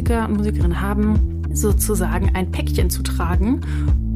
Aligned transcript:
Musiker 0.00 0.28
und 0.28 0.38
Musikerinnen 0.38 0.80
haben 0.80 1.42
sozusagen 1.52 2.34
ein 2.34 2.50
Päckchen 2.50 2.88
zu 2.88 3.02
tragen. 3.02 3.60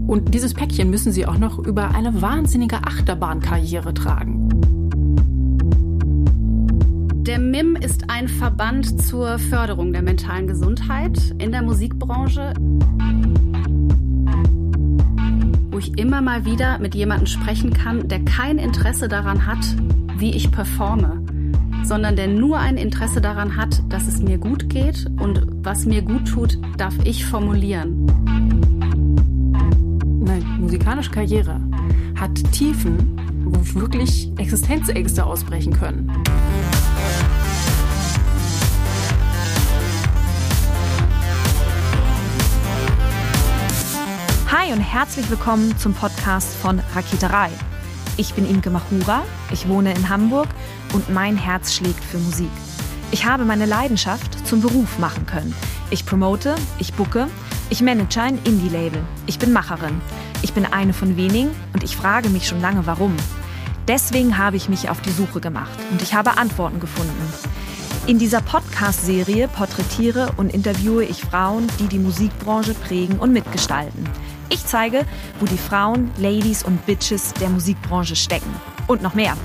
Und 0.06 0.32
dieses 0.32 0.54
Päckchen 0.54 0.88
müssen 0.88 1.12
sie 1.12 1.26
auch 1.26 1.36
noch 1.36 1.58
über 1.58 1.94
eine 1.94 2.22
wahnsinnige 2.22 2.76
Achterbahnkarriere 2.76 3.92
tragen. 3.92 4.48
Der 7.26 7.38
MIM 7.38 7.76
ist 7.76 8.08
ein 8.08 8.28
Verband 8.28 9.02
zur 9.02 9.38
Förderung 9.38 9.92
der 9.92 10.00
mentalen 10.00 10.46
Gesundheit 10.46 11.18
in 11.38 11.52
der 11.52 11.62
Musikbranche, 11.62 12.54
wo 15.70 15.78
ich 15.78 15.98
immer 15.98 16.22
mal 16.22 16.46
wieder 16.46 16.78
mit 16.78 16.94
jemandem 16.94 17.26
sprechen 17.26 17.74
kann, 17.74 18.08
der 18.08 18.24
kein 18.24 18.56
Interesse 18.56 19.08
daran 19.08 19.46
hat, 19.46 19.64
wie 20.16 20.30
ich 20.30 20.50
performe, 20.50 21.23
sondern 21.84 22.16
der 22.16 22.28
nur 22.28 22.58
ein 22.58 22.78
Interesse 22.78 23.20
daran 23.20 23.56
hat, 23.56 23.82
dass 23.90 24.06
es 24.06 24.20
mir 24.20 24.38
gut 24.38 24.70
geht 24.70 25.06
und 25.20 25.46
was 25.62 25.84
mir 25.84 26.02
gut 26.02 26.26
tut, 26.26 26.58
darf 26.78 26.94
ich 27.04 27.26
formulieren. 27.26 28.06
Eine 30.26 30.44
musikalische 30.58 31.10
Karriere 31.10 31.60
hat 32.18 32.34
Tiefen, 32.52 33.20
wo 33.44 33.80
wirklich 33.80 34.32
Existenzängste 34.38 35.24
ausbrechen 35.24 35.74
können. 35.74 36.10
Hi 44.50 44.72
und 44.72 44.80
herzlich 44.80 45.28
willkommen 45.28 45.76
zum 45.76 45.92
Podcast 45.92 46.56
von 46.56 46.80
Raketerei. 46.94 47.50
Ich 48.16 48.32
bin 48.34 48.48
Imke 48.48 48.70
Machura, 48.70 49.24
ich 49.52 49.68
wohne 49.68 49.92
in 49.92 50.08
Hamburg 50.08 50.48
und 50.94 51.12
mein 51.12 51.36
Herz 51.36 51.74
schlägt 51.74 52.02
für 52.02 52.18
Musik. 52.18 52.50
Ich 53.10 53.26
habe 53.26 53.44
meine 53.44 53.66
Leidenschaft 53.66 54.46
zum 54.46 54.62
Beruf 54.62 54.98
machen 54.98 55.26
können. 55.26 55.54
Ich 55.90 56.06
promote, 56.06 56.54
ich 56.78 56.94
bucke, 56.94 57.28
ich 57.68 57.82
manage 57.82 58.20
ein 58.20 58.38
Indie-Label. 58.44 59.02
Ich 59.26 59.38
bin 59.38 59.52
Macherin. 59.52 60.00
Ich 60.42 60.52
bin 60.52 60.64
eine 60.64 60.92
von 60.92 61.16
wenigen 61.16 61.50
und 61.72 61.84
ich 61.84 61.96
frage 61.96 62.28
mich 62.28 62.48
schon 62.48 62.60
lange, 62.60 62.86
warum. 62.86 63.14
Deswegen 63.86 64.38
habe 64.38 64.56
ich 64.56 64.68
mich 64.68 64.88
auf 64.88 65.02
die 65.02 65.10
Suche 65.10 65.40
gemacht 65.40 65.78
und 65.90 66.00
ich 66.00 66.14
habe 66.14 66.38
Antworten 66.38 66.80
gefunden. 66.80 67.32
In 68.06 68.18
dieser 68.18 68.40
Podcast-Serie 68.40 69.48
porträtiere 69.48 70.32
und 70.36 70.52
interviewe 70.52 71.04
ich 71.04 71.22
Frauen, 71.22 71.66
die 71.78 71.86
die 71.86 71.98
Musikbranche 71.98 72.74
prägen 72.74 73.18
und 73.18 73.32
mitgestalten. 73.32 74.08
Ich 74.50 74.66
zeige, 74.66 75.06
wo 75.40 75.46
die 75.46 75.58
Frauen, 75.58 76.10
Ladies 76.18 76.62
und 76.62 76.84
Bitches 76.84 77.32
der 77.34 77.48
Musikbranche 77.48 78.14
stecken. 78.14 78.54
Und 78.86 79.02
noch 79.02 79.14
mehr. 79.14 79.36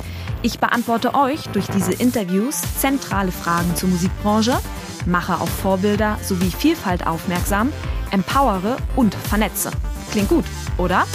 Ich 0.42 0.58
beantworte 0.58 1.16
euch 1.16 1.50
durch 1.50 1.68
diese 1.68 1.92
Interviews 1.92 2.62
zentrale 2.78 3.30
Fragen 3.30 3.76
zur 3.76 3.90
Musikbranche, 3.90 4.58
mache 5.06 5.34
auf 5.34 5.50
Vorbilder 5.50 6.18
sowie 6.24 6.50
Vielfalt 6.50 7.06
aufmerksam, 7.06 7.74
empowere 8.12 8.78
und 8.96 9.16
vernetze. 9.16 9.70
Klingt 10.12 10.30
gut, 10.30 10.46
oder? 10.78 11.06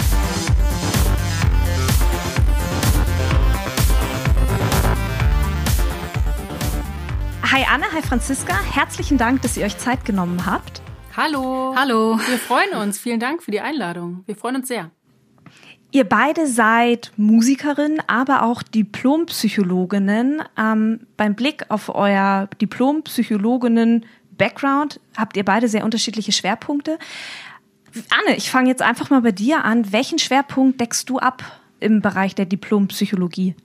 Hi 7.51 7.65
Anne, 7.73 7.85
hi 7.91 8.03
Franziska, 8.03 8.53
herzlichen 8.73 9.17
Dank, 9.17 9.41
dass 9.41 9.57
ihr 9.57 9.65
euch 9.65 9.79
Zeit 9.79 10.05
genommen 10.05 10.45
habt. 10.45 10.83
Hallo. 11.17 11.73
Hallo. 11.75 12.19
Wir 12.27 12.37
freuen 12.37 12.73
uns. 12.75 12.99
Vielen 12.99 13.21
Dank 13.21 13.41
für 13.41 13.49
die 13.49 13.61
Einladung. 13.61 14.23
Wir 14.27 14.35
freuen 14.35 14.57
uns 14.57 14.67
sehr. 14.67 14.91
Ihr 15.95 16.03
beide 16.03 16.45
seid 16.45 17.13
Musikerin, 17.15 18.01
aber 18.07 18.43
auch 18.43 18.61
Diplompsychologinnen. 18.63 20.43
Ähm, 20.57 21.07
beim 21.15 21.35
Blick 21.35 21.63
auf 21.69 21.87
euer 21.87 22.49
Diplompsychologinnen-Background 22.59 24.99
habt 25.15 25.37
ihr 25.37 25.45
beide 25.45 25.69
sehr 25.69 25.85
unterschiedliche 25.85 26.33
Schwerpunkte. 26.33 26.99
Anne, 28.09 28.35
ich 28.35 28.51
fange 28.51 28.67
jetzt 28.67 28.81
einfach 28.81 29.09
mal 29.09 29.21
bei 29.21 29.31
dir 29.31 29.63
an. 29.63 29.93
Welchen 29.93 30.19
Schwerpunkt 30.19 30.81
deckst 30.81 31.09
du 31.09 31.19
ab 31.19 31.61
im 31.79 32.01
Bereich 32.01 32.35
der 32.35 32.45
Diplompsychologie? 32.45 33.55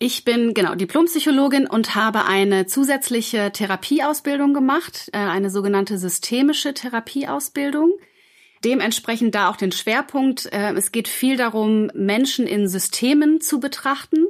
Ich 0.00 0.24
bin 0.24 0.54
genau 0.54 0.74
Diplompsychologin 0.74 1.68
und 1.68 1.94
habe 1.94 2.24
eine 2.24 2.66
zusätzliche 2.66 3.52
Therapieausbildung 3.52 4.54
gemacht, 4.54 5.08
äh, 5.12 5.18
eine 5.18 5.50
sogenannte 5.50 5.98
systemische 5.98 6.74
Therapieausbildung. 6.74 7.92
Dementsprechend 8.64 9.34
da 9.34 9.50
auch 9.50 9.56
den 9.56 9.72
Schwerpunkt. 9.72 10.46
Äh, 10.52 10.72
es 10.74 10.92
geht 10.92 11.08
viel 11.08 11.36
darum, 11.36 11.90
Menschen 11.94 12.46
in 12.46 12.68
Systemen 12.68 13.40
zu 13.40 13.60
betrachten, 13.60 14.26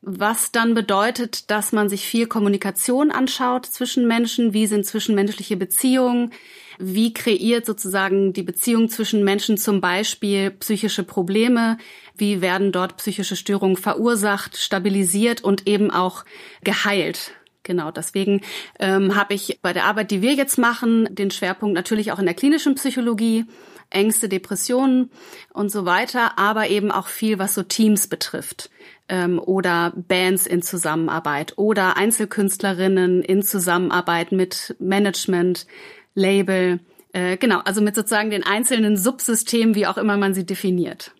was 0.00 0.52
dann 0.52 0.74
bedeutet, 0.74 1.50
dass 1.50 1.72
man 1.72 1.88
sich 1.88 2.06
viel 2.06 2.26
Kommunikation 2.26 3.10
anschaut 3.10 3.66
zwischen 3.66 4.06
Menschen, 4.06 4.52
wie 4.52 4.66
sind 4.66 4.84
zwischenmenschliche 4.84 5.56
Beziehungen, 5.56 6.32
wie 6.78 7.14
kreiert 7.14 7.64
sozusagen 7.66 8.32
die 8.32 8.42
Beziehung 8.42 8.88
zwischen 8.88 9.24
Menschen 9.24 9.56
zum 9.56 9.80
Beispiel 9.80 10.50
psychische 10.50 11.04
Probleme, 11.04 11.78
wie 12.16 12.40
werden 12.40 12.70
dort 12.70 12.96
psychische 12.98 13.36
Störungen 13.36 13.76
verursacht, 13.76 14.56
stabilisiert 14.56 15.42
und 15.42 15.66
eben 15.66 15.90
auch 15.90 16.24
geheilt. 16.62 17.32
Genau, 17.64 17.90
deswegen 17.90 18.42
ähm, 18.78 19.16
habe 19.16 19.34
ich 19.34 19.58
bei 19.62 19.72
der 19.72 19.86
Arbeit, 19.86 20.10
die 20.10 20.22
wir 20.22 20.34
jetzt 20.34 20.58
machen, 20.58 21.08
den 21.10 21.30
Schwerpunkt 21.30 21.74
natürlich 21.74 22.12
auch 22.12 22.18
in 22.18 22.26
der 22.26 22.34
klinischen 22.34 22.74
Psychologie, 22.76 23.46
Ängste, 23.90 24.28
Depressionen 24.28 25.10
und 25.52 25.70
so 25.70 25.86
weiter, 25.86 26.38
aber 26.38 26.68
eben 26.68 26.90
auch 26.90 27.08
viel, 27.08 27.38
was 27.38 27.54
so 27.54 27.62
Teams 27.62 28.06
betrifft 28.06 28.70
ähm, 29.08 29.38
oder 29.38 29.92
Bands 29.96 30.46
in 30.46 30.62
Zusammenarbeit 30.62 31.54
oder 31.56 31.96
Einzelkünstlerinnen 31.96 33.22
in 33.22 33.42
Zusammenarbeit 33.42 34.30
mit 34.30 34.76
Management, 34.78 35.66
Label, 36.14 36.80
äh, 37.14 37.38
genau, 37.38 37.60
also 37.60 37.80
mit 37.80 37.94
sozusagen 37.94 38.30
den 38.30 38.44
einzelnen 38.44 38.98
Subsystemen, 38.98 39.74
wie 39.74 39.86
auch 39.86 39.96
immer 39.96 40.18
man 40.18 40.34
sie 40.34 40.44
definiert. 40.44 41.12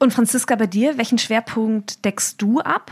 Und 0.00 0.12
Franziska, 0.12 0.56
bei 0.56 0.66
dir, 0.66 0.98
welchen 0.98 1.18
Schwerpunkt 1.18 2.04
deckst 2.04 2.42
du 2.42 2.58
ab? 2.58 2.90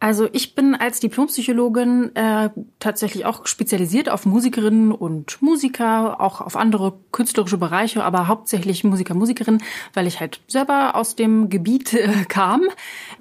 Also 0.00 0.28
ich 0.32 0.54
bin 0.54 0.76
als 0.76 1.00
Diplompsychologin 1.00 2.14
äh, 2.14 2.50
tatsächlich 2.78 3.26
auch 3.26 3.46
spezialisiert 3.46 4.08
auf 4.08 4.26
Musikerinnen 4.26 4.92
und 4.92 5.42
Musiker, 5.42 6.20
auch 6.20 6.40
auf 6.40 6.54
andere 6.54 6.92
künstlerische 7.10 7.58
Bereiche, 7.58 8.04
aber 8.04 8.28
hauptsächlich 8.28 8.84
Musiker, 8.84 9.14
Musikerinnen, 9.14 9.60
weil 9.94 10.06
ich 10.06 10.20
halt 10.20 10.40
selber 10.46 10.94
aus 10.94 11.16
dem 11.16 11.48
Gebiet 11.48 11.94
äh, 11.94 12.24
kam. 12.28 12.62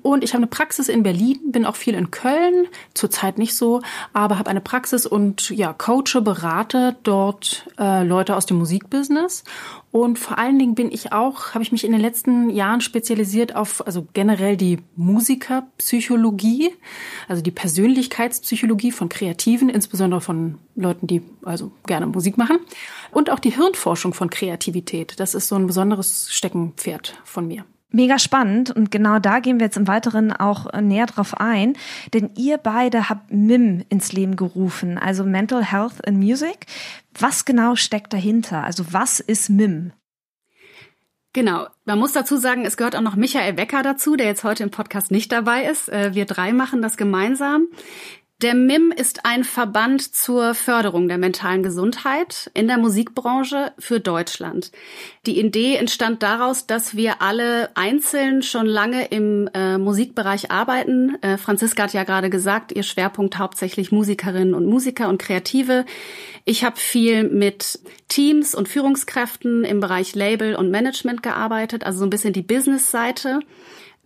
Und 0.04 0.24
ich 0.24 0.34
habe 0.34 0.44
eine 0.44 0.48
Praxis 0.48 0.88
in 0.88 1.02
Berlin, 1.02 1.40
bin 1.52 1.66
auch 1.66 1.76
viel 1.76 1.96
in 1.96 2.12
Köln, 2.12 2.68
zurzeit 2.94 3.40
nicht 3.40 3.56
so, 3.56 3.82
aber 4.14 4.38
habe 4.38 4.52
eine 4.52 4.62
Praxis 4.62 5.08
und 5.08 5.50
ja, 5.50 5.74
coache, 5.74 6.22
berate 6.22 6.96
dort 7.02 7.66
äh, 7.80 8.04
Leute 8.04 8.36
aus 8.36 8.46
dem 8.46 8.58
Musikbusiness 8.58 9.44
und 9.92 10.20
vor 10.20 10.38
allen 10.38 10.60
Dingen 10.60 10.76
bin 10.76 10.92
ich 10.92 11.12
auch, 11.12 11.54
habe 11.54 11.64
ich 11.64 11.72
mich 11.72 11.84
in 11.84 11.92
den 11.92 12.02
letzten 12.02 12.50
Jahren 12.50 12.82
spezialisiert 12.82 13.56
auf, 13.56 13.86
also 13.88 14.06
generell 14.14 14.56
die 14.58 14.80
Musikerpsychologie, 14.96 16.67
also 17.28 17.42
die 17.42 17.52
Persönlichkeitspsychologie 17.52 18.92
von 18.92 19.10
Kreativen, 19.10 19.70
insbesondere 19.70 20.22
von 20.22 20.58
Leuten, 20.76 21.08
die 21.08 21.22
also 21.44 21.72
gerne 21.86 22.08
Musik 22.08 22.38
machen. 22.38 22.60
Und 23.12 23.30
auch 23.30 23.40
die 23.40 23.52
Hirnforschung 23.52 24.14
von 24.14 24.30
Kreativität. 24.30 25.20
Das 25.20 25.34
ist 25.34 25.48
so 25.48 25.56
ein 25.56 25.68
besonderes 25.68 26.28
Steckenpferd 26.32 27.20
von 27.24 27.48
mir. 27.48 27.66
Mega 27.90 28.20
spannend 28.20 28.70
und 28.70 28.92
genau 28.92 29.18
da 29.18 29.40
gehen 29.40 29.60
wir 29.60 29.68
jetzt 29.68 29.78
im 29.78 29.88
Weiteren 29.88 30.34
auch 30.34 30.68
äh, 30.74 30.82
näher 30.82 31.06
drauf 31.06 31.40
ein, 31.40 31.78
denn 32.14 32.32
ihr 32.36 32.58
beide 32.58 33.08
habt 33.08 33.32
MIM 33.32 33.86
ins 33.88 34.12
Leben 34.12 34.36
gerufen, 34.36 34.98
also 34.98 35.24
Mental 35.24 35.64
Health 35.64 36.06
in 36.06 36.20
Music. 36.20 36.66
Was 37.18 37.46
genau 37.46 37.76
steckt 37.76 38.12
dahinter? 38.12 38.66
Also 38.66 38.84
was 38.92 39.22
ist 39.22 39.50
MIM? 39.50 39.94
Genau. 41.38 41.68
Man 41.86 42.00
muss 42.00 42.14
dazu 42.14 42.38
sagen, 42.38 42.66
es 42.66 42.78
gehört 42.78 42.96
auch 42.96 43.02
noch 43.02 43.16
Michael 43.16 43.54
Becker 43.54 43.84
dazu, 43.84 44.16
der 44.16 44.26
jetzt 44.26 44.44
heute 44.44 44.64
im 44.64 44.72
Podcast 44.72 45.12
nicht 45.12 45.32
dabei 45.32 45.66
ist. 45.66 45.88
Äh, 45.88 46.16
wir 46.16 46.26
drei 46.26 46.52
machen 46.52 46.82
das 46.82 46.98
gemeinsam. 46.98 47.68
Der 48.44 48.54
MIM 48.54 48.94
ist 48.96 49.26
ein 49.26 49.44
Verband 49.44 50.14
zur 50.14 50.54
Förderung 50.54 51.08
der 51.08 51.18
mentalen 51.18 51.64
Gesundheit 51.64 52.52
in 52.54 52.68
der 52.68 52.78
Musikbranche 52.78 53.72
für 53.80 54.00
Deutschland. 54.00 54.72
Die 55.26 55.40
Idee 55.40 55.74
entstand 55.78 56.22
daraus, 56.22 56.68
dass 56.68 56.96
wir 56.96 57.24
alle 57.24 57.76
einzeln 57.76 58.44
schon 58.44 58.68
lange 58.68 59.06
im 59.08 59.50
äh, 59.56 59.80
Musikbereich 59.80 60.52
arbeiten. 60.52 61.18
Äh, 61.24 61.40
Franziska 61.40 61.82
hat 61.82 61.94
ja 61.94 62.04
gerade 62.04 62.30
gesagt, 62.30 62.72
ihr 62.72 62.84
Schwerpunkt 62.84 63.40
hauptsächlich 63.40 63.92
Musikerinnen 63.92 64.54
und 64.54 64.68
Musiker 64.68 65.10
und 65.10 65.18
Kreative. 65.18 65.84
Ich 66.46 66.64
habe 66.64 66.78
viel 66.78 67.24
mit 67.24 67.80
Teams 68.08 68.54
und 68.54 68.70
Führungskräften 68.70 69.64
im 69.64 69.80
Bereich 69.80 70.14
Label 70.14 70.54
und 70.54 70.70
Management 70.70 71.24
gearbeitet, 71.24 71.84
also 71.84 71.98
so 71.98 72.06
ein 72.06 72.12
bisschen 72.12 72.34
die 72.34 72.44
Business-Seite 72.44 73.40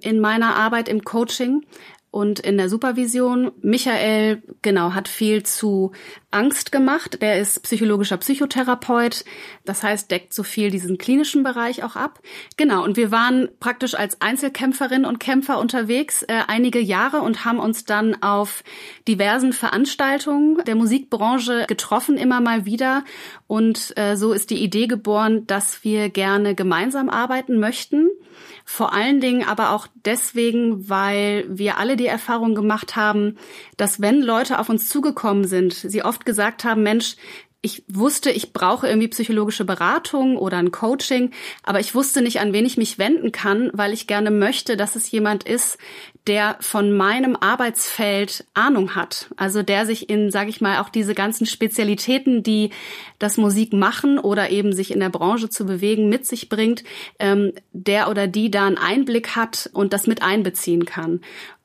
in 0.03 0.19
meiner 0.19 0.55
Arbeit 0.55 0.89
im 0.89 1.03
Coaching 1.03 1.63
und 2.11 2.39
in 2.41 2.57
der 2.57 2.69
Supervision. 2.69 3.51
Michael, 3.61 4.43
genau, 4.61 4.93
hat 4.93 5.07
viel 5.07 5.43
zu 5.43 5.93
Angst 6.31 6.71
gemacht. 6.71 7.21
Der 7.21 7.39
ist 7.39 7.63
psychologischer 7.63 8.17
Psychotherapeut. 8.17 9.23
Das 9.65 9.83
heißt, 9.83 10.09
deckt 10.09 10.33
so 10.33 10.43
viel 10.43 10.71
diesen 10.71 10.97
klinischen 10.97 11.43
Bereich 11.43 11.83
auch 11.83 11.95
ab. 11.95 12.19
Genau. 12.57 12.83
Und 12.83 12.97
wir 12.97 13.11
waren 13.11 13.49
praktisch 13.59 13.93
als 13.93 14.21
Einzelkämpferinnen 14.21 15.05
und 15.05 15.19
Kämpfer 15.19 15.59
unterwegs 15.59 16.23
äh, 16.23 16.41
einige 16.47 16.79
Jahre 16.79 17.21
und 17.21 17.45
haben 17.45 17.59
uns 17.59 17.85
dann 17.85 18.21
auf 18.21 18.63
diversen 19.07 19.53
Veranstaltungen 19.53 20.63
der 20.65 20.75
Musikbranche 20.75 21.65
getroffen, 21.67 22.17
immer 22.17 22.41
mal 22.41 22.65
wieder. 22.65 23.03
Und 23.47 23.93
äh, 23.97 24.15
so 24.15 24.33
ist 24.33 24.49
die 24.49 24.63
Idee 24.63 24.87
geboren, 24.87 25.45
dass 25.47 25.83
wir 25.83 26.09
gerne 26.09 26.55
gemeinsam 26.55 27.09
arbeiten 27.09 27.59
möchten. 27.59 28.09
Vor 28.65 28.93
allen 28.93 29.19
Dingen 29.19 29.47
aber 29.47 29.71
auch 29.71 29.87
deswegen, 30.05 30.89
weil 30.89 31.45
wir 31.49 31.77
alle 31.77 31.97
die 31.97 32.07
Erfahrung 32.07 32.55
gemacht 32.55 32.95
haben, 32.95 33.37
dass 33.77 34.01
wenn 34.01 34.21
Leute 34.21 34.59
auf 34.59 34.69
uns 34.69 34.87
zugekommen 34.87 35.45
sind, 35.45 35.73
sie 35.73 36.03
oft 36.03 36.20
gesagt 36.25 36.63
haben, 36.63 36.83
Mensch, 36.83 37.15
ich 37.63 37.83
wusste, 37.87 38.31
ich 38.31 38.53
brauche 38.53 38.87
irgendwie 38.87 39.07
psychologische 39.07 39.65
Beratung 39.65 40.35
oder 40.37 40.57
ein 40.57 40.71
Coaching, 40.71 41.29
aber 41.61 41.79
ich 41.79 41.93
wusste 41.93 42.23
nicht, 42.23 42.39
an 42.39 42.53
wen 42.53 42.65
ich 42.65 42.75
mich 42.75 42.97
wenden 42.97 43.31
kann, 43.31 43.69
weil 43.73 43.93
ich 43.93 44.07
gerne 44.07 44.31
möchte, 44.31 44.75
dass 44.77 44.95
es 44.95 45.11
jemand 45.11 45.43
ist, 45.43 45.77
der 46.25 46.57
von 46.59 46.91
meinem 46.91 47.35
Arbeitsfeld 47.35 48.45
Ahnung 48.55 48.95
hat. 48.95 49.29
Also 49.37 49.61
der 49.61 49.85
sich 49.85 50.09
in, 50.09 50.31
sage 50.31 50.49
ich 50.49 50.59
mal, 50.59 50.79
auch 50.79 50.89
diese 50.89 51.13
ganzen 51.13 51.45
Spezialitäten, 51.45 52.41
die 52.41 52.71
das 53.19 53.37
Musik 53.37 53.73
machen 53.73 54.17
oder 54.17 54.49
eben 54.49 54.73
sich 54.73 54.91
in 54.91 54.99
der 54.99 55.09
Branche 55.09 55.49
zu 55.49 55.65
bewegen, 55.65 56.09
mit 56.09 56.25
sich 56.25 56.49
bringt, 56.49 56.83
ähm, 57.19 57.53
der 57.73 58.09
oder 58.09 58.25
die 58.25 58.49
da 58.49 58.65
einen 58.65 58.77
Einblick 58.77 59.35
hat 59.35 59.69
und 59.73 59.93
das 59.93 60.07
mit 60.07 60.23
einbeziehen 60.23 60.85
kann. 60.85 61.21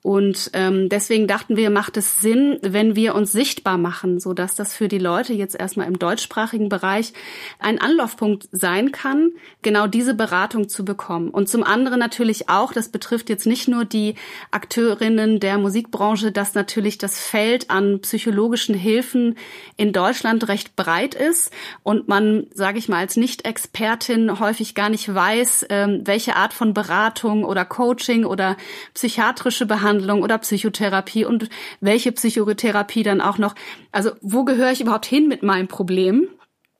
Und 0.06 0.53
ähm, 0.53 0.88
deswegen 0.88 1.26
dachten 1.26 1.56
wir, 1.56 1.69
macht 1.69 1.97
es 1.97 2.20
Sinn, 2.20 2.61
wenn 2.62 2.94
wir 2.94 3.17
uns 3.17 3.32
sichtbar 3.32 3.76
machen, 3.76 4.20
so 4.20 4.35
dass 4.35 4.55
das 4.55 4.73
für 4.73 4.87
die 4.87 5.00
Leute 5.00 5.32
jetzt 5.32 5.58
erstmal 5.58 5.88
im 5.88 5.99
deutschsprachigen 5.99 6.69
Bereich 6.69 7.12
ein 7.58 7.81
Anlaufpunkt 7.81 8.47
sein 8.53 8.93
kann, 8.93 9.32
genau 9.62 9.88
diese 9.88 10.14
Beratung 10.14 10.69
zu 10.69 10.85
bekommen. 10.85 11.31
Und 11.31 11.49
zum 11.49 11.64
anderen 11.64 11.99
natürlich 11.99 12.49
auch, 12.49 12.73
das 12.73 12.91
betrifft 12.91 13.29
jetzt 13.31 13.49
nicht 13.49 13.67
nur 13.67 13.85
die 13.85 14.14
Akteurinnen 14.53 15.41
der 15.41 15.58
Musikbranche, 15.58 16.31
dass 16.31 16.55
natürlich 16.55 16.99
das 16.99 17.19
Feld 17.19 17.69
an 17.69 17.99
psychologischen 18.02 18.76
Hilfen 18.76 19.37
in 19.76 19.93
Deutschland 19.93 20.47
recht 20.47 20.76
breit 20.76 21.17
ist 21.17 21.52
und 21.82 22.06
man, 22.06 22.47
sage 22.55 22.79
ich 22.79 22.88
mal, 22.88 22.99
als 22.99 23.17
Nicht-Expertin 23.17 24.38
häufig 24.38 24.76
gar 24.76 24.88
nicht 24.88 25.12
weiß, 25.12 25.67
ähm, 25.69 26.02
welche 26.05 26.37
Art 26.37 26.52
von 26.52 26.75
Beratung 26.75 27.43
oder 27.43 27.64
Coaching 27.64 28.25
oder 28.25 28.56
psychiatrische 28.94 29.67
Behandlung 29.67 29.96
Behandlung 29.97 30.23
oder 30.23 30.39
Psychotherapie 30.39 31.25
und 31.25 31.49
welche 31.81 32.13
Psychotherapie 32.13 33.03
dann 33.03 33.21
auch 33.21 33.39
noch. 33.39 33.55
Also 33.93 34.11
wo 34.21 34.45
gehöre 34.45 34.73
ich 34.73 34.81
überhaupt 34.81 35.07
hin 35.07 35.29
mit 35.29 35.43
meinem 35.43 35.69
Problem? 35.69 36.29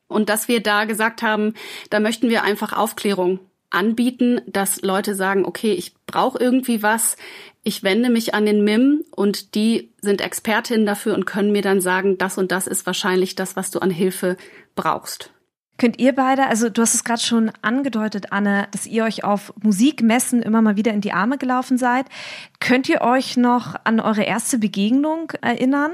Und 0.09 0.29
dass 0.29 0.47
wir 0.47 0.63
da 0.63 0.85
gesagt 0.85 1.23
haben, 1.23 1.55
da 1.91 1.99
möchten 1.99 2.29
wir 2.29 2.45
einfach 2.45 2.73
Aufklärung 2.73 3.41
anbieten, 3.71 4.41
dass 4.47 4.83
Leute 4.83 5.17
sagen, 5.17 5.45
okay, 5.45 5.73
ich 5.73 5.95
brauche 6.07 6.39
irgendwie 6.39 6.83
was, 6.83 7.17
ich 7.65 7.83
wende 7.83 8.11
mich 8.11 8.33
an 8.33 8.47
den 8.47 8.63
MIM 8.63 9.05
und 9.11 9.57
die 9.57 9.93
sind 10.01 10.21
Expertinnen 10.21 10.87
dafür 10.87 11.15
und 11.15 11.27
können 11.27 11.51
mir 11.51 11.63
dann 11.63 11.81
sagen, 11.81 12.19
das 12.19 12.39
und 12.39 12.53
das 12.53 12.69
ist 12.69 12.87
wahrscheinlich 12.87 13.35
das, 13.35 13.57
was 13.57 13.73
du 13.73 13.81
an 13.81 13.91
Hilfe 13.91 14.37
brauchst. 14.77 15.33
Könnt 15.79 15.99
ihr 15.99 16.15
beide, 16.15 16.47
also 16.47 16.71
du 16.71 16.81
hast 16.81 16.95
es 16.95 17.05
gerade 17.05 17.21
schon 17.21 17.53
angedeutet, 17.61 18.33
Anne, 18.33 18.69
dass 18.71 18.87
ihr 18.87 19.05
euch 19.05 19.25
auf 19.25 19.53
Musikmessen 19.63 20.43
immer 20.43 20.63
mal 20.63 20.77
wieder 20.77 20.93
in 20.93 21.03
die 21.03 21.13
Arme 21.13 21.37
gelaufen 21.37 21.77
seid. 21.77 22.07
Könnt 22.61 22.89
ihr 22.89 23.03
euch 23.03 23.37
noch 23.37 23.75
an 23.85 24.01
eure 24.01 24.23
erste 24.23 24.59
Begegnung 24.59 25.33
erinnern? 25.43 25.93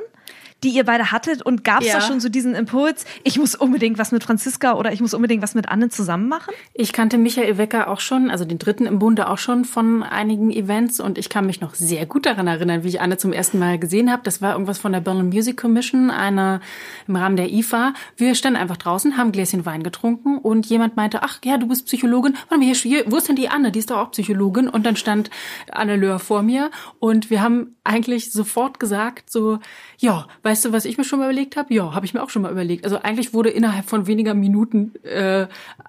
Die 0.63 0.71
ihr 0.71 0.85
beide 0.85 1.13
hattet? 1.13 1.43
Und 1.43 1.65
gab 1.65 1.81
es 1.81 1.89
ja. 1.89 1.95
da 1.95 2.01
schon 2.01 2.21
so 2.21 2.29
diesen 2.29 2.55
Impuls, 2.55 3.05
ich 3.25 3.39
muss 3.39 3.55
unbedingt 3.55 3.99
was 3.99 4.13
mit 4.13 4.25
Franziska 4.25 4.75
oder 4.75 4.93
ich 4.93 5.01
muss 5.01 5.15
unbedingt 5.15 5.43
was 5.43 5.55
mit 5.55 5.69
Anne 5.69 5.89
zusammen 5.89 6.29
machen? 6.29 6.55
Ich 6.75 6.93
kannte 6.93 7.19
Michael 7.19 7.59
Wecker 7.59 7.89
auch 7.89 8.01
schon, 8.01 8.31
also 8.31 8.45
den 8.45 8.59
dritten 8.59 8.87
im 8.87 8.99
Bunde 8.99 9.29
auch 9.29 9.39
schon 9.39 9.65
von 9.65 10.03
einigen 10.03 10.51
Events 10.51 11.01
und 11.01 11.19
ich 11.19 11.29
kann 11.29 11.47
mich 11.47 11.61
noch 11.61 11.75
sehr 11.75 12.07
gut 12.07 12.27
daran 12.27 12.47
erinnern, 12.47 12.85
wie 12.85 12.89
ich 12.89 13.01
Anne 13.01 13.17
zum 13.17 13.33
ersten 13.33 13.59
Mal 13.59 13.79
gesehen 13.79 14.11
habe. 14.11 14.23
Das 14.25 14.43
war 14.43 14.53
irgendwas 14.53 14.79
von 14.79 14.93
der 14.93 15.01
Berlin 15.01 15.29
Music 15.29 15.57
Commission, 15.57 16.11
eine 16.11 16.61
im 17.07 17.17
Rahmen 17.17 17.37
der 17.37 17.51
IFA. 17.53 17.95
Wir 18.17 18.35
standen 18.35 18.59
einfach 18.59 18.77
draußen, 18.77 19.17
haben 19.17 19.29
ein 19.29 19.33
Gläschen 19.33 19.67
Wein 19.67 19.83
getrunken 19.83 20.39
und 20.39 20.67
jemand 20.67 20.97
meinte, 20.97 21.23
ach 21.23 21.39
ja, 21.45 21.59
du 21.59 21.69
bist 21.69 21.87
Psychologin. 21.87 22.35
Warte 22.49 22.65
mal, 22.65 22.75
hier, 22.75 23.05
wo 23.07 23.17
ist 23.17 23.29
denn 23.29 23.37
die 23.37 23.49
Anne? 23.49 23.73
Die 23.73 23.79
ist 23.79 23.91
doch 23.91 23.99
auch 23.99 24.11
Psychologin. 24.13 24.69
Und 24.69 24.87
dann 24.87 24.97
stand 24.97 25.31
Anne 25.71 25.97
Löhr 25.97 26.19
vor 26.19 26.43
mir 26.43 26.71
und 26.99 27.31
wir 27.31 27.43
haben 27.43 27.77
eigentlich 27.85 28.33
sofort 28.33 28.79
gesagt, 28.79 29.31
so, 29.31 29.59
ja, 29.99 30.27
weißt 30.53 30.67
du, 30.67 30.73
was 30.73 30.85
ich 30.85 30.99
mir 30.99 31.05
schon 31.05 31.19
mal 31.19 31.25
überlegt 31.31 31.57
habe? 31.57 31.73
Ja, 31.73 31.95
habe 31.95 32.05
ich 32.05 32.13
mir 32.13 32.23
auch 32.23 32.29
schon 32.29 32.43
mal 32.43 32.53
überlegt. 32.53 32.85
Also 32.85 32.99
eigentlich 33.03 33.33
wurde 33.33 33.49
innerhalb 33.49 33.87
von 33.87 34.07
weniger 34.07 34.35
Minuten 34.35 34.93
äh, 35.03 35.47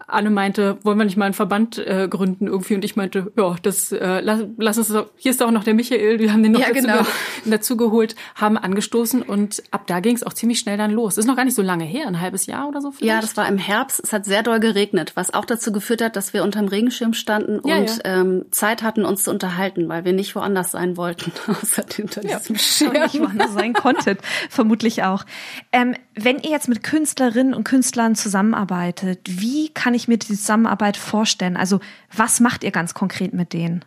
Anne 0.07 0.29
meinte, 0.29 0.77
wollen 0.83 0.97
wir 0.97 1.03
nicht 1.03 1.17
mal 1.17 1.25
einen 1.25 1.33
Verband 1.33 1.77
äh, 1.79 2.07
gründen 2.09 2.47
irgendwie? 2.47 2.75
Und 2.75 2.85
ich 2.85 2.95
meinte, 2.95 3.31
ja, 3.37 3.55
das 3.61 3.91
äh, 3.91 4.21
lass, 4.21 4.45
lass 4.57 4.77
uns. 4.77 4.93
Hier 5.17 5.31
ist 5.31 5.43
auch 5.43 5.51
noch 5.51 5.65
der 5.65 5.73
Michael. 5.73 6.19
Wir 6.19 6.31
haben 6.31 6.43
den 6.43 6.53
noch 6.53 6.61
ja, 6.61 6.67
dazu, 6.69 6.81
genau. 6.81 7.05
dazu 7.45 7.75
geholt, 7.75 8.15
haben 8.35 8.57
angestoßen 8.57 9.21
und 9.21 9.63
ab 9.71 9.85
da 9.87 9.99
ging 9.99 10.15
es 10.15 10.23
auch 10.23 10.33
ziemlich 10.33 10.59
schnell 10.59 10.77
dann 10.77 10.91
los. 10.91 11.15
Das 11.15 11.25
ist 11.25 11.27
noch 11.27 11.35
gar 11.35 11.43
nicht 11.43 11.55
so 11.55 11.61
lange 11.61 11.83
her, 11.83 12.07
ein 12.07 12.21
halbes 12.21 12.45
Jahr 12.45 12.69
oder 12.69 12.79
so. 12.79 12.91
Vielleicht? 12.91 13.13
Ja, 13.13 13.19
das 13.19 13.35
war 13.35 13.45
im 13.49 13.57
Herbst. 13.57 13.99
Es 14.01 14.13
hat 14.13 14.23
sehr 14.23 14.43
doll 14.43 14.61
geregnet, 14.61 15.11
was 15.15 15.33
auch 15.33 15.43
dazu 15.43 15.73
geführt 15.73 16.01
hat, 16.01 16.15
dass 16.15 16.33
wir 16.33 16.43
unterm 16.43 16.69
Regenschirm 16.69 17.13
standen 17.13 17.59
ja, 17.67 17.77
und 17.77 17.89
ja. 17.89 18.21
Ähm, 18.21 18.45
Zeit 18.51 18.81
hatten, 18.81 19.03
uns 19.03 19.23
zu 19.23 19.31
unterhalten, 19.31 19.89
weil 19.89 20.05
wir 20.05 20.13
nicht 20.13 20.35
woanders 20.35 20.71
sein 20.71 20.95
wollten, 20.95 21.33
außer 21.47 21.83
hinter 21.93 22.23
ja, 22.25 22.39
diesem 22.39 22.55
Schirm. 22.55 22.93
Nicht 22.93 23.19
woanders 23.19 23.53
sein 23.53 23.73
konntet, 23.73 24.19
vermutlich 24.53 25.03
auch. 25.03 25.25
Ähm, 25.71 25.95
wenn 26.15 26.39
ihr 26.39 26.51
jetzt 26.51 26.69
mit 26.69 26.83
Künstlerinnen 26.83 27.53
und 27.53 27.63
Künstlern 27.63 28.15
zusammenarbeitet, 28.15 29.19
wie 29.25 29.69
kann 29.69 29.93
ich 29.93 30.07
mir 30.07 30.17
die 30.17 30.27
Zusammenarbeit 30.27 30.97
vorstellen? 30.97 31.57
Also 31.57 31.79
was 32.15 32.39
macht 32.39 32.63
ihr 32.63 32.71
ganz 32.71 32.93
konkret 32.93 33.33
mit 33.33 33.53
denen? 33.53 33.83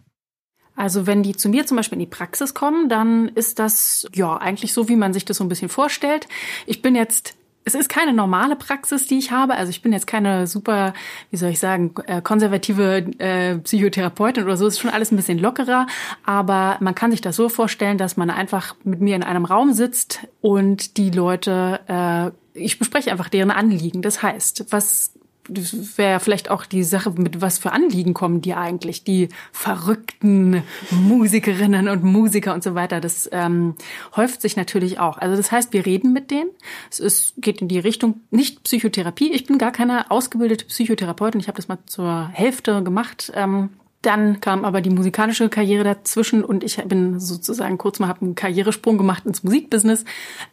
Also 0.74 1.06
wenn 1.06 1.22
die 1.22 1.34
zu 1.34 1.48
mir 1.48 1.66
zum 1.66 1.78
Beispiel 1.78 1.96
in 1.96 2.04
die 2.04 2.06
Praxis 2.06 2.52
kommen, 2.52 2.90
dann 2.90 3.28
ist 3.28 3.58
das 3.58 4.06
ja 4.14 4.36
eigentlich 4.36 4.74
so, 4.74 4.88
wie 4.88 4.96
man 4.96 5.14
sich 5.14 5.24
das 5.24 5.38
so 5.38 5.44
ein 5.44 5.48
bisschen 5.48 5.70
vorstellt. 5.70 6.28
Ich 6.66 6.82
bin 6.82 6.94
jetzt 6.94 7.34
es 7.66 7.74
ist 7.74 7.88
keine 7.88 8.12
normale 8.12 8.54
Praxis, 8.54 9.08
die 9.08 9.18
ich 9.18 9.32
habe. 9.32 9.56
Also 9.56 9.70
ich 9.70 9.82
bin 9.82 9.92
jetzt 9.92 10.06
keine 10.06 10.46
super, 10.46 10.94
wie 11.32 11.36
soll 11.36 11.50
ich 11.50 11.58
sagen, 11.58 11.92
äh, 12.06 12.22
konservative 12.22 12.98
äh, 13.18 13.58
Psychotherapeutin 13.58 14.44
oder 14.44 14.56
so. 14.56 14.68
Es 14.68 14.74
ist 14.74 14.80
schon 14.80 14.90
alles 14.90 15.10
ein 15.10 15.16
bisschen 15.16 15.40
lockerer. 15.40 15.88
Aber 16.24 16.76
man 16.78 16.94
kann 16.94 17.10
sich 17.10 17.20
das 17.20 17.34
so 17.34 17.48
vorstellen, 17.48 17.98
dass 17.98 18.16
man 18.16 18.30
einfach 18.30 18.76
mit 18.84 19.00
mir 19.00 19.16
in 19.16 19.24
einem 19.24 19.44
Raum 19.44 19.72
sitzt 19.72 20.20
und 20.40 20.96
die 20.96 21.10
Leute, 21.10 21.80
äh, 21.88 22.30
ich 22.58 22.78
bespreche 22.78 23.10
einfach 23.10 23.28
deren 23.28 23.50
Anliegen. 23.50 24.00
Das 24.00 24.22
heißt, 24.22 24.66
was 24.70 25.12
das 25.48 25.98
wäre 25.98 26.20
vielleicht 26.20 26.50
auch 26.50 26.66
die 26.66 26.82
Sache, 26.82 27.10
mit 27.10 27.40
was 27.40 27.58
für 27.58 27.72
Anliegen 27.72 28.14
kommen 28.14 28.40
die 28.40 28.54
eigentlich, 28.54 29.04
die 29.04 29.28
verrückten 29.52 30.62
Musikerinnen 30.90 31.88
und 31.88 32.04
Musiker 32.04 32.54
und 32.54 32.62
so 32.62 32.74
weiter. 32.74 33.00
Das 33.00 33.28
ähm, 33.32 33.74
häuft 34.14 34.42
sich 34.42 34.56
natürlich 34.56 34.98
auch. 34.98 35.18
Also 35.18 35.36
das 35.36 35.52
heißt, 35.52 35.72
wir 35.72 35.86
reden 35.86 36.12
mit 36.12 36.30
denen. 36.30 36.50
Es 36.90 37.00
ist, 37.00 37.34
geht 37.38 37.60
in 37.60 37.68
die 37.68 37.78
Richtung 37.78 38.20
nicht 38.30 38.62
Psychotherapie. 38.64 39.32
Ich 39.32 39.46
bin 39.46 39.58
gar 39.58 39.72
keine 39.72 40.10
ausgebildete 40.10 40.66
Psychotherapeutin. 40.66 41.40
Ich 41.40 41.48
habe 41.48 41.56
das 41.56 41.68
mal 41.68 41.78
zur 41.86 42.28
Hälfte 42.28 42.82
gemacht. 42.82 43.32
Ähm, 43.34 43.70
dann 44.06 44.40
kam 44.40 44.64
aber 44.64 44.80
die 44.80 44.90
musikalische 44.90 45.48
Karriere 45.48 45.82
dazwischen 45.82 46.44
und 46.44 46.62
ich 46.62 46.76
bin 46.84 47.18
sozusagen 47.18 47.76
kurz 47.76 47.98
mal 47.98 48.06
habe 48.06 48.22
einen 48.22 48.34
Karrieresprung 48.36 48.98
gemacht 48.98 49.26
ins 49.26 49.42
Musikbusiness. 49.42 50.04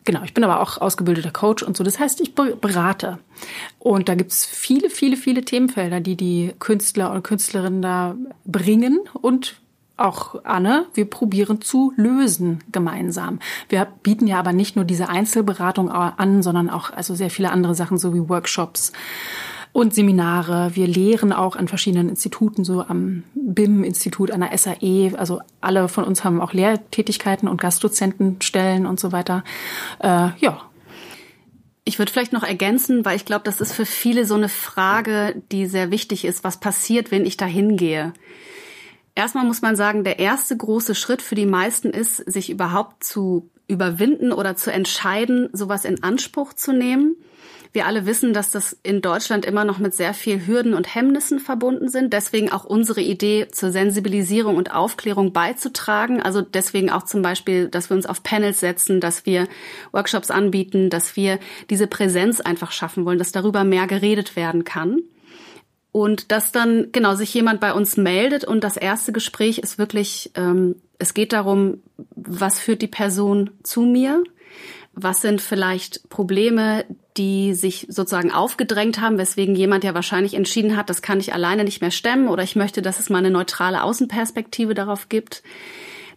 Genau, 0.06 0.24
ich 0.24 0.34
bin 0.34 0.44
aber 0.44 0.60
auch 0.60 0.80
ausgebildeter 0.82 1.30
Coach 1.30 1.62
und 1.62 1.78
so. 1.78 1.84
Das 1.84 2.00
heißt, 2.00 2.20
ich 2.22 2.34
berate. 2.34 3.20
Und 3.78 4.10
da 4.10 4.16
gibt's 4.16 4.46
viele, 4.46 4.90
viele, 4.90 5.18
viele 5.18 5.46
Themenfelder, 5.46 6.00
die 6.00 6.16
die 6.16 6.54
Künstler 6.58 7.12
und 7.12 7.24
Künstlerinnen 7.24 7.84
da 7.84 8.16
bringen 8.46 9.00
und 9.22 9.62
auch 9.98 10.44
Anne, 10.44 10.88
wir 10.96 11.06
probieren 11.06 11.62
zu 11.62 11.94
lösen 11.96 12.64
gemeinsam. 12.72 13.38
Wir 13.70 13.88
bieten 14.02 14.26
ja 14.26 14.40
aber 14.40 14.52
nicht 14.52 14.76
nur 14.76 14.86
diese 14.86 15.10
Einzelberatung 15.10 15.92
an, 15.92 16.42
sondern 16.42 16.72
auch 16.72 16.90
also 16.90 17.14
sehr 17.14 17.30
viele 17.30 17.52
andere 17.52 17.76
Sachen, 17.76 18.00
so 18.00 18.16
wie 18.16 18.28
Workshops 18.28 18.92
und 19.74 19.94
Seminare. 19.94 20.72
Wir 20.76 20.88
lehren 20.88 21.34
auch 21.34 21.56
an 21.56 21.68
verschiedenen 21.68 22.08
Instituten, 22.08 22.64
so 22.64 22.84
am 22.84 23.24
BIM-Institut, 23.34 24.32
an 24.32 24.42
der 24.42 24.56
SAE. 24.58 25.18
Also 25.18 25.42
alle 25.62 25.90
von 25.90 26.04
uns 26.04 26.24
haben 26.24 26.40
auch 26.40 26.54
Lehrtätigkeiten 26.54 27.50
und 27.50 27.60
Gastdozentenstellen 27.60 28.86
und 28.86 29.00
so 29.00 29.12
weiter. 29.12 29.44
Äh, 30.00 30.30
ja. 30.38 30.62
Ich 31.86 32.00
würde 32.00 32.12
vielleicht 32.14 32.32
noch 32.32 32.44
ergänzen, 32.44 33.04
weil 33.04 33.18
ich 33.18 33.26
glaube, 33.26 33.44
das 33.44 33.60
ist 33.60 33.74
für 33.74 33.86
viele 33.86 34.26
so 34.26 34.36
eine 34.36 34.48
Frage, 34.48 35.42
die 35.52 35.66
sehr 35.66 35.92
wichtig 35.92 36.24
ist. 36.24 36.46
Was 36.46 36.62
passiert, 36.62 37.12
wenn 37.12 37.26
ich 37.26 37.36
da 37.36 37.46
hingehe? 37.46 38.14
Erstmal 39.16 39.44
muss 39.44 39.62
man 39.62 39.76
sagen, 39.76 40.06
der 40.06 40.20
erste 40.20 40.56
große 40.56 40.96
Schritt 40.96 41.22
für 41.22 41.36
die 41.36 41.46
meisten 41.46 41.90
ist, 41.90 42.18
sich 42.18 42.50
überhaupt 42.50 43.04
zu 43.04 43.50
überwinden 43.68 44.32
oder 44.32 44.56
zu 44.56 44.72
entscheiden, 44.72 45.50
sowas 45.52 45.84
in 45.84 46.04
Anspruch 46.04 46.54
zu 46.54 46.72
nehmen 46.72 47.18
Wir 47.74 47.88
alle 47.88 48.06
wissen, 48.06 48.34
dass 48.34 48.52
das 48.52 48.78
in 48.84 49.02
Deutschland 49.02 49.46
immer 49.46 49.66
noch 49.66 49.80
mit 49.80 49.96
sehr 49.96 50.14
viel 50.14 50.46
Hürden 50.46 50.76
und 50.76 50.94
Hemmnissen 50.94 51.40
verbunden 51.40 51.90
sind. 51.90 52.14
Deswegen 52.14 52.52
auch 52.52 52.66
unsere 52.66 53.02
Idee 53.02 53.48
zur 53.52 53.72
Sensibilisierung 53.72 54.58
und 54.58 54.76
Aufklärung 54.76 55.34
beizutragen. 55.34 56.22
Also 56.22 56.42
deswegen 56.42 56.92
auch 56.92 57.02
zum 57.02 57.24
Beispiel, 57.24 57.70
dass 57.70 57.90
wir 57.90 57.98
uns 57.98 58.06
auf 58.06 58.22
Panels 58.22 58.60
setzen, 58.60 59.02
dass 59.02 59.26
wir 59.26 59.48
Workshops 59.92 60.30
anbieten, 60.30 60.92
dass 60.92 61.16
wir 61.16 61.40
diese 61.72 61.88
Präsenz 61.88 62.42
einfach 62.42 62.72
schaffen 62.72 63.06
wollen, 63.06 63.18
dass 63.18 63.32
darüber 63.32 63.64
mehr 63.64 63.88
geredet 63.88 64.36
werden 64.36 64.66
kann. 64.66 65.00
Und 65.92 66.32
dass 66.32 66.52
dann 66.52 66.90
genau 66.92 67.16
sich 67.16 67.34
jemand 67.34 67.60
bei 67.60 67.74
uns 67.74 67.98
meldet 67.98 68.46
und 68.46 68.64
das 68.64 68.78
erste 68.78 69.12
Gespräch 69.12 69.58
ist 69.58 69.80
wirklich, 69.80 70.32
ähm, 70.36 70.76
es 71.00 71.16
geht 71.16 71.34
darum, 71.34 71.82
was 72.16 72.60
führt 72.60 72.84
die 72.84 72.88
Person 72.88 73.50
zu 73.64 73.82
mir? 73.82 74.24
Was 74.94 75.22
sind 75.22 75.42
vielleicht 75.42 76.08
Probleme, 76.10 76.86
die 77.18 77.54
sich 77.54 77.88
sozusagen 77.90 78.32
aufgedrängt 78.32 79.00
haben, 79.00 79.18
weswegen 79.18 79.56
jemand 79.56 79.84
ja 79.84 79.94
wahrscheinlich 79.94 80.34
entschieden 80.34 80.76
hat, 80.76 80.90
das 80.90 81.02
kann 81.02 81.20
ich 81.20 81.34
alleine 81.34 81.64
nicht 81.64 81.82
mehr 81.82 81.92
stemmen 81.92 82.28
oder 82.28 82.44
ich 82.44 82.56
möchte, 82.56 82.82
dass 82.82 83.00
es 83.00 83.10
mal 83.10 83.20
eine 83.20 83.32
neutrale 83.32 83.84
Außenperspektive 83.84 84.74
darauf 84.74 85.10
gibt. 85.10 85.44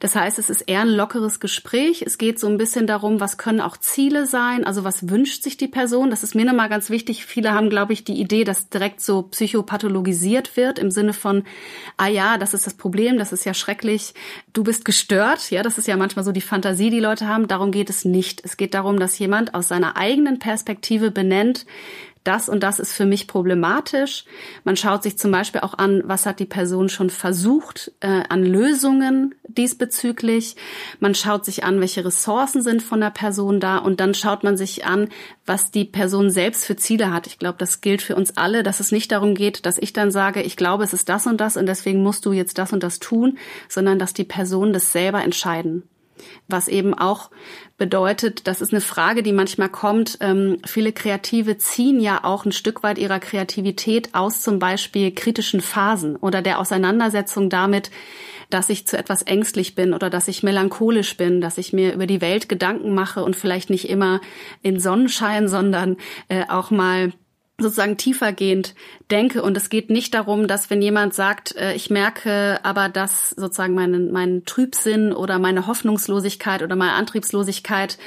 Das 0.00 0.14
heißt, 0.14 0.38
es 0.38 0.50
ist 0.50 0.62
eher 0.62 0.82
ein 0.82 0.88
lockeres 0.88 1.40
Gespräch. 1.40 2.02
Es 2.02 2.18
geht 2.18 2.38
so 2.38 2.46
ein 2.46 2.58
bisschen 2.58 2.86
darum, 2.86 3.20
was 3.20 3.38
können 3.38 3.60
auch 3.60 3.76
Ziele 3.76 4.26
sein, 4.26 4.64
also 4.64 4.84
was 4.84 5.08
wünscht 5.08 5.42
sich 5.42 5.56
die 5.56 5.68
Person. 5.68 6.10
Das 6.10 6.22
ist 6.22 6.34
mir 6.34 6.44
nochmal 6.44 6.68
ganz 6.68 6.90
wichtig. 6.90 7.24
Viele 7.26 7.52
haben, 7.52 7.70
glaube 7.70 7.92
ich, 7.92 8.04
die 8.04 8.20
Idee, 8.20 8.44
dass 8.44 8.68
direkt 8.68 9.00
so 9.00 9.22
psychopathologisiert 9.22 10.56
wird 10.56 10.78
im 10.78 10.90
Sinne 10.90 11.12
von, 11.12 11.44
ah 11.96 12.08
ja, 12.08 12.38
das 12.38 12.54
ist 12.54 12.66
das 12.66 12.74
Problem, 12.74 13.18
das 13.18 13.32
ist 13.32 13.44
ja 13.44 13.54
schrecklich, 13.54 14.14
du 14.52 14.64
bist 14.64 14.84
gestört. 14.84 15.50
Ja, 15.50 15.62
das 15.62 15.78
ist 15.78 15.88
ja 15.88 15.96
manchmal 15.96 16.24
so 16.24 16.32
die 16.32 16.40
Fantasie, 16.40 16.90
die 16.90 17.00
Leute 17.00 17.26
haben. 17.26 17.48
Darum 17.48 17.70
geht 17.70 17.90
es 17.90 18.04
nicht. 18.04 18.42
Es 18.44 18.56
geht 18.56 18.74
darum, 18.74 18.98
dass 18.98 19.18
jemand 19.18 19.54
aus 19.54 19.68
seiner 19.68 19.96
eigenen 19.96 20.38
Perspektive 20.38 21.10
benennt, 21.10 21.66
das 22.26 22.48
und 22.48 22.62
das 22.62 22.78
ist 22.78 22.92
für 22.92 23.06
mich 23.06 23.26
problematisch. 23.26 24.24
Man 24.64 24.76
schaut 24.76 25.02
sich 25.02 25.18
zum 25.18 25.30
Beispiel 25.30 25.60
auch 25.60 25.74
an, 25.74 26.02
was 26.04 26.26
hat 26.26 26.40
die 26.40 26.46
Person 26.46 26.88
schon 26.88 27.10
versucht 27.10 27.92
äh, 28.00 28.22
an 28.28 28.44
Lösungen 28.44 29.34
diesbezüglich. 29.48 30.56
Man 31.00 31.14
schaut 31.14 31.44
sich 31.44 31.64
an, 31.64 31.80
welche 31.80 32.04
Ressourcen 32.04 32.62
sind 32.62 32.82
von 32.82 33.00
der 33.00 33.10
Person 33.10 33.60
da 33.60 33.78
und 33.78 34.00
dann 34.00 34.14
schaut 34.14 34.44
man 34.44 34.56
sich 34.56 34.84
an, 34.84 35.08
was 35.44 35.70
die 35.70 35.84
Person 35.84 36.30
selbst 36.30 36.64
für 36.64 36.76
Ziele 36.76 37.12
hat. 37.12 37.26
Ich 37.26 37.38
glaube, 37.38 37.58
das 37.58 37.80
gilt 37.80 38.02
für 38.02 38.16
uns 38.16 38.36
alle, 38.36 38.62
dass 38.62 38.80
es 38.80 38.92
nicht 38.92 39.12
darum 39.12 39.34
geht, 39.34 39.66
dass 39.66 39.78
ich 39.78 39.92
dann 39.92 40.10
sage, 40.10 40.42
ich 40.42 40.56
glaube, 40.56 40.84
es 40.84 40.92
ist 40.92 41.08
das 41.08 41.26
und 41.26 41.40
das 41.40 41.56
und 41.56 41.66
deswegen 41.66 42.02
musst 42.02 42.26
du 42.26 42.32
jetzt 42.32 42.58
das 42.58 42.72
und 42.72 42.82
das 42.82 42.98
tun, 42.98 43.38
sondern 43.68 43.98
dass 43.98 44.12
die 44.12 44.24
Personen 44.24 44.72
das 44.72 44.92
selber 44.92 45.22
entscheiden. 45.22 45.84
Was 46.48 46.68
eben 46.68 46.94
auch 46.94 47.30
bedeutet, 47.78 48.46
das 48.46 48.60
ist 48.60 48.72
eine 48.72 48.80
Frage, 48.80 49.22
die 49.22 49.32
manchmal 49.32 49.68
kommt. 49.68 50.18
Ähm, 50.20 50.58
viele 50.64 50.92
Kreative 50.92 51.58
ziehen 51.58 52.00
ja 52.00 52.24
auch 52.24 52.44
ein 52.44 52.52
Stück 52.52 52.82
weit 52.82 52.98
ihrer 52.98 53.18
Kreativität 53.18 54.14
aus 54.14 54.42
zum 54.42 54.58
Beispiel 54.58 55.12
kritischen 55.12 55.60
Phasen 55.60 56.16
oder 56.16 56.42
der 56.42 56.58
Auseinandersetzung 56.58 57.50
damit, 57.50 57.90
dass 58.48 58.70
ich 58.70 58.86
zu 58.86 58.96
etwas 58.96 59.22
ängstlich 59.22 59.74
bin 59.74 59.92
oder 59.92 60.08
dass 60.08 60.28
ich 60.28 60.42
melancholisch 60.42 61.16
bin, 61.16 61.40
dass 61.40 61.58
ich 61.58 61.72
mir 61.72 61.92
über 61.92 62.06
die 62.06 62.20
Welt 62.20 62.48
Gedanken 62.48 62.94
mache 62.94 63.22
und 63.22 63.36
vielleicht 63.36 63.70
nicht 63.70 63.88
immer 63.88 64.20
in 64.62 64.80
Sonnenschein, 64.80 65.48
sondern 65.48 65.96
äh, 66.28 66.44
auch 66.48 66.70
mal 66.70 67.12
sozusagen 67.58 67.96
tiefergehend 67.96 68.74
denke. 69.10 69.42
Und 69.42 69.56
es 69.56 69.70
geht 69.70 69.90
nicht 69.90 70.14
darum, 70.14 70.46
dass 70.46 70.70
wenn 70.70 70.82
jemand 70.82 71.14
sagt, 71.14 71.56
äh, 71.56 71.74
ich 71.74 71.90
merke 71.90 72.60
aber, 72.62 72.88
dass 72.88 73.30
sozusagen 73.30 73.74
meinen, 73.74 74.12
meinen 74.12 74.44
Trübsinn 74.44 75.12
oder 75.12 75.38
meine 75.38 75.66
Hoffnungslosigkeit 75.66 76.62
oder 76.62 76.76
meine 76.76 76.92
Antriebslosigkeit 76.92 77.98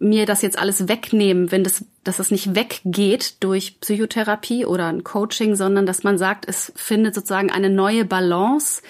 mir 0.00 0.26
das 0.26 0.42
jetzt 0.42 0.58
alles 0.58 0.86
wegnehmen, 0.88 1.50
wenn 1.50 1.64
das, 1.64 1.84
dass 2.04 2.20
es 2.20 2.30
nicht 2.30 2.54
weggeht 2.54 3.42
durch 3.42 3.80
Psychotherapie 3.80 4.64
oder 4.64 4.86
ein 4.86 5.02
Coaching, 5.02 5.56
sondern 5.56 5.86
dass 5.86 6.04
man 6.04 6.18
sagt, 6.18 6.48
es 6.48 6.72
findet 6.76 7.14
sozusagen 7.14 7.50
eine 7.50 7.70
neue 7.70 8.04
Balance, 8.04 8.82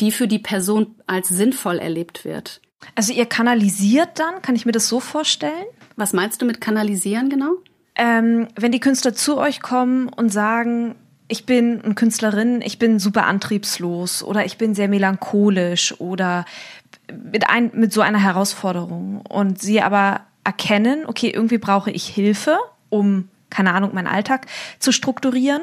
die 0.00 0.10
für 0.10 0.26
die 0.26 0.40
Person 0.40 0.96
als 1.06 1.28
sinnvoll 1.28 1.78
erlebt 1.78 2.24
wird. 2.24 2.60
Also 2.94 3.12
ihr 3.12 3.26
kanalisiert 3.26 4.18
dann, 4.18 4.42
kann 4.42 4.56
ich 4.56 4.66
mir 4.66 4.72
das 4.72 4.88
so 4.88 5.00
vorstellen? 5.00 5.66
Was 5.96 6.12
meinst 6.12 6.42
du 6.42 6.46
mit 6.46 6.60
kanalisieren 6.60 7.30
genau? 7.30 7.56
Ähm, 7.96 8.48
wenn 8.54 8.72
die 8.72 8.80
Künstler 8.80 9.14
zu 9.14 9.38
euch 9.38 9.60
kommen 9.60 10.08
und 10.08 10.30
sagen, 10.30 10.94
ich 11.28 11.46
bin 11.46 11.82
eine 11.82 11.94
Künstlerin, 11.94 12.62
ich 12.62 12.78
bin 12.78 12.98
super 12.98 13.26
antriebslos 13.26 14.22
oder 14.22 14.44
ich 14.44 14.58
bin 14.58 14.74
sehr 14.74 14.88
melancholisch 14.88 15.98
oder 16.00 16.44
mit, 17.32 17.48
ein, 17.48 17.70
mit 17.74 17.92
so 17.92 18.00
einer 18.00 18.22
Herausforderung 18.22 19.22
und 19.22 19.60
sie 19.60 19.80
aber 19.80 20.20
erkennen, 20.44 21.04
okay, 21.06 21.30
irgendwie 21.30 21.58
brauche 21.58 21.90
ich 21.90 22.06
Hilfe, 22.06 22.58
um 22.88 23.28
keine 23.48 23.72
Ahnung, 23.72 23.94
meinen 23.94 24.08
Alltag 24.08 24.46
zu 24.80 24.92
strukturieren 24.92 25.62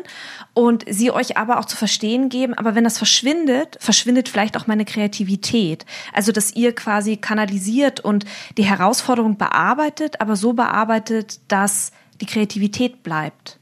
und 0.53 0.85
sie 0.89 1.11
euch 1.11 1.37
aber 1.37 1.59
auch 1.59 1.65
zu 1.65 1.75
verstehen 1.75 2.29
geben, 2.29 2.53
aber 2.53 2.75
wenn 2.75 2.85
das 2.85 2.97
verschwindet, 2.97 3.77
verschwindet 3.79 4.29
vielleicht 4.29 4.57
auch 4.57 4.67
meine 4.67 4.85
Kreativität. 4.85 5.85
Also, 6.13 6.31
dass 6.31 6.55
ihr 6.55 6.73
quasi 6.73 7.17
kanalisiert 7.17 7.99
und 7.99 8.25
die 8.57 8.63
Herausforderung 8.63 9.37
bearbeitet, 9.37 10.21
aber 10.21 10.35
so 10.35 10.53
bearbeitet, 10.53 11.39
dass 11.49 11.91
die 12.21 12.25
Kreativität 12.25 13.03
bleibt. 13.03 13.59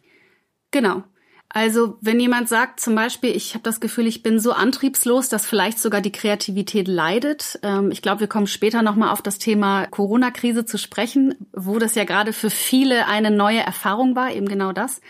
Genau. 0.71 1.03
Also 1.53 1.97
wenn 1.99 2.19
jemand 2.19 2.47
sagt 2.47 2.79
zum 2.79 2.95
Beispiel, 2.95 3.35
ich 3.35 3.53
habe 3.55 3.63
das 3.63 3.81
Gefühl, 3.81 4.07
ich 4.07 4.23
bin 4.23 4.39
so 4.39 4.53
antriebslos, 4.53 5.27
dass 5.27 5.45
vielleicht 5.45 5.79
sogar 5.79 5.99
die 5.99 6.11
Kreativität 6.11 6.87
leidet. 6.87 7.59
Ähm, 7.61 7.91
ich 7.91 8.01
glaube, 8.01 8.21
wir 8.21 8.27
kommen 8.27 8.47
später 8.47 8.81
nochmal 8.81 9.09
auf 9.09 9.21
das 9.21 9.37
Thema 9.37 9.85
Corona-Krise 9.87 10.65
zu 10.65 10.77
sprechen, 10.77 11.35
wo 11.51 11.77
das 11.77 11.95
ja 11.95 12.05
gerade 12.05 12.31
für 12.31 12.49
viele 12.49 13.07
eine 13.07 13.31
neue 13.31 13.59
Erfahrung 13.59 14.15
war, 14.15 14.31
eben 14.31 14.47
genau 14.47 14.71
das. 14.71 15.01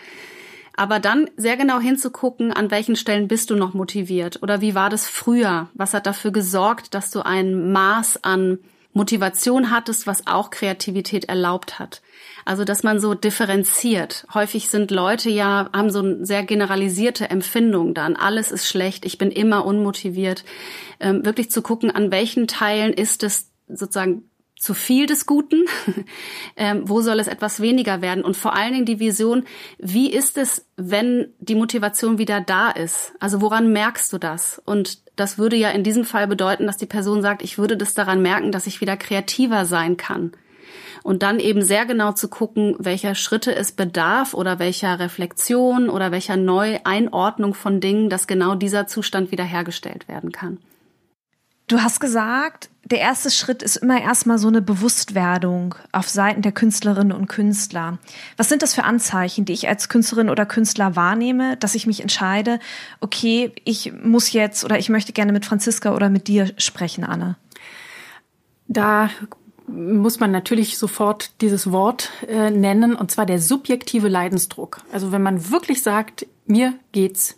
Aber 0.75 0.99
dann 0.99 1.29
sehr 1.37 1.57
genau 1.57 1.79
hinzugucken, 1.79 2.51
an 2.51 2.71
welchen 2.71 2.95
Stellen 2.95 3.27
bist 3.27 3.51
du 3.51 3.55
noch 3.55 3.75
motiviert 3.75 4.41
oder 4.41 4.61
wie 4.61 4.73
war 4.73 4.89
das 4.89 5.07
früher? 5.07 5.69
Was 5.75 5.93
hat 5.93 6.07
dafür 6.07 6.31
gesorgt, 6.31 6.95
dass 6.95 7.11
du 7.11 7.23
ein 7.23 7.71
Maß 7.71 8.23
an 8.23 8.57
Motivation 8.93 9.69
hattest, 9.69 10.07
was 10.07 10.25
auch 10.25 10.49
Kreativität 10.49 11.25
erlaubt 11.25 11.77
hat? 11.77 12.01
Also, 12.45 12.63
dass 12.63 12.83
man 12.83 12.99
so 12.99 13.13
differenziert. 13.13 14.25
Häufig 14.33 14.69
sind 14.69 14.91
Leute 14.91 15.29
ja, 15.29 15.69
haben 15.73 15.89
so 15.89 15.99
eine 15.99 16.25
sehr 16.25 16.43
generalisierte 16.43 17.29
Empfindung 17.29 17.93
dann. 17.93 18.15
Alles 18.15 18.51
ist 18.51 18.67
schlecht, 18.67 19.05
ich 19.05 19.17
bin 19.17 19.31
immer 19.31 19.65
unmotiviert. 19.65 20.43
Ähm, 20.99 21.25
wirklich 21.25 21.51
zu 21.51 21.61
gucken, 21.61 21.91
an 21.91 22.11
welchen 22.11 22.47
Teilen 22.47 22.93
ist 22.93 23.23
es 23.23 23.49
sozusagen 23.67 24.23
zu 24.61 24.75
viel 24.75 25.07
des 25.07 25.25
Guten? 25.25 25.65
ähm, 26.55 26.83
wo 26.85 27.01
soll 27.01 27.19
es 27.19 27.27
etwas 27.27 27.61
weniger 27.61 28.01
werden? 28.01 28.23
Und 28.23 28.37
vor 28.37 28.55
allen 28.55 28.73
Dingen 28.73 28.85
die 28.85 28.99
Vision, 28.99 29.43
wie 29.79 30.11
ist 30.11 30.37
es, 30.37 30.67
wenn 30.77 31.33
die 31.39 31.55
Motivation 31.55 32.19
wieder 32.19 32.41
da 32.41 32.69
ist? 32.69 33.13
Also 33.19 33.41
woran 33.41 33.73
merkst 33.73 34.13
du 34.13 34.19
das? 34.19 34.61
Und 34.63 34.99
das 35.15 35.37
würde 35.37 35.55
ja 35.55 35.69
in 35.71 35.83
diesem 35.83 36.05
Fall 36.05 36.27
bedeuten, 36.27 36.67
dass 36.67 36.77
die 36.77 36.85
Person 36.85 37.21
sagt, 37.21 37.41
ich 37.41 37.57
würde 37.57 37.75
das 37.75 37.95
daran 37.95 38.21
merken, 38.21 38.51
dass 38.51 38.67
ich 38.67 38.81
wieder 38.81 38.97
kreativer 38.97 39.65
sein 39.65 39.97
kann 39.97 40.31
und 41.03 41.23
dann 41.23 41.39
eben 41.39 41.61
sehr 41.61 41.85
genau 41.85 42.11
zu 42.11 42.27
gucken, 42.27 42.75
welcher 42.79 43.15
Schritte 43.15 43.55
es 43.55 43.71
bedarf 43.71 44.33
oder 44.33 44.59
welcher 44.59 44.99
Reflexion 44.99 45.89
oder 45.89 46.11
welcher 46.11 46.37
Neueinordnung 46.37 47.53
von 47.53 47.79
Dingen, 47.79 48.09
dass 48.09 48.27
genau 48.27 48.55
dieser 48.55 48.87
Zustand 48.87 49.31
wiederhergestellt 49.31 50.07
werden 50.07 50.31
kann. 50.31 50.59
Du 51.71 51.81
hast 51.81 52.01
gesagt, 52.01 52.69
der 52.83 52.99
erste 52.99 53.31
Schritt 53.31 53.63
ist 53.63 53.77
immer 53.77 54.01
erstmal 54.01 54.37
so 54.37 54.49
eine 54.49 54.61
Bewusstwerdung 54.61 55.75
auf 55.93 56.09
Seiten 56.09 56.41
der 56.41 56.51
Künstlerinnen 56.51 57.13
und 57.13 57.27
Künstler. 57.27 57.97
Was 58.35 58.49
sind 58.49 58.61
das 58.61 58.73
für 58.73 58.83
Anzeichen, 58.83 59.45
die 59.45 59.53
ich 59.53 59.69
als 59.69 59.87
Künstlerin 59.87 60.29
oder 60.29 60.45
Künstler 60.45 60.97
wahrnehme, 60.97 61.55
dass 61.55 61.73
ich 61.73 61.87
mich 61.87 62.01
entscheide, 62.01 62.59
okay, 62.99 63.53
ich 63.63 63.93
muss 64.03 64.33
jetzt 64.33 64.65
oder 64.65 64.77
ich 64.79 64.89
möchte 64.89 65.13
gerne 65.13 65.31
mit 65.31 65.45
Franziska 65.45 65.95
oder 65.95 66.09
mit 66.09 66.27
dir 66.27 66.51
sprechen, 66.57 67.05
Anne? 67.05 67.37
Da 68.67 69.09
muss 69.67 70.19
man 70.19 70.31
natürlich 70.31 70.77
sofort 70.77 71.31
dieses 71.41 71.71
Wort 71.71 72.09
äh, 72.27 72.49
nennen, 72.49 72.95
und 72.95 73.11
zwar 73.11 73.25
der 73.25 73.39
subjektive 73.39 74.07
Leidensdruck. 74.07 74.81
Also 74.91 75.11
wenn 75.11 75.21
man 75.21 75.51
wirklich 75.51 75.81
sagt, 75.83 76.25
mir 76.45 76.73
geht's 76.91 77.37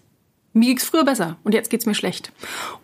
mir 0.54 0.68
ging's 0.68 0.84
früher 0.84 1.04
besser 1.04 1.38
und 1.44 1.54
jetzt 1.54 1.70
geht's 1.70 1.88
mir 1.88 1.96
schlecht. 1.96 2.32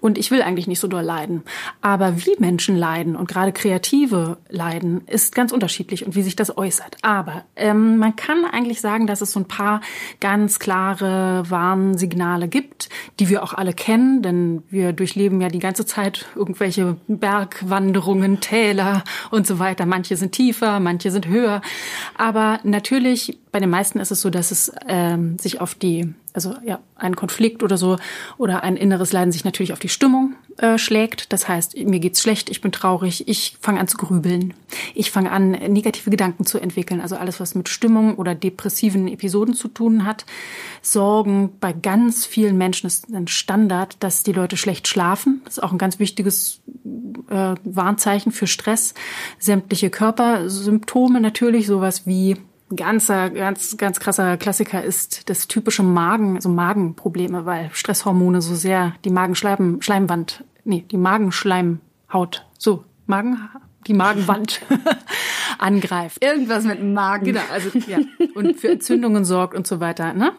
Und 0.01 0.17
ich 0.17 0.31
will 0.31 0.41
eigentlich 0.41 0.67
nicht 0.67 0.79
so 0.79 0.87
doll 0.87 1.03
leiden. 1.03 1.43
Aber 1.81 2.25
wie 2.25 2.35
Menschen 2.39 2.75
leiden 2.75 3.15
und 3.15 3.27
gerade 3.27 3.51
Kreative 3.51 4.37
leiden, 4.49 5.01
ist 5.07 5.35
ganz 5.35 5.51
unterschiedlich 5.51 6.05
und 6.05 6.15
wie 6.15 6.23
sich 6.23 6.35
das 6.35 6.57
äußert. 6.57 6.97
Aber 7.03 7.43
ähm, 7.55 7.97
man 7.97 8.15
kann 8.15 8.43
eigentlich 8.45 8.81
sagen, 8.81 9.05
dass 9.05 9.21
es 9.21 9.31
so 9.31 9.39
ein 9.39 9.47
paar 9.47 9.81
ganz 10.19 10.57
klare 10.57 11.43
Warnsignale 11.47 12.47
gibt, 12.47 12.89
die 13.19 13.29
wir 13.29 13.43
auch 13.43 13.53
alle 13.53 13.73
kennen, 13.73 14.23
denn 14.23 14.63
wir 14.69 14.91
durchleben 14.91 15.39
ja 15.39 15.49
die 15.49 15.59
ganze 15.59 15.85
Zeit 15.85 16.25
irgendwelche 16.35 16.97
Bergwanderungen, 17.07 18.39
Täler 18.39 19.03
und 19.29 19.45
so 19.45 19.59
weiter. 19.59 19.85
Manche 19.85 20.15
sind 20.17 20.31
tiefer, 20.31 20.79
manche 20.79 21.11
sind 21.11 21.27
höher. 21.27 21.61
Aber 22.17 22.59
natürlich, 22.63 23.37
bei 23.51 23.59
den 23.59 23.69
meisten 23.69 23.99
ist 23.99 24.11
es 24.11 24.21
so, 24.21 24.31
dass 24.31 24.49
es 24.49 24.71
ähm, 24.87 25.37
sich 25.37 25.61
auf 25.61 25.75
die 25.75 26.13
also 26.33 26.55
ja, 26.65 26.79
ein 26.95 27.15
Konflikt 27.15 27.63
oder 27.63 27.77
so 27.77 27.97
oder 28.37 28.63
ein 28.63 28.77
inneres 28.77 29.11
Leiden 29.11 29.31
sich 29.31 29.45
natürlich 29.45 29.73
auf 29.73 29.79
die 29.79 29.89
Stimmung 29.89 30.35
schlägt. 30.75 31.31
Das 31.31 31.47
heißt, 31.47 31.77
mir 31.77 32.01
geht's 32.01 32.21
schlecht, 32.21 32.49
ich 32.49 32.59
bin 32.59 32.73
traurig, 32.73 33.29
ich 33.29 33.57
fange 33.61 33.79
an 33.79 33.87
zu 33.87 33.97
grübeln. 33.97 34.53
Ich 34.93 35.09
fange 35.09 35.31
an, 35.31 35.51
negative 35.51 36.09
Gedanken 36.09 36.45
zu 36.45 36.59
entwickeln. 36.59 36.99
Also 36.99 37.15
alles, 37.15 37.39
was 37.39 37.55
mit 37.55 37.69
Stimmung 37.69 38.15
oder 38.15 38.35
depressiven 38.35 39.07
Episoden 39.07 39.53
zu 39.53 39.69
tun 39.69 40.05
hat. 40.05 40.25
Sorgen 40.81 41.51
bei 41.59 41.71
ganz 41.71 42.25
vielen 42.25 42.57
Menschen 42.57 42.87
ist 42.87 43.09
ein 43.13 43.27
Standard, 43.27 43.97
dass 44.01 44.23
die 44.23 44.33
Leute 44.33 44.57
schlecht 44.57 44.87
schlafen. 44.87 45.41
Das 45.45 45.57
ist 45.57 45.63
auch 45.63 45.71
ein 45.71 45.77
ganz 45.77 45.99
wichtiges 45.99 46.61
äh, 47.29 47.55
Warnzeichen 47.63 48.31
für 48.31 48.47
Stress. 48.47 48.93
Sämtliche 49.37 49.89
Körpersymptome 49.89 51.21
natürlich, 51.21 51.67
sowas 51.67 52.05
wie 52.05 52.35
ganzer, 52.75 53.29
ganz, 53.29 53.77
ganz 53.77 53.99
krasser 53.99 54.37
Klassiker 54.37 54.83
ist 54.83 55.29
das 55.29 55.47
typische 55.47 55.83
Magen, 55.83 56.35
also 56.35 56.49
Magenprobleme, 56.49 57.45
weil 57.45 57.69
Stresshormone 57.73 58.41
so 58.41 58.55
sehr 58.55 58.93
die 59.05 59.09
Magenschleim, 59.09 59.81
Schleimwand, 59.81 60.43
nee, 60.63 60.85
die 60.89 60.97
Magenschleimhaut, 60.97 62.45
so, 62.57 62.83
Magen, 63.07 63.49
die 63.87 63.93
Magenwand 63.93 64.61
angreift. 65.57 66.23
Irgendwas 66.23 66.63
mit 66.63 66.79
dem 66.79 66.93
Magen. 66.93 67.25
Genau, 67.25 67.41
also, 67.51 67.69
ja. 67.87 67.99
Und 68.35 68.59
für 68.59 68.69
Entzündungen 68.69 69.25
sorgt 69.25 69.55
und 69.55 69.65
so 69.65 69.79
weiter, 69.79 70.13
ne? 70.13 70.33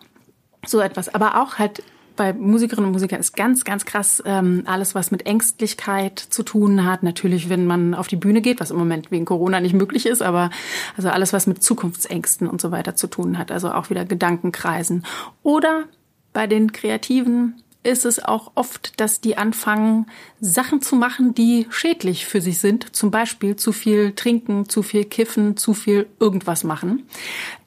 So 0.66 0.80
etwas. 0.80 1.12
Aber 1.14 1.40
auch 1.40 1.58
halt 1.58 1.82
bei 2.20 2.34
Musikerinnen 2.34 2.88
und 2.88 2.92
Musikern 2.92 3.18
ist 3.18 3.34
ganz, 3.34 3.64
ganz 3.64 3.86
krass 3.86 4.22
ähm, 4.26 4.64
alles, 4.66 4.94
was 4.94 5.10
mit 5.10 5.24
Ängstlichkeit 5.24 6.18
zu 6.18 6.42
tun 6.42 6.84
hat. 6.84 7.02
Natürlich, 7.02 7.48
wenn 7.48 7.64
man 7.64 7.94
auf 7.94 8.08
die 8.08 8.16
Bühne 8.16 8.42
geht, 8.42 8.60
was 8.60 8.70
im 8.70 8.76
Moment 8.76 9.10
wegen 9.10 9.24
Corona 9.24 9.58
nicht 9.58 9.72
möglich 9.72 10.04
ist, 10.04 10.20
aber 10.20 10.50
also 10.98 11.08
alles, 11.08 11.32
was 11.32 11.46
mit 11.46 11.62
Zukunftsängsten 11.62 12.46
und 12.46 12.60
so 12.60 12.72
weiter 12.72 12.94
zu 12.94 13.06
tun 13.06 13.38
hat. 13.38 13.50
Also 13.50 13.72
auch 13.72 13.88
wieder 13.88 14.04
Gedankenkreisen. 14.04 15.06
Oder 15.42 15.84
bei 16.34 16.46
den 16.46 16.72
Kreativen 16.72 17.62
ist 17.82 18.04
es 18.04 18.22
auch 18.22 18.52
oft, 18.56 19.00
dass 19.00 19.20
die 19.20 19.38
anfangen, 19.38 20.06
Sachen 20.40 20.82
zu 20.82 20.96
machen, 20.96 21.34
die 21.34 21.66
schädlich 21.70 22.26
für 22.26 22.40
sich 22.40 22.58
sind. 22.58 22.94
Zum 22.94 23.10
Beispiel 23.10 23.56
zu 23.56 23.72
viel 23.72 24.12
trinken, 24.12 24.68
zu 24.68 24.82
viel 24.82 25.04
kiffen, 25.04 25.56
zu 25.56 25.72
viel 25.72 26.06
irgendwas 26.18 26.62
machen. 26.62 27.06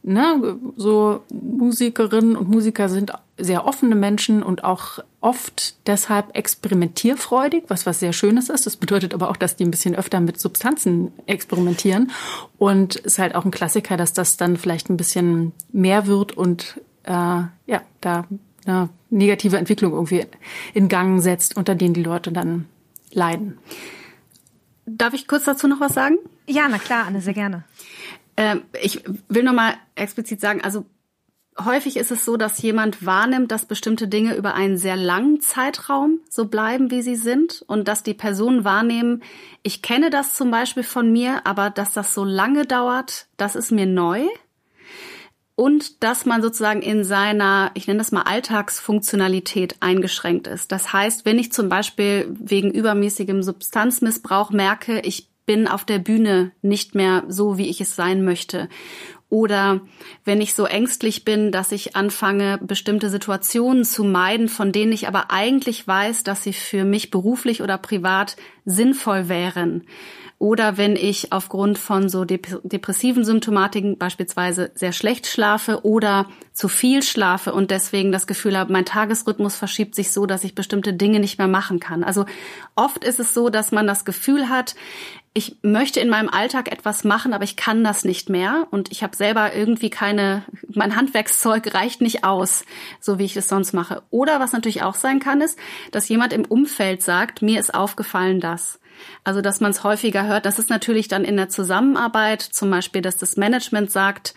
Ne? 0.03 0.58
So 0.75 1.24
Musikerinnen 1.32 2.36
und 2.36 2.48
Musiker 2.48 2.89
sind 2.89 3.12
sehr 3.38 3.65
offene 3.65 3.96
Menschen 3.96 4.43
und 4.43 4.63
auch 4.63 5.00
oft 5.20 5.75
deshalb 5.88 6.36
experimentierfreudig, 6.38 7.63
was 7.67 7.88
was 7.88 8.00
sehr 8.00 8.13
Schönes 8.13 8.50
ist. 8.50 8.67
Das 8.67 8.75
bedeutet 8.75 9.15
aber 9.15 9.32
auch, 9.32 9.38
dass 9.38 9.55
die 9.55 9.65
ein 9.65 9.72
bisschen 9.72 9.96
öfter 9.96 10.20
mit 10.20 10.39
Substanzen 10.39 11.12
experimentieren. 11.25 12.12
Und 12.60 12.98
ist 12.98 13.17
halt 13.17 13.34
auch 13.34 13.46
ein 13.46 13.51
Klassiker, 13.51 13.98
dass 13.98 14.13
das 14.13 14.38
dann 14.38 14.58
vielleicht 14.58 14.89
ein 14.89 14.98
bisschen 14.98 15.53
mehr 15.72 16.05
wird 16.05 16.38
und 16.38 16.79
äh, 17.03 17.12
ja, 17.12 17.82
da 18.00 18.25
eine 18.67 18.89
negative 19.10 19.58
Entwicklung 19.58 19.93
irgendwie 19.93 20.25
in 20.74 20.89
Gang 20.89 21.22
setzt, 21.22 21.58
unter 21.58 21.75
denen 21.75 21.93
die 21.93 22.03
Leute 22.03 22.32
dann 22.32 22.65
leiden. 23.12 23.58
Darf 24.86 25.13
ich 25.13 25.27
kurz 25.27 25.46
dazu 25.46 25.67
noch 25.67 25.79
was 25.79 25.93
sagen? 25.93 26.17
Ja, 26.48 26.67
na 26.70 26.77
klar, 26.77 27.05
Anne, 27.05 27.22
sehr 27.22 27.34
gerne. 27.34 27.63
Ähm, 28.36 28.63
ich 28.82 29.03
will 29.29 29.43
noch 29.43 29.53
mal 29.53 29.75
explizit 29.96 30.41
sagen, 30.41 30.62
also 30.62 30.86
häufig 31.63 31.98
ist 31.98 32.12
es 32.12 32.25
so, 32.25 32.38
dass 32.38 32.62
jemand 32.62 33.05
wahrnimmt, 33.05 33.51
dass 33.51 33.65
bestimmte 33.65 34.08
Dinge 34.08 34.36
über 34.36 34.55
einen 34.55 34.77
sehr 34.77 34.96
langen 34.96 35.39
Zeitraum 35.39 36.20
so 36.29 36.46
bleiben, 36.46 36.91
wie 36.91 37.01
sie 37.01 37.15
sind 37.15 37.63
und 37.67 37.88
dass 37.88 38.03
die 38.03 38.13
Personen 38.13 38.63
wahrnehmen, 38.63 39.24
ich 39.62 39.82
kenne 39.82 40.10
das 40.10 40.34
zum 40.34 40.51
Beispiel 40.51 40.84
von 40.84 41.12
mir, 41.12 41.46
aber 41.46 41.70
dass 41.70 41.93
das 41.93 42.13
so 42.13 42.24
lange 42.24 42.65
dauert, 42.65 43.27
das 43.38 43.55
ist 43.55 43.72
mir 43.72 43.86
neu 43.86 44.27
und 45.55 46.03
dass 46.03 46.25
man 46.25 46.41
sozusagen 46.41 46.81
in 46.81 47.03
seiner, 47.03 47.72
ich 47.75 47.88
nenne 47.88 48.00
das 48.00 48.12
mal 48.12 48.24
Alltagsfunktionalität 48.24 49.75
eingeschränkt 49.81 50.48
ist. 50.48 50.72
Das 50.72 50.93
heißt, 50.93 51.25
wenn 51.25 51.38
ich 51.38 51.51
zum 51.51 51.69
Beispiel 51.69 52.27
wegen 52.29 52.72
übermäßigem 52.72 53.43
Substanzmissbrauch 53.43 54.50
merke, 54.50 55.00
ich 55.01 55.29
bin 55.45 55.67
auf 55.67 55.86
der 55.86 56.00
Bühne 56.00 56.51
nicht 56.62 56.95
mehr 56.95 57.24
so, 57.27 57.57
wie 57.57 57.69
ich 57.69 57.81
es 57.81 57.95
sein 57.95 58.24
möchte. 58.24 58.69
Oder 59.29 59.81
wenn 60.25 60.41
ich 60.41 60.53
so 60.53 60.65
ängstlich 60.65 61.25
bin, 61.25 61.51
dass 61.51 61.72
ich 61.72 61.95
anfange, 61.95 62.60
bestimmte 62.62 63.10
Situationen 63.10 63.83
zu 63.83 64.03
meiden, 64.03 64.48
von 64.48 64.72
denen 64.72 64.91
ich 64.91 65.07
aber 65.07 65.31
eigentlich 65.31 65.88
weiß, 65.88 66.24
dass 66.24 66.43
sie 66.43 66.53
für 66.53 66.86
mich 66.86 67.10
beruflich 67.10 67.62
oder 67.62 67.77
privat 67.77 68.38
sinnvoll 68.65 69.29
wären 69.29 69.86
oder 70.43 70.75
wenn 70.75 70.97
ich 70.97 71.31
aufgrund 71.31 71.77
von 71.77 72.09
so 72.09 72.25
depressiven 72.25 73.23
Symptomatiken 73.23 73.97
beispielsweise 73.97 74.71
sehr 74.75 74.91
schlecht 74.91 75.25
schlafe 75.25 75.85
oder 75.85 76.27
zu 76.51 76.67
viel 76.67 77.01
schlafe 77.01 77.53
und 77.53 77.71
deswegen 77.71 78.12
das 78.12 78.27
Gefühl 78.27 78.57
habe, 78.57 78.73
mein 78.73 78.83
Tagesrhythmus 78.83 79.55
verschiebt 79.55 79.95
sich 79.95 80.12
so, 80.12 80.25
dass 80.25 80.43
ich 80.43 80.53
bestimmte 80.53 80.91
Dinge 80.91 81.21
nicht 81.21 81.38
mehr 81.38 81.47
machen 81.47 81.79
kann. 81.79 82.03
Also 82.03 82.25
oft 82.75 83.05
ist 83.05 83.21
es 83.21 83.33
so, 83.33 83.47
dass 83.47 83.71
man 83.71 83.88
das 83.88 84.03
Gefühl 84.03 84.50
hat, 84.50 84.75
ich 85.33 85.55
möchte 85.62 86.01
in 86.01 86.09
meinem 86.09 86.27
Alltag 86.27 86.69
etwas 86.69 87.06
machen, 87.06 87.32
aber 87.32 87.45
ich 87.45 87.56
kann 87.56 87.82
das 87.82 88.03
nicht 88.03 88.29
mehr 88.29 88.67
und 88.69 88.91
ich 88.91 89.01
habe 89.01 89.15
selber 89.15 89.56
irgendwie 89.56 89.89
keine, 89.89 90.43
mein 90.75 90.95
Handwerkszeug 90.95 91.73
reicht 91.73 92.01
nicht 92.01 92.23
aus, 92.23 92.65
so 92.99 93.19
wie 93.19 93.25
ich 93.25 93.38
es 93.38 93.47
sonst 93.47 93.73
mache. 93.73 94.03
Oder 94.09 94.39
was 94.39 94.53
natürlich 94.53 94.83
auch 94.83 94.95
sein 94.95 95.19
kann, 95.19 95.41
ist, 95.41 95.57
dass 95.91 96.09
jemand 96.09 96.33
im 96.33 96.45
Umfeld 96.45 97.01
sagt, 97.01 97.41
mir 97.41 97.59
ist 97.59 97.73
aufgefallen 97.73 98.39
das. 98.39 98.79
Also, 99.23 99.41
dass 99.41 99.59
man 99.59 99.71
es 99.71 99.83
häufiger 99.83 100.27
hört. 100.27 100.45
Das 100.45 100.59
ist 100.59 100.69
natürlich 100.69 101.07
dann 101.07 101.25
in 101.25 101.36
der 101.36 101.49
Zusammenarbeit, 101.49 102.41
zum 102.41 102.69
Beispiel, 102.69 103.01
dass 103.01 103.17
das 103.17 103.38
Management 103.38 103.91
sagt, 103.91 104.33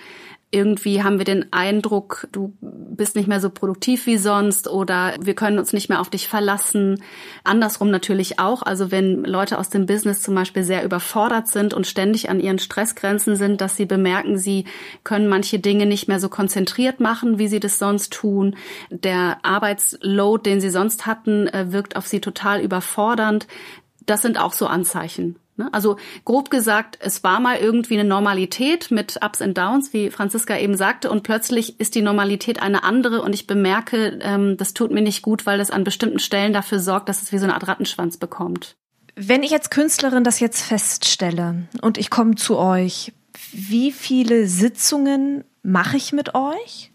irgendwie 0.57 1.03
haben 1.03 1.19
wir 1.19 1.27
den 1.27 1.53
Eindruck, 1.53 2.27
du 2.33 2.55
bist 2.61 3.15
nicht 3.15 3.29
mehr 3.29 3.41
so 3.41 3.51
produktiv 3.51 4.07
wie 4.07 4.17
sonst 4.17 4.69
oder 4.69 5.15
wir 5.21 5.35
können 5.35 5.59
uns 5.59 5.75
nicht 5.75 5.91
mehr 5.91 6.01
auf 6.01 6.09
dich 6.09 6.29
verlassen. 6.29 7.03
Andersrum 7.45 7.91
natürlich 7.91 8.39
auch. 8.39 8.63
Also 8.63 8.91
wenn 8.91 9.23
Leute 9.25 9.59
aus 9.59 9.69
dem 9.69 9.85
Business 9.85 10.23
zum 10.23 10.35
Beispiel 10.35 10.65
sehr 10.65 10.83
überfordert 10.83 11.47
sind 11.49 11.75
und 11.75 11.87
ständig 11.87 12.31
an 12.31 12.41
ihren 12.41 12.59
Stressgrenzen 12.59 13.37
sind, 13.37 13.61
dass 13.61 13.77
sie 13.77 13.87
bemerken, 13.87 14.39
sie 14.39 14.65
können 15.05 15.29
manche 15.29 15.59
Dinge 15.59 15.85
nicht 15.85 16.09
mehr 16.09 16.21
so 16.21 16.31
konzentriert 16.31 16.99
machen, 16.99 17.39
wie 17.39 17.49
sie 17.49 17.61
das 17.61 17.79
sonst 17.79 18.15
tun. 18.15 18.57
Der 18.91 19.45
Arbeitsload, 19.45 20.49
den 20.49 20.61
sie 20.61 20.71
sonst 20.71 21.05
hatten, 21.05 21.49
äh, 21.49 21.71
wirkt 21.71 21.97
auf 21.97 22.07
sie 22.07 22.21
total 22.21 22.63
überfordernd 22.63 23.47
das 24.07 24.23
sind 24.23 24.39
auch 24.39 24.53
so 24.53 24.67
Anzeichen. 24.67 25.37
Ne? 25.57 25.69
Also 25.73 25.97
grob 26.25 26.51
gesagt, 26.51 26.99
es 27.01 27.25
war 27.25 27.41
mal 27.41 27.57
irgendwie 27.57 27.99
eine 27.99 28.09
Normalität 28.09 28.91
mit 28.91 29.19
Ups 29.25 29.41
und 29.41 29.57
Downs, 29.57 29.93
wie 29.93 30.11
Franziska 30.11 30.57
eben 30.59 30.77
sagte, 30.77 31.11
und 31.11 31.23
plötzlich 31.23 31.81
ist 31.81 31.95
die 31.95 32.03
Normalität 32.03 32.61
eine 32.61 32.85
andere 32.85 33.23
und 33.23 33.33
ich 33.33 33.47
bemerke, 33.47 34.19
ähm, 34.23 34.57
das 34.57 34.75
tut 34.75 34.91
mir 34.91 35.03
nicht 35.03 35.23
gut, 35.23 35.47
weil 35.47 35.59
das 35.59 35.71
an 35.71 35.85
bestimmten 35.85 36.19
Stellen 36.19 36.53
dafür 36.53 36.79
sorgt, 36.79 37.09
dass 37.09 37.23
es 37.23 37.33
wie 37.33 37.39
so 37.39 37.45
eine 37.45 37.55
Art 37.55 37.67
Rattenschwanz 37.67 38.19
bekommt. 38.19 38.77
Wenn 39.15 39.43
ich 39.43 39.53
als 39.53 39.71
Künstlerin 39.71 40.25
das 40.25 40.41
jetzt 40.41 40.61
feststelle 40.61 41.69
und 41.81 41.97
ich 41.97 42.11
komme 42.11 42.35
zu 42.35 42.59
euch, 42.59 43.13
wie 43.53 43.93
viele 43.93 44.47
Sitzungen 44.47 45.45
mache 45.63 45.97
ich 45.97 46.13
mit 46.13 46.35
euch? 46.35 46.93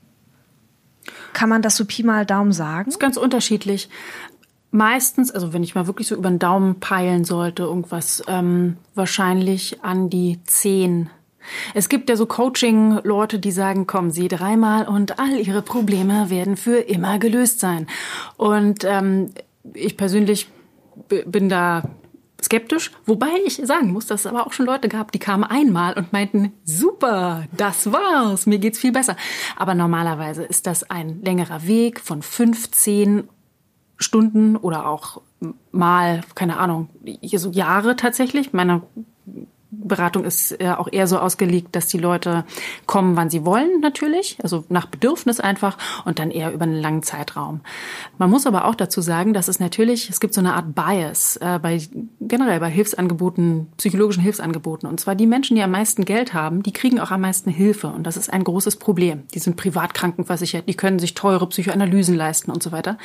Kann 1.33 1.49
man 1.49 1.61
das 1.61 1.77
so 1.77 1.85
Pi 1.85 2.03
mal 2.03 2.25
Daumen 2.25 2.51
sagen? 2.51 2.85
Das 2.85 2.95
ist 2.95 2.99
ganz 2.99 3.17
unterschiedlich 3.17 3.89
meistens, 4.71 5.31
also 5.31 5.53
wenn 5.53 5.63
ich 5.63 5.75
mal 5.75 5.87
wirklich 5.87 6.07
so 6.07 6.15
über 6.15 6.29
den 6.29 6.39
Daumen 6.39 6.79
peilen 6.79 7.25
sollte, 7.25 7.63
irgendwas 7.63 8.23
ähm, 8.27 8.77
wahrscheinlich 8.95 9.83
an 9.83 10.09
die 10.09 10.39
zehn. 10.45 11.09
Es 11.73 11.89
gibt 11.89 12.09
ja 12.09 12.15
so 12.15 12.25
Coaching-Leute, 12.25 13.39
die 13.39 13.51
sagen, 13.51 13.87
kommen 13.87 14.11
Sie 14.11 14.27
dreimal 14.27 14.87
und 14.87 15.19
all 15.19 15.37
Ihre 15.37 15.61
Probleme 15.61 16.29
werden 16.29 16.55
für 16.55 16.77
immer 16.77 17.19
gelöst 17.19 17.59
sein. 17.59 17.87
Und 18.37 18.83
ähm, 18.83 19.31
ich 19.73 19.97
persönlich 19.97 20.47
bin 21.07 21.49
da 21.49 21.83
skeptisch, 22.43 22.91
wobei 23.05 23.29
ich 23.45 23.61
sagen 23.63 23.91
muss, 23.91 24.07
dass 24.07 24.21
es 24.21 24.27
aber 24.27 24.47
auch 24.47 24.53
schon 24.53 24.65
Leute 24.65 24.89
gab, 24.89 25.11
die 25.11 25.19
kamen 25.19 25.43
einmal 25.43 25.93
und 25.93 26.11
meinten, 26.11 26.53
super, 26.63 27.45
das 27.55 27.91
war's, 27.91 28.45
mir 28.45 28.57
geht's 28.59 28.79
viel 28.79 28.91
besser. 28.91 29.15
Aber 29.55 29.75
normalerweise 29.75 30.43
ist 30.43 30.65
das 30.65 30.89
ein 30.89 31.21
längerer 31.23 31.67
Weg 31.67 31.99
von 31.99 32.21
15 32.21 33.27
Stunden 34.01 34.55
oder 34.55 34.87
auch 34.87 35.21
mal, 35.71 36.21
keine 36.35 36.57
Ahnung, 36.57 36.89
hier 37.21 37.39
so 37.39 37.51
Jahre 37.51 37.95
tatsächlich. 37.95 38.53
Meine 38.53 38.81
Beratung 39.71 40.25
ist 40.25 40.57
ja 40.61 40.77
auch 40.77 40.89
eher 40.91 41.07
so 41.07 41.17
ausgelegt, 41.17 41.75
dass 41.75 41.87
die 41.87 41.97
Leute 41.97 42.43
kommen, 42.87 43.15
wann 43.15 43.29
sie 43.29 43.45
wollen, 43.45 43.79
natürlich, 43.79 44.37
also 44.43 44.65
nach 44.67 44.85
Bedürfnis 44.85 45.39
einfach 45.39 45.77
und 46.03 46.19
dann 46.19 46.29
eher 46.29 46.51
über 46.51 46.63
einen 46.63 46.81
langen 46.81 47.03
Zeitraum. 47.03 47.61
Man 48.17 48.29
muss 48.29 48.45
aber 48.45 48.65
auch 48.65 48.75
dazu 48.75 48.99
sagen, 48.99 49.33
dass 49.33 49.47
es 49.47 49.61
natürlich, 49.61 50.09
es 50.09 50.19
gibt 50.19 50.33
so 50.33 50.41
eine 50.41 50.55
Art 50.55 50.75
Bias 50.75 51.37
äh, 51.37 51.57
bei 51.61 51.81
generell 52.19 52.59
bei 52.59 52.69
Hilfsangeboten, 52.69 53.67
psychologischen 53.77 54.21
Hilfsangeboten. 54.21 54.89
Und 54.89 54.99
zwar 54.99 55.15
die 55.15 55.27
Menschen, 55.27 55.55
die 55.55 55.63
am 55.63 55.71
meisten 55.71 56.03
Geld 56.03 56.33
haben, 56.33 56.63
die 56.63 56.73
kriegen 56.73 56.99
auch 56.99 57.11
am 57.11 57.21
meisten 57.21 57.49
Hilfe. 57.49 57.87
Und 57.87 58.03
das 58.03 58.17
ist 58.17 58.31
ein 58.31 58.43
großes 58.43 58.75
Problem. 58.75 59.23
Die 59.33 59.39
sind 59.39 59.55
privat 59.55 59.93
krankenversichert, 59.93 60.67
die 60.67 60.75
können 60.75 60.99
sich 60.99 61.13
teure 61.13 61.47
Psychoanalysen 61.47 62.15
leisten 62.15 62.51
und 62.51 62.61
so 62.61 62.73
weiter. 62.73 62.97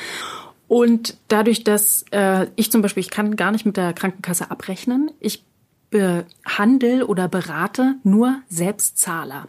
Und 0.67 1.17
dadurch, 1.27 1.63
dass 1.63 2.05
äh, 2.11 2.47
ich 2.55 2.71
zum 2.71 2.81
Beispiel, 2.81 3.01
ich 3.01 3.09
kann 3.09 3.35
gar 3.35 3.51
nicht 3.51 3.65
mit 3.65 3.77
der 3.77 3.93
Krankenkasse 3.93 4.51
abrechnen, 4.51 5.11
ich 5.19 5.43
behandle 5.89 7.07
oder 7.07 7.27
berate 7.27 7.95
nur 8.03 8.41
Selbstzahler. 8.49 9.47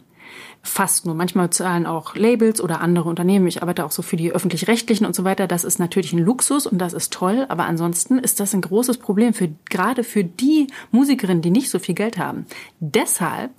fast 0.61 1.05
nur. 1.05 1.15
Manchmal 1.15 1.49
zahlen 1.49 1.85
auch 1.85 2.15
Labels 2.15 2.61
oder 2.61 2.81
andere 2.81 3.09
Unternehmen. 3.09 3.47
Ich 3.47 3.61
arbeite 3.61 3.83
auch 3.85 3.91
so 3.91 4.01
für 4.01 4.17
die 4.17 4.31
öffentlich-rechtlichen 4.31 5.05
und 5.05 5.15
so 5.15 5.23
weiter. 5.23 5.47
Das 5.47 5.63
ist 5.63 5.79
natürlich 5.79 6.13
ein 6.13 6.19
Luxus 6.19 6.67
und 6.67 6.77
das 6.77 6.93
ist 6.93 7.11
toll. 7.11 7.45
Aber 7.49 7.65
ansonsten 7.65 8.19
ist 8.19 8.39
das 8.39 8.53
ein 8.53 8.61
großes 8.61 8.97
Problem 8.99 9.33
für, 9.33 9.49
gerade 9.69 10.03
für 10.03 10.23
die 10.23 10.67
Musikerinnen, 10.91 11.41
die 11.41 11.49
nicht 11.49 11.69
so 11.69 11.79
viel 11.79 11.95
Geld 11.95 12.17
haben. 12.17 12.45
Deshalb 12.79 13.51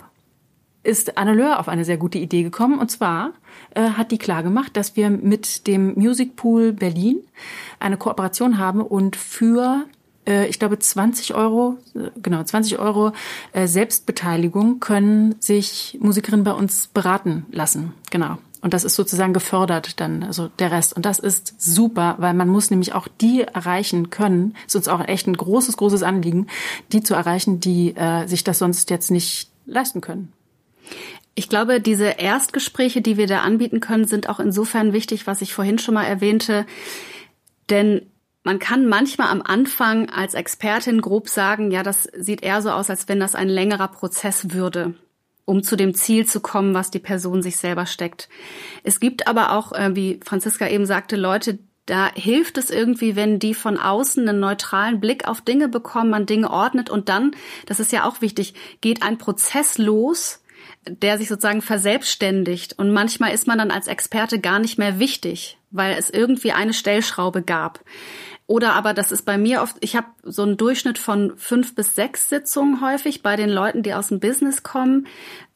ist 0.83 1.17
Anne 1.17 1.33
Löhr 1.33 1.59
auf 1.59 1.67
eine 1.67 1.85
sehr 1.85 1.97
gute 1.97 2.17
Idee 2.17 2.43
gekommen. 2.43 2.79
Und 2.79 2.89
zwar 2.89 3.31
äh, 3.75 3.81
hat 3.91 4.11
die 4.11 4.17
klar 4.17 4.43
gemacht, 4.43 4.75
dass 4.75 4.95
wir 4.95 5.09
mit 5.09 5.67
dem 5.67 5.93
Music 5.95 6.35
Pool 6.35 6.73
Berlin 6.73 7.21
eine 7.79 7.97
Kooperation 7.97 8.57
haben 8.57 8.81
und 8.81 9.15
für 9.15 9.85
äh, 10.27 10.47
ich 10.47 10.59
glaube 10.59 10.79
20 10.79 11.33
Euro, 11.35 11.77
äh, 11.95 12.09
genau 12.21 12.43
20 12.43 12.79
Euro 12.79 13.11
äh, 13.53 13.67
Selbstbeteiligung 13.67 14.79
können 14.79 15.35
sich 15.39 15.97
Musikerinnen 16.01 16.43
bei 16.43 16.53
uns 16.53 16.87
beraten 16.87 17.45
lassen. 17.51 17.93
Genau. 18.09 18.37
Und 18.61 18.75
das 18.75 18.83
ist 18.83 18.95
sozusagen 18.95 19.33
gefördert 19.33 19.99
dann, 19.99 20.21
also 20.21 20.47
der 20.59 20.71
Rest. 20.71 20.95
Und 20.95 21.07
das 21.07 21.17
ist 21.17 21.59
super, 21.59 22.15
weil 22.19 22.35
man 22.35 22.47
muss 22.47 22.69
nämlich 22.69 22.93
auch 22.93 23.07
die 23.07 23.41
erreichen 23.41 24.11
können. 24.11 24.55
Ist 24.67 24.75
uns 24.75 24.87
auch 24.87 25.07
echt 25.07 25.25
ein 25.25 25.35
großes, 25.35 25.77
großes 25.77 26.03
Anliegen, 26.03 26.45
die 26.91 27.01
zu 27.01 27.15
erreichen, 27.15 27.59
die 27.59 27.95
äh, 27.95 28.27
sich 28.27 28.43
das 28.43 28.59
sonst 28.59 28.91
jetzt 28.91 29.09
nicht 29.09 29.49
leisten 29.65 29.99
können. 30.01 30.31
Ich 31.33 31.49
glaube, 31.49 31.79
diese 31.79 32.05
Erstgespräche, 32.05 33.01
die 33.01 33.17
wir 33.17 33.27
da 33.27 33.41
anbieten 33.41 33.79
können, 33.79 34.05
sind 34.05 34.27
auch 34.27 34.39
insofern 34.39 34.93
wichtig, 34.93 35.27
was 35.27 35.41
ich 35.41 35.53
vorhin 35.53 35.79
schon 35.79 35.93
mal 35.93 36.03
erwähnte. 36.03 36.65
Denn 37.69 38.11
man 38.43 38.59
kann 38.59 38.87
manchmal 38.87 39.29
am 39.29 39.41
Anfang 39.41 40.09
als 40.09 40.33
Expertin 40.33 41.01
grob 41.01 41.29
sagen, 41.29 41.71
ja, 41.71 41.83
das 41.83 42.09
sieht 42.17 42.43
eher 42.43 42.61
so 42.61 42.71
aus, 42.71 42.89
als 42.89 43.07
wenn 43.07 43.19
das 43.19 43.35
ein 43.35 43.49
längerer 43.49 43.87
Prozess 43.87 44.51
würde, 44.53 44.95
um 45.45 45.63
zu 45.63 45.75
dem 45.75 45.93
Ziel 45.93 46.25
zu 46.25 46.41
kommen, 46.41 46.73
was 46.73 46.91
die 46.91 46.99
Person 46.99 47.41
sich 47.41 47.57
selber 47.57 47.85
steckt. 47.85 48.29
Es 48.83 48.99
gibt 48.99 49.27
aber 49.27 49.53
auch, 49.53 49.71
äh, 49.73 49.95
wie 49.95 50.19
Franziska 50.25 50.67
eben 50.67 50.85
sagte, 50.85 51.15
Leute, 51.15 51.59
da 51.85 52.13
hilft 52.13 52.57
es 52.57 52.69
irgendwie, 52.69 53.15
wenn 53.15 53.39
die 53.39 53.53
von 53.53 53.77
außen 53.77 54.27
einen 54.27 54.39
neutralen 54.39 54.99
Blick 54.99 55.27
auf 55.27 55.41
Dinge 55.41 55.67
bekommen, 55.67 56.09
man 56.09 56.25
Dinge 56.25 56.49
ordnet 56.49 56.89
und 56.89 57.09
dann, 57.09 57.31
das 57.65 57.79
ist 57.79 57.91
ja 57.91 58.07
auch 58.07 58.21
wichtig, 58.21 58.53
geht 58.81 59.03
ein 59.03 59.17
Prozess 59.17 59.77
los, 59.77 60.40
der 60.87 61.17
sich 61.17 61.27
sozusagen 61.27 61.61
verselbstständigt. 61.61 62.77
Und 62.77 62.91
manchmal 62.91 63.33
ist 63.33 63.47
man 63.47 63.57
dann 63.57 63.71
als 63.71 63.87
Experte 63.87 64.39
gar 64.39 64.59
nicht 64.59 64.77
mehr 64.77 64.99
wichtig, 64.99 65.57
weil 65.69 65.95
es 65.97 66.09
irgendwie 66.09 66.51
eine 66.51 66.73
Stellschraube 66.73 67.41
gab. 67.41 67.79
Oder 68.47 68.73
aber 68.73 68.93
das 68.93 69.11
ist 69.11 69.25
bei 69.25 69.37
mir 69.37 69.61
oft, 69.61 69.77
ich 69.79 69.95
habe 69.95 70.07
so 70.23 70.43
einen 70.43 70.57
Durchschnitt 70.57 70.97
von 70.97 71.37
fünf 71.37 71.73
bis 71.73 71.95
sechs 71.95 72.27
Sitzungen 72.27 72.81
häufig 72.81 73.23
bei 73.23 73.37
den 73.37 73.49
Leuten, 73.49 73.81
die 73.81 73.93
aus 73.93 74.09
dem 74.09 74.19
Business 74.19 74.61
kommen. 74.63 75.07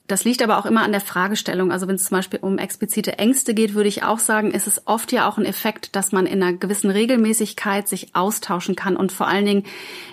Das 0.07 0.23
liegt 0.23 0.43
aber 0.43 0.59
auch 0.59 0.67
immer 0.67 0.83
an 0.83 0.91
der 0.91 1.01
Fragestellung. 1.01 1.71
Also 1.71 1.87
wenn 1.87 1.95
es 1.95 2.05
zum 2.05 2.17
Beispiel 2.17 2.39
um 2.41 2.59
explizite 2.59 3.17
Ängste 3.17 3.55
geht, 3.55 3.73
würde 3.73 3.89
ich 3.89 4.03
auch 4.03 4.19
sagen, 4.19 4.51
ist 4.51 4.67
es 4.67 4.85
oft 4.85 5.11
ja 5.11 5.27
auch 5.27 5.39
ein 5.39 5.45
Effekt, 5.45 5.95
dass 5.95 6.11
man 6.11 6.27
in 6.27 6.43
einer 6.43 6.53
gewissen 6.53 6.91
Regelmäßigkeit 6.91 7.87
sich 7.87 8.15
austauschen 8.15 8.75
kann 8.75 8.97
und 8.97 9.11
vor 9.11 9.27
allen 9.27 9.45
Dingen 9.45 9.63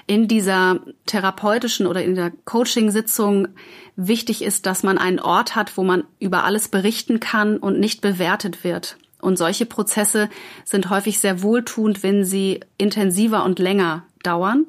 in 0.07 0.29
dieser 0.29 0.81
therapeutischen 1.05 1.87
oder 1.87 2.03
in 2.03 2.15
der 2.15 2.33
Coaching-Sitzung 2.47 3.49
wichtig 3.97 4.43
ist, 4.43 4.65
dass 4.65 4.83
man 4.83 4.97
einen 4.97 5.21
Ort 5.21 5.57
hat, 5.57 5.77
wo 5.77 5.83
man 5.83 6.05
über 6.19 6.45
alles 6.45 6.69
berichten 6.69 7.21
kann 7.21 7.59
und 7.59 7.79
nicht 7.79 8.01
bewertet 8.01 8.65
wird. 8.65 8.97
Und 9.21 9.37
solche 9.37 9.67
Prozesse 9.67 10.31
sind 10.65 10.91
häufig 10.91 11.21
sehr 11.21 11.43
wohltuend, 11.43 12.03
wenn 12.03 12.25
sie 12.25 12.61
intensiver 12.79 13.45
und 13.45 13.59
länger 13.59 14.05
dauern. 14.23 14.67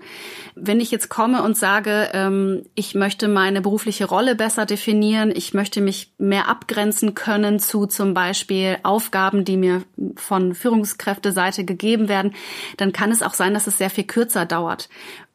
Wenn 0.56 0.80
ich 0.80 0.92
jetzt 0.92 1.10
komme 1.10 1.44
und 1.44 1.58
sage, 1.58 2.10
ähm, 2.14 2.66
ich 2.76 2.96
möchte 2.96 3.28
meine 3.28 3.62
berufliche 3.62 4.06
Rolle 4.06 4.36
besser 4.36 4.66
definieren, 4.66 5.32
ich 5.36 5.54
möchte 5.54 5.82
mich 5.82 6.14
mehr 6.18 6.48
abgrenzen 6.48 7.14
können 7.14 7.60
zu 7.60 7.86
zum 7.86 8.14
Beispiel 8.14 8.78
Aufgaben, 8.84 9.46
die 9.46 9.58
mir 9.58 9.84
von 10.16 10.56
Führungskräfteseite 10.56 11.66
gegeben 11.66 12.08
werden, 12.08 12.34
dann 12.78 12.94
kann 12.94 13.12
es 13.12 13.22
auch 13.22 13.34
sein, 13.34 13.54
dass 13.54 13.68
es 13.68 13.78
sehr 13.78 13.90
viel 13.90 14.06
kürzer 14.06 14.46
dauert. 14.46 14.90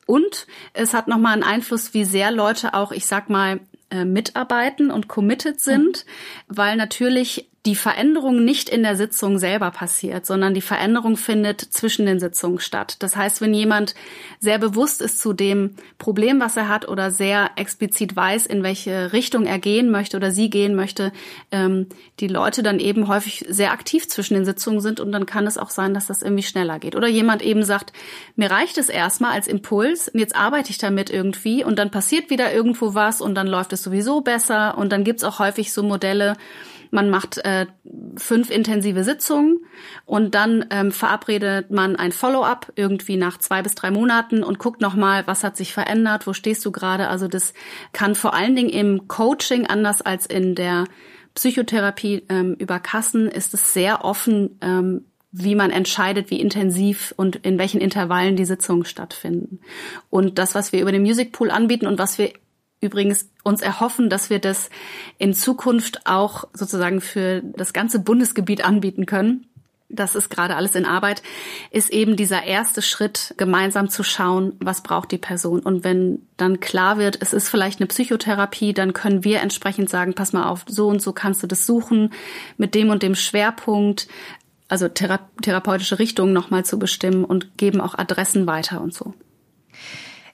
Und 0.06 0.46
es 0.72 0.94
hat 0.94 1.06
nochmal 1.06 1.34
einen 1.34 1.42
Einfluss, 1.42 1.92
wie 1.92 2.04
sehr 2.04 2.30
Leute 2.30 2.72
auch, 2.72 2.92
ich 2.92 3.04
sag 3.06 3.28
mal, 3.28 3.60
äh, 3.90 4.04
mitarbeiten 4.04 4.90
und 4.90 5.08
committed 5.08 5.60
sind, 5.60 6.04
weil 6.46 6.76
natürlich 6.76 7.48
die 7.68 7.76
Veränderung 7.76 8.46
nicht 8.46 8.70
in 8.70 8.82
der 8.82 8.96
Sitzung 8.96 9.38
selber 9.38 9.70
passiert, 9.70 10.24
sondern 10.24 10.54
die 10.54 10.62
Veränderung 10.62 11.18
findet 11.18 11.60
zwischen 11.60 12.06
den 12.06 12.18
Sitzungen 12.18 12.60
statt. 12.60 12.96
Das 13.00 13.14
heißt, 13.14 13.42
wenn 13.42 13.52
jemand 13.52 13.94
sehr 14.40 14.58
bewusst 14.58 15.02
ist 15.02 15.20
zu 15.20 15.34
dem 15.34 15.74
Problem, 15.98 16.40
was 16.40 16.56
er 16.56 16.70
hat 16.70 16.88
oder 16.88 17.10
sehr 17.10 17.50
explizit 17.56 18.16
weiß, 18.16 18.46
in 18.46 18.62
welche 18.62 19.12
Richtung 19.12 19.44
er 19.44 19.58
gehen 19.58 19.90
möchte 19.90 20.16
oder 20.16 20.30
sie 20.30 20.48
gehen 20.48 20.74
möchte, 20.74 21.12
ähm, 21.52 21.88
die 22.20 22.28
Leute 22.28 22.62
dann 22.62 22.80
eben 22.80 23.06
häufig 23.06 23.44
sehr 23.50 23.72
aktiv 23.72 24.08
zwischen 24.08 24.32
den 24.32 24.46
Sitzungen 24.46 24.80
sind 24.80 24.98
und 24.98 25.12
dann 25.12 25.26
kann 25.26 25.46
es 25.46 25.58
auch 25.58 25.68
sein, 25.68 25.92
dass 25.92 26.06
das 26.06 26.22
irgendwie 26.22 26.44
schneller 26.44 26.78
geht. 26.78 26.96
Oder 26.96 27.08
jemand 27.08 27.42
eben 27.42 27.64
sagt, 27.64 27.92
mir 28.34 28.50
reicht 28.50 28.78
es 28.78 28.88
erstmal 28.88 29.32
als 29.32 29.46
Impuls, 29.46 30.08
und 30.08 30.20
jetzt 30.20 30.34
arbeite 30.34 30.70
ich 30.70 30.78
damit 30.78 31.10
irgendwie 31.10 31.64
und 31.64 31.78
dann 31.78 31.90
passiert 31.90 32.30
wieder 32.30 32.50
irgendwo 32.50 32.94
was 32.94 33.20
und 33.20 33.34
dann 33.34 33.46
läuft 33.46 33.74
es 33.74 33.82
sowieso 33.82 34.22
besser 34.22 34.78
und 34.78 34.90
dann 34.90 35.04
gibt's 35.04 35.22
auch 35.22 35.38
häufig 35.38 35.70
so 35.70 35.82
Modelle, 35.82 36.34
man 36.90 37.10
macht 37.10 37.38
äh, 37.38 37.66
fünf 38.16 38.50
intensive 38.50 39.04
Sitzungen 39.04 39.58
und 40.04 40.34
dann 40.34 40.66
ähm, 40.70 40.92
verabredet 40.92 41.70
man 41.70 41.96
ein 41.96 42.12
Follow-up 42.12 42.72
irgendwie 42.76 43.16
nach 43.16 43.38
zwei 43.38 43.62
bis 43.62 43.74
drei 43.74 43.90
Monaten 43.90 44.42
und 44.42 44.58
guckt 44.58 44.80
nochmal, 44.80 45.26
was 45.26 45.44
hat 45.44 45.56
sich 45.56 45.72
verändert, 45.72 46.26
wo 46.26 46.32
stehst 46.32 46.64
du 46.64 46.72
gerade. 46.72 47.08
Also 47.08 47.28
das 47.28 47.54
kann 47.92 48.14
vor 48.14 48.34
allen 48.34 48.56
Dingen 48.56 48.70
im 48.70 49.08
Coaching 49.08 49.66
anders 49.66 50.02
als 50.02 50.26
in 50.26 50.54
der 50.54 50.84
Psychotherapie 51.34 52.24
ähm, 52.28 52.54
über 52.58 52.80
Kassen 52.80 53.28
ist 53.28 53.54
es 53.54 53.72
sehr 53.72 54.04
offen, 54.04 54.58
ähm, 54.60 55.04
wie 55.30 55.54
man 55.54 55.70
entscheidet, 55.70 56.30
wie 56.30 56.40
intensiv 56.40 57.12
und 57.16 57.36
in 57.36 57.58
welchen 57.58 57.80
Intervallen 57.80 58.34
die 58.34 58.44
Sitzungen 58.44 58.84
stattfinden. 58.84 59.60
Und 60.10 60.38
das, 60.38 60.54
was 60.54 60.72
wir 60.72 60.80
über 60.80 60.90
den 60.90 61.02
Music 61.02 61.32
Pool 61.32 61.50
anbieten 61.50 61.86
und 61.86 61.98
was 61.98 62.18
wir 62.18 62.32
übrigens 62.80 63.28
uns 63.42 63.60
erhoffen, 63.60 64.08
dass 64.08 64.30
wir 64.30 64.38
das 64.38 64.70
in 65.18 65.34
Zukunft 65.34 66.06
auch 66.06 66.44
sozusagen 66.52 67.00
für 67.00 67.42
das 67.42 67.72
ganze 67.72 67.98
Bundesgebiet 67.98 68.64
anbieten 68.64 69.06
können. 69.06 69.46
Das 69.90 70.14
ist 70.14 70.28
gerade 70.28 70.54
alles 70.54 70.74
in 70.74 70.84
Arbeit, 70.84 71.22
ist 71.70 71.88
eben 71.88 72.14
dieser 72.14 72.42
erste 72.42 72.82
Schritt, 72.82 73.34
gemeinsam 73.38 73.88
zu 73.88 74.02
schauen, 74.02 74.52
was 74.60 74.82
braucht 74.82 75.10
die 75.12 75.18
Person. 75.18 75.60
Und 75.60 75.82
wenn 75.82 76.26
dann 76.36 76.60
klar 76.60 76.98
wird, 76.98 77.16
es 77.22 77.32
ist 77.32 77.48
vielleicht 77.48 77.80
eine 77.80 77.86
Psychotherapie, 77.86 78.74
dann 78.74 78.92
können 78.92 79.24
wir 79.24 79.40
entsprechend 79.40 79.88
sagen, 79.88 80.12
pass 80.12 80.34
mal 80.34 80.46
auf, 80.46 80.64
so 80.68 80.88
und 80.88 81.00
so 81.00 81.14
kannst 81.14 81.42
du 81.42 81.46
das 81.46 81.64
suchen, 81.64 82.12
mit 82.58 82.74
dem 82.74 82.90
und 82.90 83.02
dem 83.02 83.14
Schwerpunkt, 83.14 84.08
also 84.68 84.88
thera 84.88 85.20
therapeutische 85.40 85.98
Richtungen 85.98 86.34
nochmal 86.34 86.66
zu 86.66 86.78
bestimmen 86.78 87.24
und 87.24 87.56
geben 87.56 87.80
auch 87.80 87.96
Adressen 87.96 88.46
weiter 88.46 88.82
und 88.82 88.92
so. 88.92 89.14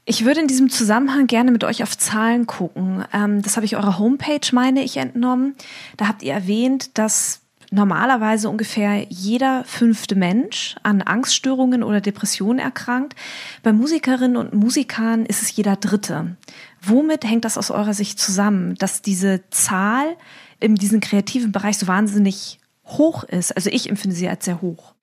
Ich 0.07 0.25
würde 0.25 0.41
in 0.41 0.49
diesem 0.49 0.69
Zusammenhang 0.69 1.27
gerne 1.27 1.51
mit 1.51 1.65
euch 1.65 1.83
auf 1.83 1.97
Zahlen 1.97 2.47
gucken. 2.47 3.05
Ähm, 3.13 3.41
das 3.41 3.57
habe 3.57 3.65
ich 3.65 3.77
eurer 3.77 3.99
Homepage, 3.99 4.47
meine 4.53 4.83
ich, 4.83 4.99
entnommen. 4.99 5.55
Da 5.97 6.09
habt 6.09 6.23
ihr 6.23 6.35
erwähnt, 6.35 6.99
dass 6.99 7.41
normalerweise 7.71 8.51
ungefähr 8.51 9.07
jeder 9.09 9.65
fünfte 9.65 10.15
Mensch 10.15 10.77
an 10.83 11.03
Angststörungen 11.03 11.83
oder 11.83 12.01
Depressionen 12.01 12.59
erkrankt. 12.59 13.15
Bei 13.63 13.73
Musikerinnen 13.73 14.37
und 14.37 14.53
Musikern 14.53 15.25
ist 15.25 15.43
es 15.43 15.57
jeder 15.57 15.77
dritte. 15.77 16.37
Womit 16.83 17.25
hängt 17.25 17.47
das 17.47 17.57
aus 17.57 17.71
eurer 17.71 17.95
Sicht 17.95 18.21
zusammen, 18.21 18.75
dass 18.77 19.03
diese 19.03 19.43
Zahl 19.51 20.17
in 20.61 20.77
diesem 20.77 21.01
kreativen 21.01 21.51
Bereich 21.51 21.79
so 21.79 21.87
wahnsinnig 21.87 22.61
hoch 22.85 23.25
ist? 23.25 23.57
Also 23.57 23.71
ich 23.71 23.89
empfinde 23.89 24.15
sie 24.15 24.29
als 24.29 24.45
sehr 24.45 24.61
hoch. 24.61 24.95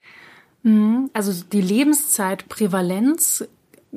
Mhm. 0.64 1.10
Also 1.14 1.34
die 1.52 1.62
Lebenszeitprävalenz 1.62 3.46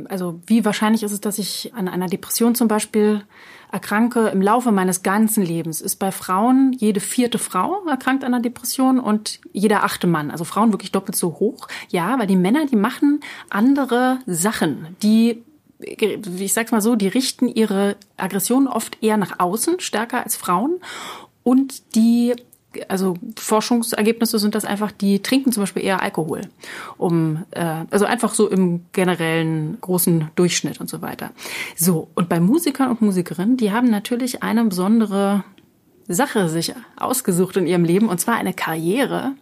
also 0.09 0.41
wie 0.47 0.65
wahrscheinlich 0.65 1.03
ist 1.03 1.13
es, 1.13 1.21
dass 1.21 1.39
ich 1.39 1.73
an 1.75 1.89
einer 1.89 2.09
Depression 2.09 2.55
zum 2.55 2.69
Beispiel 2.69 3.23
erkranke 3.71 4.29
im 4.29 4.43
Laufe 4.43 4.73
meines 4.73 5.03
ganzen 5.03 5.45
Lebens? 5.45 5.81
Ist 5.81 5.97
bei 5.97 6.13
Frauen 6.13 6.73
jede 6.73 7.01
vierte 7.01 7.39
Frau 7.39 7.85
erkrankt 7.87 8.25
an 8.25 8.35
einer 8.35 8.43
Depression 8.43 9.01
und 9.01 9.41
jeder 9.53 9.85
achte 9.85 10.07
Mann. 10.07 10.31
Also 10.31 10.45
Frauen 10.45 10.73
wirklich 10.73 10.93
doppelt 10.93 11.17
so 11.17 11.39
hoch. 11.39 11.69
Ja, 11.89 12.19
weil 12.19 12.27
die 12.27 12.37
Männer, 12.37 12.67
die 12.67 12.77
machen 12.77 13.21
andere 13.51 14.19
Sachen. 14.27 14.97
Die 15.03 15.43
ich 15.79 16.55
sag's 16.55 16.73
mal 16.73 16.81
so, 16.81 16.97
die 16.97 17.09
richten 17.09 17.49
ihre 17.49 17.97
Aggression 18.17 18.69
oft 18.69 19.03
eher 19.03 19.17
nach 19.17 19.39
außen, 19.39 19.81
stärker 19.81 20.23
als 20.23 20.37
Frauen. 20.37 20.81
Und 21.43 21.95
die 21.95 22.35
also 22.89 23.15
Forschungsergebnisse 23.37 24.39
sind 24.39 24.55
das 24.55 24.65
einfach, 24.65 24.93
die 24.93 25.21
trinken 25.21 25.53
zum 25.53 25.63
Beispiel 25.63 25.85
eher 25.85 26.03
Alkohol, 26.03 26.43
um 26.97 27.45
äh, 27.51 27.85
also 27.91 28.05
einfach 28.05 28.35
so 28.35 28.49
im 28.49 28.87
generellen 28.93 29.79
großen 29.81 30.31
Durchschnitt 30.35 30.81
und 30.81 30.89
so 30.89 31.03
weiter. 31.03 31.31
So 31.77 32.09
und 32.15 32.29
bei 32.29 32.41
Musikern 32.41 32.91
und 32.91 33.03
Musikerinnen, 33.03 33.57
die 33.57 33.73
haben 33.73 33.91
natürlich 33.91 34.43
eine 34.43 34.65
besondere 34.65 35.45
Sache 36.07 36.49
sich 36.49 36.75
ausgesucht 36.97 37.57
in 37.57 37.67
ihrem 37.67 37.85
Leben 37.85 38.09
und 38.09 38.21
zwar 38.21 38.35
eine 38.35 38.53
Karriere, 38.53 39.33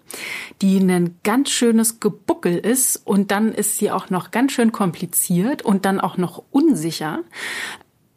die 0.60 0.78
ein 0.78 1.16
ganz 1.24 1.50
schönes 1.50 1.98
Gebuckel 1.98 2.56
ist 2.56 2.96
und 3.04 3.30
dann 3.30 3.52
ist 3.52 3.78
sie 3.78 3.90
auch 3.90 4.10
noch 4.10 4.30
ganz 4.30 4.52
schön 4.52 4.70
kompliziert 4.70 5.62
und 5.62 5.84
dann 5.84 6.00
auch 6.00 6.16
noch 6.16 6.42
unsicher 6.50 7.20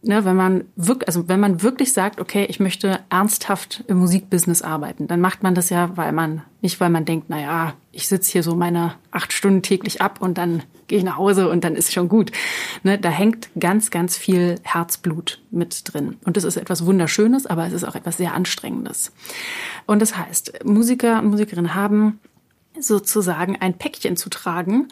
Ne, 0.08 0.24
wenn 0.24 0.36
man 0.36 0.66
wirklich, 0.76 1.08
also 1.08 1.28
wenn 1.28 1.40
man 1.40 1.64
wirklich 1.64 1.92
sagt, 1.92 2.20
okay, 2.20 2.46
ich 2.48 2.60
möchte 2.60 3.00
ernsthaft 3.10 3.84
im 3.88 3.98
Musikbusiness 3.98 4.62
arbeiten, 4.62 5.08
dann 5.08 5.20
macht 5.20 5.42
man 5.42 5.56
das 5.56 5.72
ja, 5.72 5.98
weil 5.98 6.12
man 6.12 6.44
nicht, 6.62 6.80
weil 6.80 6.92
man 6.92 7.06
denkt, 7.06 7.26
na 7.30 7.42
ja, 7.42 7.74
ich 7.92 8.08
sitze 8.08 8.34
hier 8.34 8.44
so 8.44 8.56
meine 8.56 8.94
acht 9.10 9.34
Stunden 9.34 9.64
täglich 9.64 10.04
ab 10.04 10.22
und 10.22 10.38
dann 10.38 10.62
gehe 10.86 11.00
ich 11.00 11.04
nach 11.04 11.18
Hause 11.18 11.50
und 11.50 11.64
dann 11.64 11.76
ist 11.76 11.92
schon 11.92 12.08
gut. 12.08 12.32
Ne, 12.84 13.00
da 13.00 13.10
hängt 13.10 13.50
ganz, 13.60 13.90
ganz 13.90 14.16
viel 14.16 14.60
Herzblut 14.62 15.42
mit 15.50 15.92
drin 15.92 16.18
und 16.24 16.38
das 16.38 16.44
ist 16.44 16.58
etwas 16.58 16.86
Wunderschönes, 16.86 17.48
aber 17.48 17.66
es 17.66 17.74
ist 17.74 17.84
auch 17.84 17.96
etwas 17.96 18.18
sehr 18.18 18.36
Anstrengendes. 18.36 19.12
Und 19.88 20.04
das 20.04 20.16
heißt, 20.16 20.66
Musiker 20.66 21.18
und 21.18 21.32
Musikerinnen 21.32 21.74
haben 21.74 22.20
sozusagen 22.80 23.56
ein 23.56 23.76
Päckchen 23.76 24.18
zu 24.18 24.30
tragen 24.30 24.88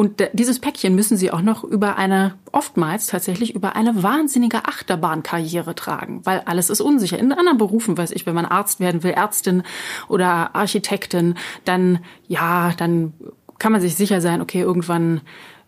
und 0.00 0.26
dieses 0.32 0.60
Päckchen 0.60 0.94
müssen 0.94 1.18
sie 1.18 1.30
auch 1.30 1.42
noch 1.42 1.62
über 1.62 1.98
eine, 1.98 2.32
oftmals 2.52 3.08
tatsächlich 3.08 3.54
über 3.54 3.76
eine 3.76 4.02
wahnsinnige 4.02 4.64
Achterbahnkarriere 4.64 5.74
tragen, 5.74 6.22
weil 6.24 6.40
alles 6.46 6.70
ist 6.70 6.80
unsicher. 6.80 7.18
In 7.18 7.32
anderen 7.32 7.58
Berufen, 7.58 7.98
weiß 7.98 8.12
ich, 8.12 8.24
wenn 8.24 8.34
man 8.34 8.46
Arzt 8.46 8.80
werden 8.80 9.02
will, 9.02 9.10
Ärztin 9.10 9.62
oder 10.08 10.54
Architektin, 10.56 11.34
dann, 11.66 11.98
ja, 12.28 12.72
dann 12.78 13.12
kann 13.58 13.72
man 13.72 13.82
sich 13.82 13.94
sicher 13.94 14.22
sein, 14.22 14.40
okay, 14.40 14.62
irgendwann 14.62 15.20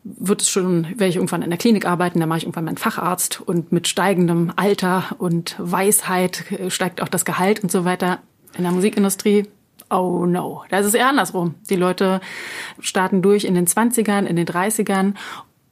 wird 0.03 0.41
es 0.41 0.49
schon, 0.49 0.85
werde 0.85 1.09
ich 1.09 1.17
irgendwann 1.17 1.43
in 1.43 1.51
der 1.51 1.59
Klinik 1.59 1.85
arbeiten, 1.85 2.19
dann 2.19 2.31
mache 2.31 2.39
ich 2.39 2.45
irgendwann 2.45 2.65
meinen 2.65 2.79
Facharzt 2.79 3.43
und 3.43 3.71
mit 3.71 3.87
steigendem 3.87 4.51
Alter 4.57 5.15
und 5.19 5.57
Weisheit 5.59 6.45
steigt 6.69 7.03
auch 7.03 7.09
das 7.09 7.27
Gehalt 7.27 7.63
und 7.63 7.71
so 7.71 7.85
weiter. 7.85 8.21
In 8.57 8.63
der 8.63 8.73
Musikindustrie 8.73 9.47
oh 9.93 10.27
no, 10.27 10.65
da 10.71 10.79
ist 10.79 10.87
es 10.87 10.95
eher 10.95 11.09
andersrum. 11.09 11.55
Die 11.69 11.77
Leute 11.77 12.21
starten 12.81 13.23
durch 13.23 13.45
in 13.45 13.55
den 13.55 13.67
20ern, 13.67 14.25
in 14.25 14.37
den 14.37 14.47
30ern 14.47 15.15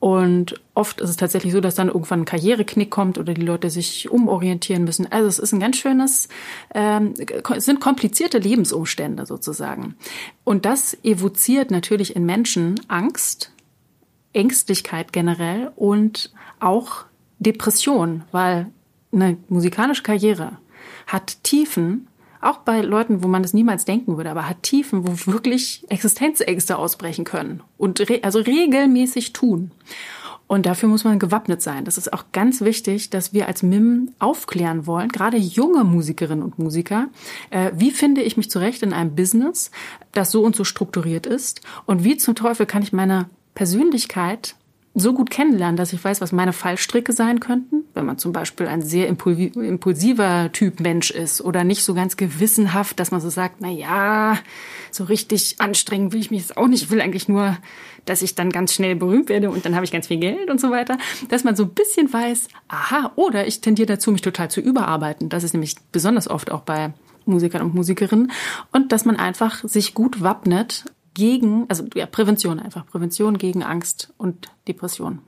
und 0.00 0.54
oft 0.74 1.02
ist 1.02 1.10
es 1.10 1.16
tatsächlich 1.16 1.52
so, 1.52 1.60
dass 1.60 1.74
dann 1.74 1.88
irgendwann 1.88 2.22
ein 2.22 2.24
Karriereknick 2.24 2.90
kommt 2.90 3.18
oder 3.18 3.34
die 3.34 3.44
Leute 3.44 3.68
sich 3.68 4.10
umorientieren 4.10 4.84
müssen. 4.84 5.06
Also 5.12 5.28
es 5.28 5.38
ist 5.38 5.52
ein 5.52 5.60
ganz 5.60 5.76
schönes, 5.76 6.28
ähm, 6.74 7.12
es 7.54 7.66
sind 7.66 7.80
komplizierte 7.80 8.38
Lebensumstände 8.38 9.26
sozusagen. 9.26 9.96
Und 10.42 10.64
das 10.64 10.96
evoziert 11.04 11.70
natürlich 11.70 12.16
in 12.16 12.24
Menschen 12.24 12.80
Angst, 12.88 13.52
Ängstlichkeit 14.32 15.12
generell 15.12 15.70
und 15.76 16.32
auch 16.60 17.04
Depression, 17.38 18.24
weil 18.32 18.70
eine 19.12 19.36
musikalische 19.48 20.02
Karriere 20.02 20.58
hat 21.06 21.42
Tiefen, 21.42 22.06
auch 22.40 22.58
bei 22.58 22.80
Leuten, 22.80 23.22
wo 23.22 23.28
man 23.28 23.44
es 23.44 23.54
niemals 23.54 23.84
denken 23.84 24.16
würde, 24.16 24.30
aber 24.30 24.48
hat 24.48 24.62
Tiefen, 24.62 25.06
wo 25.06 25.32
wirklich 25.32 25.84
Existenzängste 25.88 26.78
ausbrechen 26.78 27.24
können 27.24 27.62
und 27.78 28.00
re 28.08 28.20
also 28.22 28.38
regelmäßig 28.38 29.32
tun. 29.32 29.70
Und 30.46 30.66
dafür 30.66 30.88
muss 30.88 31.04
man 31.04 31.20
gewappnet 31.20 31.62
sein. 31.62 31.84
Das 31.84 31.96
ist 31.96 32.12
auch 32.12 32.24
ganz 32.32 32.60
wichtig, 32.60 33.10
dass 33.10 33.32
wir 33.32 33.46
als 33.46 33.62
MIM 33.62 34.10
aufklären 34.18 34.84
wollen, 34.84 35.08
gerade 35.08 35.36
junge 35.36 35.84
Musikerinnen 35.84 36.42
und 36.42 36.58
Musiker, 36.58 37.06
äh, 37.50 37.70
wie 37.76 37.92
finde 37.92 38.22
ich 38.22 38.36
mich 38.36 38.50
zurecht 38.50 38.82
in 38.82 38.92
einem 38.92 39.14
Business, 39.14 39.70
das 40.10 40.32
so 40.32 40.42
und 40.42 40.56
so 40.56 40.64
strukturiert 40.64 41.26
ist 41.26 41.60
und 41.86 42.02
wie 42.02 42.16
zum 42.16 42.34
Teufel 42.34 42.66
kann 42.66 42.82
ich 42.82 42.92
meine 42.92 43.30
Persönlichkeit 43.54 44.56
so 44.94 45.14
gut 45.14 45.30
kennenlernen, 45.30 45.76
dass 45.76 45.92
ich 45.92 46.02
weiß, 46.02 46.20
was 46.20 46.32
meine 46.32 46.52
Fallstricke 46.52 47.12
sein 47.12 47.38
könnten, 47.38 47.84
wenn 47.94 48.06
man 48.06 48.18
zum 48.18 48.32
Beispiel 48.32 48.66
ein 48.66 48.82
sehr 48.82 49.06
impulsiver 49.06 50.50
Typ 50.52 50.80
Mensch 50.80 51.12
ist 51.12 51.40
oder 51.40 51.62
nicht 51.62 51.84
so 51.84 51.94
ganz 51.94 52.16
gewissenhaft, 52.16 52.98
dass 52.98 53.12
man 53.12 53.20
so 53.20 53.30
sagt, 53.30 53.56
na 53.60 53.68
ja, 53.68 54.36
so 54.90 55.04
richtig 55.04 55.56
anstrengend 55.58 56.12
will 56.12 56.20
ich 56.20 56.32
mich 56.32 56.40
jetzt 56.40 56.56
auch 56.56 56.66
nicht. 56.66 56.82
Ich 56.82 56.90
will 56.90 57.00
eigentlich 57.00 57.28
nur, 57.28 57.56
dass 58.04 58.22
ich 58.22 58.34
dann 58.34 58.50
ganz 58.50 58.74
schnell 58.74 58.96
berühmt 58.96 59.28
werde 59.28 59.50
und 59.50 59.64
dann 59.64 59.76
habe 59.76 59.84
ich 59.84 59.92
ganz 59.92 60.08
viel 60.08 60.18
Geld 60.18 60.50
und 60.50 60.60
so 60.60 60.72
weiter. 60.72 60.98
Dass 61.28 61.44
man 61.44 61.54
so 61.54 61.64
ein 61.64 61.70
bisschen 61.70 62.12
weiß, 62.12 62.48
aha, 62.66 63.12
oder 63.14 63.46
ich 63.46 63.60
tendiere 63.60 63.86
dazu, 63.86 64.10
mich 64.10 64.22
total 64.22 64.50
zu 64.50 64.60
überarbeiten. 64.60 65.28
Das 65.28 65.44
ist 65.44 65.52
nämlich 65.52 65.76
besonders 65.92 66.28
oft 66.28 66.50
auch 66.50 66.62
bei 66.62 66.92
Musikern 67.26 67.62
und 67.62 67.74
Musikerinnen. 67.74 68.32
Und 68.72 68.90
dass 68.90 69.04
man 69.04 69.16
einfach 69.16 69.62
sich 69.62 69.94
gut 69.94 70.20
wappnet 70.20 70.84
gegen, 71.14 71.66
also 71.68 71.84
ja, 71.94 72.06
Prävention 72.06 72.60
einfach, 72.60 72.86
Prävention 72.86 73.38
gegen 73.38 73.62
Angst 73.62 74.12
und 74.16 74.48
Depression. 74.68 75.20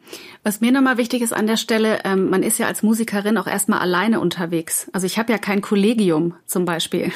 Was 0.43 0.61
mir 0.61 0.71
nochmal 0.71 0.97
wichtig 0.97 1.23
ist 1.23 1.33
an 1.33 1.47
der 1.47 1.57
Stelle, 1.57 2.01
ähm, 2.05 2.31
man 2.31 2.43
ist 2.43 2.59
ja 2.59 2.67
als 2.67 2.83
Musikerin 2.83 3.37
auch 3.37 3.47
erstmal 3.47 3.81
alleine 3.81 4.21
unterwegs. 4.21 4.89
Also 4.93 5.07
ich 5.07 5.19
habe 5.19 5.33
ja 5.33 5.39
kein 5.39 5.61
Kollegium 5.61 6.35
zum 6.47 6.65
Beispiel. 6.65 7.13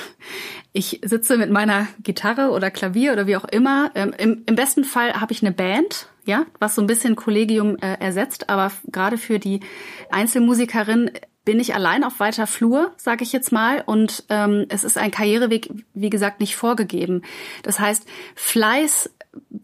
Ich 0.72 1.00
sitze 1.04 1.38
mit 1.38 1.50
meiner 1.50 1.86
Gitarre 2.02 2.50
oder 2.50 2.70
Klavier 2.70 3.12
oder 3.12 3.26
wie 3.26 3.36
auch 3.36 3.44
immer. 3.44 3.90
Ähm, 3.94 4.12
im, 4.18 4.42
Im 4.46 4.56
besten 4.56 4.84
Fall 4.84 5.14
habe 5.20 5.32
ich 5.32 5.42
eine 5.42 5.52
Band, 5.52 6.08
ja, 6.24 6.44
was 6.58 6.74
so 6.74 6.82
ein 6.82 6.86
bisschen 6.86 7.16
Kollegium 7.16 7.76
äh, 7.76 7.94
ersetzt, 8.00 8.50
aber 8.50 8.72
gerade 8.86 9.16
für 9.16 9.38
die 9.38 9.60
Einzelmusikerin 10.10 11.10
bin 11.46 11.60
ich 11.60 11.74
allein 11.74 12.04
auf 12.04 12.20
weiter 12.20 12.46
Flur, 12.46 12.92
sage 12.98 13.22
ich 13.22 13.32
jetzt 13.32 13.52
mal. 13.52 13.82
Und 13.86 14.24
ähm, 14.28 14.66
es 14.68 14.84
ist 14.84 14.98
ein 14.98 15.12
Karriereweg, 15.12 15.70
wie 15.94 16.10
gesagt, 16.10 16.40
nicht 16.40 16.56
vorgegeben. 16.56 17.22
Das 17.62 17.78
heißt, 17.78 18.04
Fleiß 18.34 19.10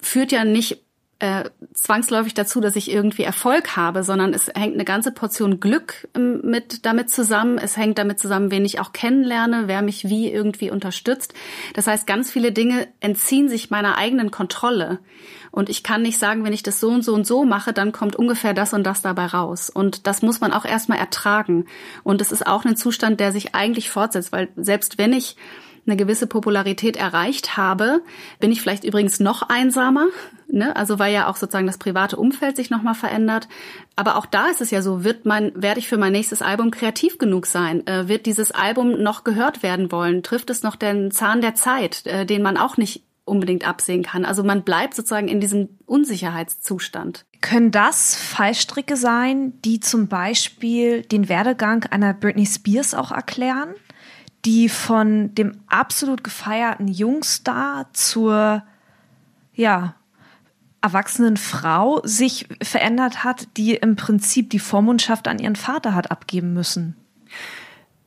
führt 0.00 0.32
ja 0.32 0.44
nicht 0.44 0.80
äh, 1.22 1.50
zwangsläufig 1.72 2.34
dazu, 2.34 2.60
dass 2.60 2.74
ich 2.74 2.90
irgendwie 2.90 3.22
Erfolg 3.22 3.76
habe, 3.76 4.02
sondern 4.02 4.34
es 4.34 4.48
hängt 4.56 4.74
eine 4.74 4.84
ganze 4.84 5.12
Portion 5.12 5.60
Glück 5.60 6.08
ähm, 6.16 6.40
mit 6.42 6.84
damit 6.84 7.10
zusammen. 7.10 7.58
Es 7.58 7.76
hängt 7.76 7.98
damit 7.98 8.18
zusammen, 8.18 8.50
wen 8.50 8.64
ich 8.64 8.80
auch 8.80 8.92
kennenlerne, 8.92 9.68
wer 9.68 9.82
mich 9.82 10.08
wie 10.08 10.32
irgendwie 10.32 10.72
unterstützt. 10.72 11.32
Das 11.74 11.86
heißt, 11.86 12.08
ganz 12.08 12.32
viele 12.32 12.50
Dinge 12.50 12.88
entziehen 12.98 13.48
sich 13.48 13.70
meiner 13.70 13.98
eigenen 13.98 14.32
Kontrolle. 14.32 14.98
Und 15.52 15.70
ich 15.70 15.84
kann 15.84 16.02
nicht 16.02 16.18
sagen, 16.18 16.42
wenn 16.42 16.52
ich 16.52 16.64
das 16.64 16.80
so 16.80 16.88
und 16.88 17.04
so 17.04 17.14
und 17.14 17.24
so 17.24 17.44
mache, 17.44 17.72
dann 17.72 17.92
kommt 17.92 18.16
ungefähr 18.16 18.52
das 18.52 18.72
und 18.74 18.82
das 18.82 19.00
dabei 19.00 19.26
raus. 19.26 19.70
Und 19.70 20.08
das 20.08 20.22
muss 20.22 20.40
man 20.40 20.52
auch 20.52 20.64
erstmal 20.64 20.98
ertragen. 20.98 21.66
Und 22.02 22.20
es 22.20 22.32
ist 22.32 22.48
auch 22.48 22.64
ein 22.64 22.76
Zustand, 22.76 23.20
der 23.20 23.30
sich 23.30 23.54
eigentlich 23.54 23.90
fortsetzt, 23.90 24.32
weil 24.32 24.48
selbst 24.56 24.98
wenn 24.98 25.12
ich 25.12 25.36
eine 25.86 25.96
gewisse 25.96 26.26
Popularität 26.26 26.96
erreicht 26.96 27.56
habe, 27.56 28.02
bin 28.38 28.52
ich 28.52 28.60
vielleicht 28.60 28.84
übrigens 28.84 29.18
noch 29.18 29.42
einsamer, 29.42 30.06
ne? 30.48 30.76
Also 30.76 30.98
weil 30.98 31.12
ja 31.12 31.28
auch 31.28 31.36
sozusagen 31.36 31.66
das 31.66 31.78
private 31.78 32.16
Umfeld 32.16 32.56
sich 32.56 32.70
nochmal 32.70 32.94
verändert. 32.94 33.48
Aber 33.96 34.16
auch 34.16 34.26
da 34.26 34.46
ist 34.46 34.60
es 34.60 34.70
ja 34.70 34.80
so, 34.80 35.02
wird 35.02 35.26
mein, 35.26 35.52
werde 35.54 35.80
ich 35.80 35.88
für 35.88 35.98
mein 35.98 36.12
nächstes 36.12 36.40
Album 36.40 36.70
kreativ 36.70 37.18
genug 37.18 37.46
sein? 37.46 37.86
Äh, 37.86 38.06
wird 38.06 38.26
dieses 38.26 38.52
Album 38.52 39.02
noch 39.02 39.24
gehört 39.24 39.62
werden 39.62 39.90
wollen? 39.90 40.22
Trifft 40.22 40.50
es 40.50 40.62
noch 40.62 40.76
den 40.76 41.10
Zahn 41.10 41.40
der 41.40 41.54
Zeit, 41.54 42.06
äh, 42.06 42.26
den 42.26 42.42
man 42.42 42.56
auch 42.56 42.76
nicht 42.76 43.02
unbedingt 43.24 43.66
absehen 43.66 44.02
kann. 44.02 44.24
Also 44.24 44.42
man 44.42 44.62
bleibt 44.62 44.94
sozusagen 44.94 45.28
in 45.28 45.40
diesem 45.40 45.68
Unsicherheitszustand. 45.86 47.24
Können 47.40 47.70
das 47.70 48.16
Fallstricke 48.16 48.96
sein, 48.96 49.60
die 49.62 49.80
zum 49.80 50.08
Beispiel 50.08 51.02
den 51.02 51.28
Werdegang 51.28 51.84
einer 51.84 52.14
Britney 52.14 52.46
Spears 52.46 52.94
auch 52.94 53.10
erklären? 53.10 53.74
Die 54.44 54.68
von 54.68 55.34
dem 55.34 55.60
absolut 55.68 56.24
gefeierten 56.24 56.88
Jungstar 56.88 57.86
zur, 57.92 58.62
ja, 59.54 59.94
erwachsenen 60.80 61.36
Frau 61.36 62.00
sich 62.02 62.48
verändert 62.60 63.22
hat, 63.22 63.56
die 63.56 63.74
im 63.74 63.94
Prinzip 63.94 64.50
die 64.50 64.58
Vormundschaft 64.58 65.28
an 65.28 65.38
ihren 65.38 65.54
Vater 65.54 65.94
hat 65.94 66.10
abgeben 66.10 66.52
müssen. 66.54 66.96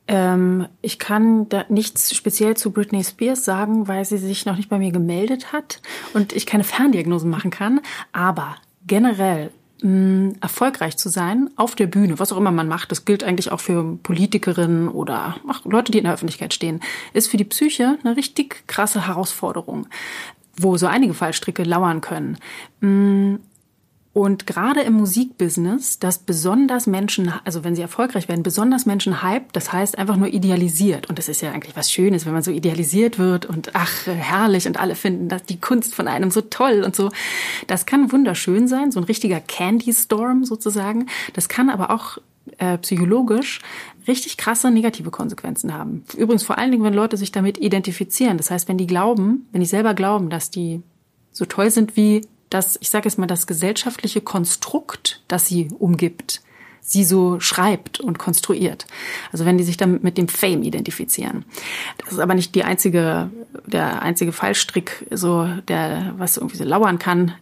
Ähm, 0.08 0.68
ich 0.82 1.00
kann 1.00 1.50
da 1.50 1.66
nichts 1.70 2.14
speziell 2.14 2.56
zu 2.58 2.72
Britney 2.72 3.04
Spears 3.04 3.46
sagen, 3.46 3.88
weil 3.88 4.06
sie 4.06 4.18
sich 4.18 4.46
noch 4.46 4.58
nicht 4.58 4.70
bei 4.70 4.78
mir 4.78 4.92
gemeldet 4.92 5.54
hat 5.54 5.82
und 6.14 6.34
ich 6.34 6.46
keine 6.46 6.66
Ferndiagnosen 6.66 7.30
machen 7.30 7.50
kann. 7.50 7.80
Aber 8.12 8.58
generell 8.86 9.52
erfolgreich 9.82 10.98
zu 10.98 11.10
sein 11.10 11.50
auf 11.58 11.76
der 11.76 11.88
Bühne, 11.88 12.18
was 12.18 12.32
auch 12.32 12.38
immer 12.38 12.52
man 12.52 12.68
macht, 12.68 12.92
das 12.92 13.06
gilt 13.06 13.24
eigentlich 13.24 13.52
auch 13.52 13.60
für 13.60 13.98
Politikerinnen 14.02 14.88
oder 14.88 15.36
ach, 15.48 15.66
Leute, 15.66 15.92
die 15.92 15.98
in 15.98 16.06
der 16.06 16.14
Öffentlichkeit 16.14 16.54
stehen, 16.54 16.80
ist 17.14 17.30
für 17.30 17.38
die 17.38 17.44
Psyche 17.44 17.98
eine 18.04 18.16
richtig 18.16 18.68
krasse 18.68 19.08
Herausforderung, 19.08 19.88
wo 20.56 20.78
so 20.78 20.88
einige 20.88 21.14
Fallstricke 21.14 21.64
lauern 21.64 22.02
können. 22.02 22.38
Und 24.16 24.48
gerade 24.48 24.80
im 24.80 24.94
Musikbusiness, 24.94 26.00
das 26.00 26.20
besonders 26.20 26.88
Menschen, 26.88 27.34
also 27.44 27.66
wenn 27.66 27.76
sie 27.76 27.82
erfolgreich 27.82 28.30
werden, 28.30 28.44
besonders 28.44 28.86
Menschen 28.86 29.22
hype, 29.22 29.52
das 29.52 29.74
heißt 29.74 29.98
einfach 29.98 30.16
nur 30.16 30.30
idealisiert. 30.30 31.10
Und 31.10 31.20
das 31.20 31.28
ist 31.28 31.42
ja 31.42 31.52
eigentlich 31.52 31.76
was 31.76 31.92
Schönes, 31.92 32.26
wenn 32.26 32.32
man 32.32 32.42
so 32.42 32.50
idealisiert 32.50 33.20
wird 33.20 33.46
und 33.46 33.76
ach, 33.76 34.08
herrlich 34.08 34.68
und 34.68 34.80
alle 34.80 34.96
finden 34.96 35.28
das, 35.28 35.44
die 35.44 35.60
Kunst 35.60 35.94
von 35.94 36.08
einem 36.08 36.32
so 36.32 36.40
toll 36.40 36.84
und 36.86 36.96
so. 36.96 37.12
Das 37.68 37.86
kann 37.86 38.10
wunderschön 38.10 38.70
sein, 38.70 38.90
so 38.90 39.02
ein 39.02 39.04
richtiger 39.04 39.42
Candy 39.42 39.92
Storm 39.92 40.46
sozusagen. 40.46 41.08
Das 41.34 41.50
kann 41.50 41.70
aber 41.70 41.90
auch 41.92 42.18
äh, 42.58 42.78
psychologisch 42.78 43.60
richtig 44.08 44.38
krasse 44.38 44.72
negative 44.72 45.12
Konsequenzen 45.12 45.74
haben. 45.74 46.06
Übrigens 46.16 46.44
vor 46.44 46.58
allen 46.58 46.72
Dingen, 46.72 46.86
wenn 46.86 46.94
Leute 46.94 47.18
sich 47.18 47.34
damit 47.34 47.58
identifizieren. 47.58 48.38
Das 48.38 48.50
heißt, 48.50 48.70
wenn 48.70 48.78
die 48.78 48.88
glauben, 48.88 49.50
wenn 49.52 49.60
die 49.60 49.68
selber 49.68 49.94
glauben, 49.94 50.30
dass 50.30 50.52
die 50.52 50.82
so 51.34 51.44
toll 51.44 51.70
sind 51.70 51.98
wie 51.98 52.22
das, 52.56 52.78
ich 52.80 52.90
sage 52.90 53.10
jetzt 53.10 53.18
mal, 53.18 53.28
das 53.28 53.48
gesellschaftliche 53.48 54.22
Konstrukt, 54.22 55.22
das 55.28 55.46
sie 55.48 55.70
umgibt, 55.78 56.42
sie 56.80 57.04
so 57.04 57.40
schreibt 57.40 58.00
und 58.00 58.18
konstruiert. 58.18 58.86
Also 59.32 59.46
wenn 59.46 59.58
die 59.58 59.64
sich 59.64 59.76
dann 59.76 60.00
mit 60.02 60.18
dem 60.18 60.28
Fame 60.28 60.64
identifizieren. 60.64 61.44
Das 61.98 62.14
ist 62.14 62.20
aber 62.20 62.34
nicht 62.34 62.56
die 62.56 62.64
einzige, 62.64 63.30
der 63.66 64.02
einzige 64.02 64.32
Fallstrick, 64.32 65.06
so 65.12 65.50
der, 65.68 66.14
was 66.18 66.38
irgendwie 66.38 66.58
so 66.58 66.64
lauern 66.64 66.98
kann. 67.00 67.34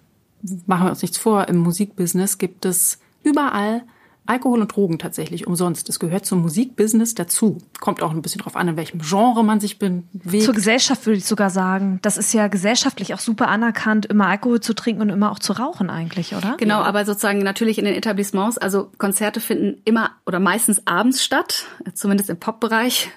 Machen 0.66 0.88
wir 0.88 0.90
uns 0.90 1.02
nichts 1.02 1.18
vor. 1.18 1.48
Im 1.48 1.58
Musikbusiness 1.58 2.38
gibt 2.38 2.66
es 2.66 3.00
überall 3.24 3.84
Alkohol 4.26 4.62
und 4.62 4.74
Drogen 4.74 5.00
tatsächlich 5.00 5.48
umsonst. 5.48 5.90
Es 5.90 6.00
gehört 6.00 6.26
zum 6.26 6.42
Musikbusiness 6.42 7.14
dazu. 7.14 7.58
Kommt 7.82 8.02
auch 8.02 8.12
ein 8.12 8.22
bisschen 8.22 8.42
drauf 8.42 8.56
an, 8.56 8.70
in 8.70 8.78
welchem 8.78 9.02
Genre 9.02 9.44
man 9.44 9.60
sich 9.60 9.80
bewegt. 9.80 10.44
Zur 10.44 10.54
Gesellschaft 10.54 11.06
würde 11.06 11.18
ich 11.18 11.26
sogar 11.26 11.50
sagen. 11.50 12.00
Das 12.02 12.18
ist 12.18 12.34
ja 12.34 12.48
gesellschaftlich 12.48 13.14
auch 13.14 13.20
super 13.20 13.50
anerkannt, 13.50 14.06
immer 14.06 14.28
Alkohol 14.28 14.62
zu 14.62 14.74
trinken 14.74 15.02
und 15.02 15.10
immer 15.10 15.32
auch 15.32 15.40
zu 15.40 15.54
rauchen 15.54 15.90
eigentlich, 15.90 16.36
oder? 16.36 16.56
Genau, 16.58 16.80
ja. 16.80 16.86
aber 16.86 17.06
sozusagen 17.06 17.40
natürlich 17.40 17.78
in 17.78 17.86
den 17.86 17.96
Etablissements, 17.96 18.58
also 18.58 18.92
Konzerte 18.98 19.42
finden 19.42 19.82
immer 19.84 20.12
oder 20.26 20.40
meistens 20.40 20.88
abends 20.88 21.22
statt, 21.22 21.66
zumindest 21.94 22.30
im 22.30 22.38
Pop-Bereich. 22.38 23.10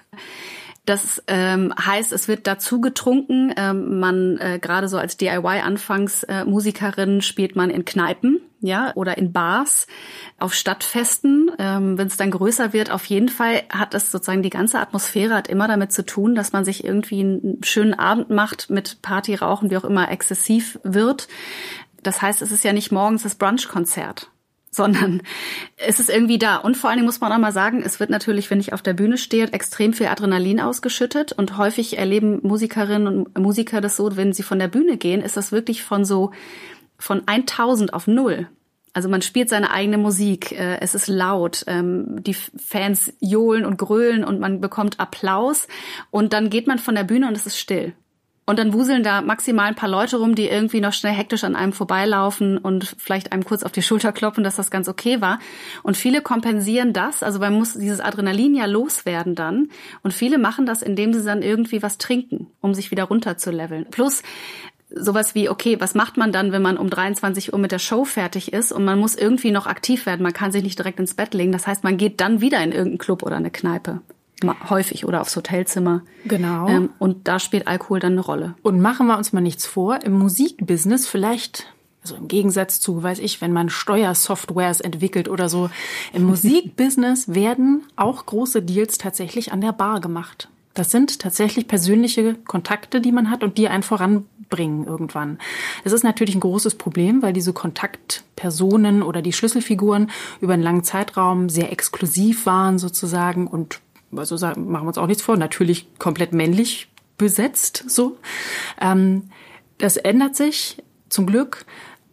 Das 0.86 1.22
ähm, 1.26 1.74
heißt, 1.76 2.12
es 2.12 2.28
wird 2.28 2.46
dazu 2.46 2.80
getrunken. 2.80 3.52
Ähm, 3.56 3.98
man 3.98 4.38
äh, 4.38 4.60
gerade 4.60 4.88
so 4.88 4.98
als 4.98 5.16
DIY-Anfangsmusikerin 5.16 7.18
äh, 7.18 7.22
spielt 7.22 7.56
man 7.56 7.70
in 7.70 7.84
Kneipen, 7.84 8.40
ja, 8.66 8.92
oder 8.94 9.16
in 9.16 9.32
Bars, 9.32 9.86
auf 10.38 10.54
Stadtfesten. 10.54 11.50
Ähm, 11.58 11.96
Wenn 11.96 12.08
es 12.08 12.16
dann 12.16 12.30
größer 12.30 12.72
wird, 12.72 12.90
auf 12.90 13.04
jeden 13.06 13.28
Fall 13.28 13.62
hat 13.70 13.94
es 13.94 14.10
sozusagen 14.10 14.42
die 14.42 14.50
ganze 14.50 14.78
Atmosphäre 14.78 15.34
hat 15.34 15.48
immer 15.48 15.68
damit 15.68 15.92
zu 15.92 16.04
tun, 16.04 16.34
dass 16.34 16.52
man 16.52 16.64
sich 16.64 16.84
irgendwie 16.84 17.20
einen 17.20 17.60
schönen 17.62 17.94
Abend 17.94 18.30
macht 18.30 18.70
mit 18.70 19.00
Party, 19.02 19.34
Rauchen, 19.34 19.70
wie 19.70 19.76
auch 19.76 19.84
immer 19.84 20.10
exzessiv 20.10 20.78
wird. 20.82 21.28
Das 22.02 22.22
heißt, 22.22 22.42
es 22.42 22.52
ist 22.52 22.64
ja 22.64 22.72
nicht 22.72 22.92
morgens 22.92 23.22
das 23.22 23.34
Brunch-Konzert 23.36 24.30
sondern 24.76 25.22
es 25.76 25.98
ist 25.98 26.10
irgendwie 26.10 26.38
da. 26.38 26.56
Und 26.56 26.76
vor 26.76 26.90
allen 26.90 26.98
Dingen 26.98 27.06
muss 27.06 27.20
man 27.20 27.32
auch 27.32 27.38
mal 27.38 27.52
sagen, 27.52 27.82
es 27.82 27.98
wird 27.98 28.10
natürlich, 28.10 28.50
wenn 28.50 28.60
ich 28.60 28.72
auf 28.72 28.82
der 28.82 28.92
Bühne 28.92 29.16
stehe, 29.16 29.50
extrem 29.52 29.94
viel 29.94 30.06
Adrenalin 30.06 30.60
ausgeschüttet. 30.60 31.32
Und 31.32 31.56
häufig 31.56 31.98
erleben 31.98 32.40
Musikerinnen 32.42 33.08
und 33.08 33.38
Musiker 33.38 33.80
das 33.80 33.96
so, 33.96 34.16
wenn 34.16 34.32
sie 34.32 34.42
von 34.42 34.58
der 34.58 34.68
Bühne 34.68 34.98
gehen, 34.98 35.22
ist 35.22 35.36
das 35.36 35.50
wirklich 35.50 35.82
von 35.82 36.04
so, 36.04 36.30
von 36.98 37.22
1000 37.26 37.94
auf 37.94 38.06
null. 38.06 38.48
Also 38.96 39.10
man 39.10 39.20
spielt 39.20 39.50
seine 39.50 39.72
eigene 39.72 39.98
Musik, 39.98 40.52
äh, 40.52 40.78
es 40.80 40.94
ist 40.94 41.06
laut, 41.06 41.64
ähm, 41.66 42.24
die 42.24 42.32
Fans 42.32 43.12
johlen 43.20 43.66
und 43.66 43.76
grölen 43.76 44.24
und 44.24 44.40
man 44.40 44.62
bekommt 44.62 44.98
Applaus 44.98 45.68
und 46.10 46.32
dann 46.32 46.48
geht 46.48 46.66
man 46.66 46.78
von 46.78 46.94
der 46.94 47.04
Bühne 47.04 47.28
und 47.28 47.36
es 47.36 47.44
ist 47.44 47.58
still. 47.58 47.92
Und 48.46 48.58
dann 48.58 48.72
wuseln 48.72 49.02
da 49.02 49.22
maximal 49.22 49.66
ein 49.66 49.74
paar 49.74 49.88
Leute 49.88 50.16
rum, 50.18 50.36
die 50.36 50.48
irgendwie 50.48 50.80
noch 50.80 50.92
schnell 50.92 51.12
hektisch 51.12 51.42
an 51.44 51.56
einem 51.56 51.72
vorbeilaufen 51.72 52.56
und 52.56 52.94
vielleicht 52.96 53.32
einem 53.32 53.44
kurz 53.44 53.64
auf 53.64 53.72
die 53.72 53.82
Schulter 53.82 54.12
klopfen, 54.12 54.44
dass 54.44 54.54
das 54.54 54.70
ganz 54.70 54.88
okay 54.88 55.20
war. 55.20 55.40
Und 55.82 55.96
viele 55.96 56.22
kompensieren 56.22 56.92
das, 56.92 57.24
also 57.24 57.40
man 57.40 57.52
muss 57.52 57.74
dieses 57.74 58.00
Adrenalin 58.00 58.54
ja 58.54 58.66
loswerden 58.66 59.34
dann. 59.34 59.68
Und 60.04 60.14
viele 60.14 60.38
machen 60.38 60.64
das, 60.64 60.80
indem 60.80 61.12
sie 61.12 61.24
dann 61.24 61.42
irgendwie 61.42 61.82
was 61.82 61.98
trinken, 61.98 62.46
um 62.60 62.72
sich 62.72 62.92
wieder 62.92 63.04
runter 63.04 63.36
zu 63.36 63.50
leveln. 63.50 63.88
Plus 63.90 64.22
sowas 64.88 65.34
wie, 65.34 65.48
okay, 65.48 65.80
was 65.80 65.94
macht 65.94 66.16
man 66.16 66.32
dann, 66.32 66.52
wenn 66.52 66.62
man 66.62 66.78
um 66.78 66.88
23 66.88 67.52
Uhr 67.52 67.58
mit 67.58 67.72
der 67.72 67.78
Show 67.78 68.04
fertig 68.04 68.52
ist 68.52 68.72
und 68.72 68.84
man 68.84 68.98
muss 68.98 69.14
irgendwie 69.14 69.50
noch 69.50 69.66
aktiv 69.66 70.06
werden, 70.06 70.22
man 70.22 70.32
kann 70.32 70.52
sich 70.52 70.62
nicht 70.62 70.78
direkt 70.78 71.00
ins 71.00 71.14
Bett 71.14 71.34
legen. 71.34 71.52
Das 71.52 71.66
heißt, 71.66 71.84
man 71.84 71.96
geht 71.96 72.20
dann 72.20 72.40
wieder 72.40 72.62
in 72.62 72.70
irgendeinen 72.70 72.98
Club 72.98 73.22
oder 73.22 73.36
eine 73.36 73.50
Kneipe 73.50 74.00
häufig 74.68 75.06
oder 75.06 75.22
aufs 75.22 75.34
Hotelzimmer. 75.36 76.02
Genau. 76.24 76.68
Ähm, 76.68 76.90
und 76.98 77.26
da 77.26 77.38
spielt 77.38 77.66
Alkohol 77.66 78.00
dann 78.00 78.12
eine 78.12 78.20
Rolle. 78.20 78.54
Und 78.62 78.80
machen 78.80 79.06
wir 79.06 79.16
uns 79.16 79.32
mal 79.32 79.40
nichts 79.40 79.66
vor, 79.66 80.02
im 80.02 80.12
Musikbusiness 80.12 81.06
vielleicht 81.06 81.72
also 82.02 82.16
im 82.16 82.28
Gegensatz 82.28 82.78
zu, 82.78 83.02
weiß 83.02 83.18
ich, 83.18 83.40
wenn 83.40 83.52
man 83.52 83.68
Steuersoftwares 83.68 84.80
entwickelt 84.80 85.28
oder 85.28 85.48
so, 85.48 85.70
im 86.12 86.22
Musikbusiness 86.26 87.34
werden 87.34 87.82
auch 87.96 88.26
große 88.26 88.62
Deals 88.62 88.96
tatsächlich 88.98 89.52
an 89.52 89.60
der 89.60 89.72
Bar 89.72 90.00
gemacht. 90.00 90.48
Das 90.74 90.92
sind 90.92 91.18
tatsächlich 91.18 91.66
persönliche 91.66 92.34
Kontakte, 92.34 93.00
die 93.00 93.10
man 93.10 93.28
hat 93.28 93.42
und 93.42 93.58
die 93.58 93.66
einen 93.66 93.82
voranbringen 94.46 94.86
irgendwann. 94.86 95.38
Das 95.84 95.92
ist 95.92 96.04
natürlich 96.04 96.34
ein 96.34 96.40
großes 96.40 96.76
Problem, 96.76 97.22
weil 97.22 97.32
diese 97.32 97.52
Kontaktpersonen 97.52 99.02
oder 99.02 99.22
die 99.22 99.32
Schlüsselfiguren 99.32 100.10
über 100.40 100.54
einen 100.54 100.62
langen 100.62 100.84
Zeitraum 100.84 101.48
sehr 101.48 101.72
exklusiv 101.72 102.46
waren 102.46 102.78
sozusagen 102.78 103.46
und 103.46 103.80
also 104.14 104.36
machen 104.36 104.84
wir 104.84 104.88
uns 104.88 104.98
auch 104.98 105.06
nichts 105.06 105.22
vor, 105.22 105.36
natürlich 105.36 105.98
komplett 105.98 106.32
männlich 106.32 106.88
besetzt, 107.18 107.84
so. 107.88 108.18
Ähm, 108.80 109.30
das 109.78 109.96
ändert 109.96 110.36
sich 110.36 110.82
zum 111.08 111.26
Glück. 111.26 111.66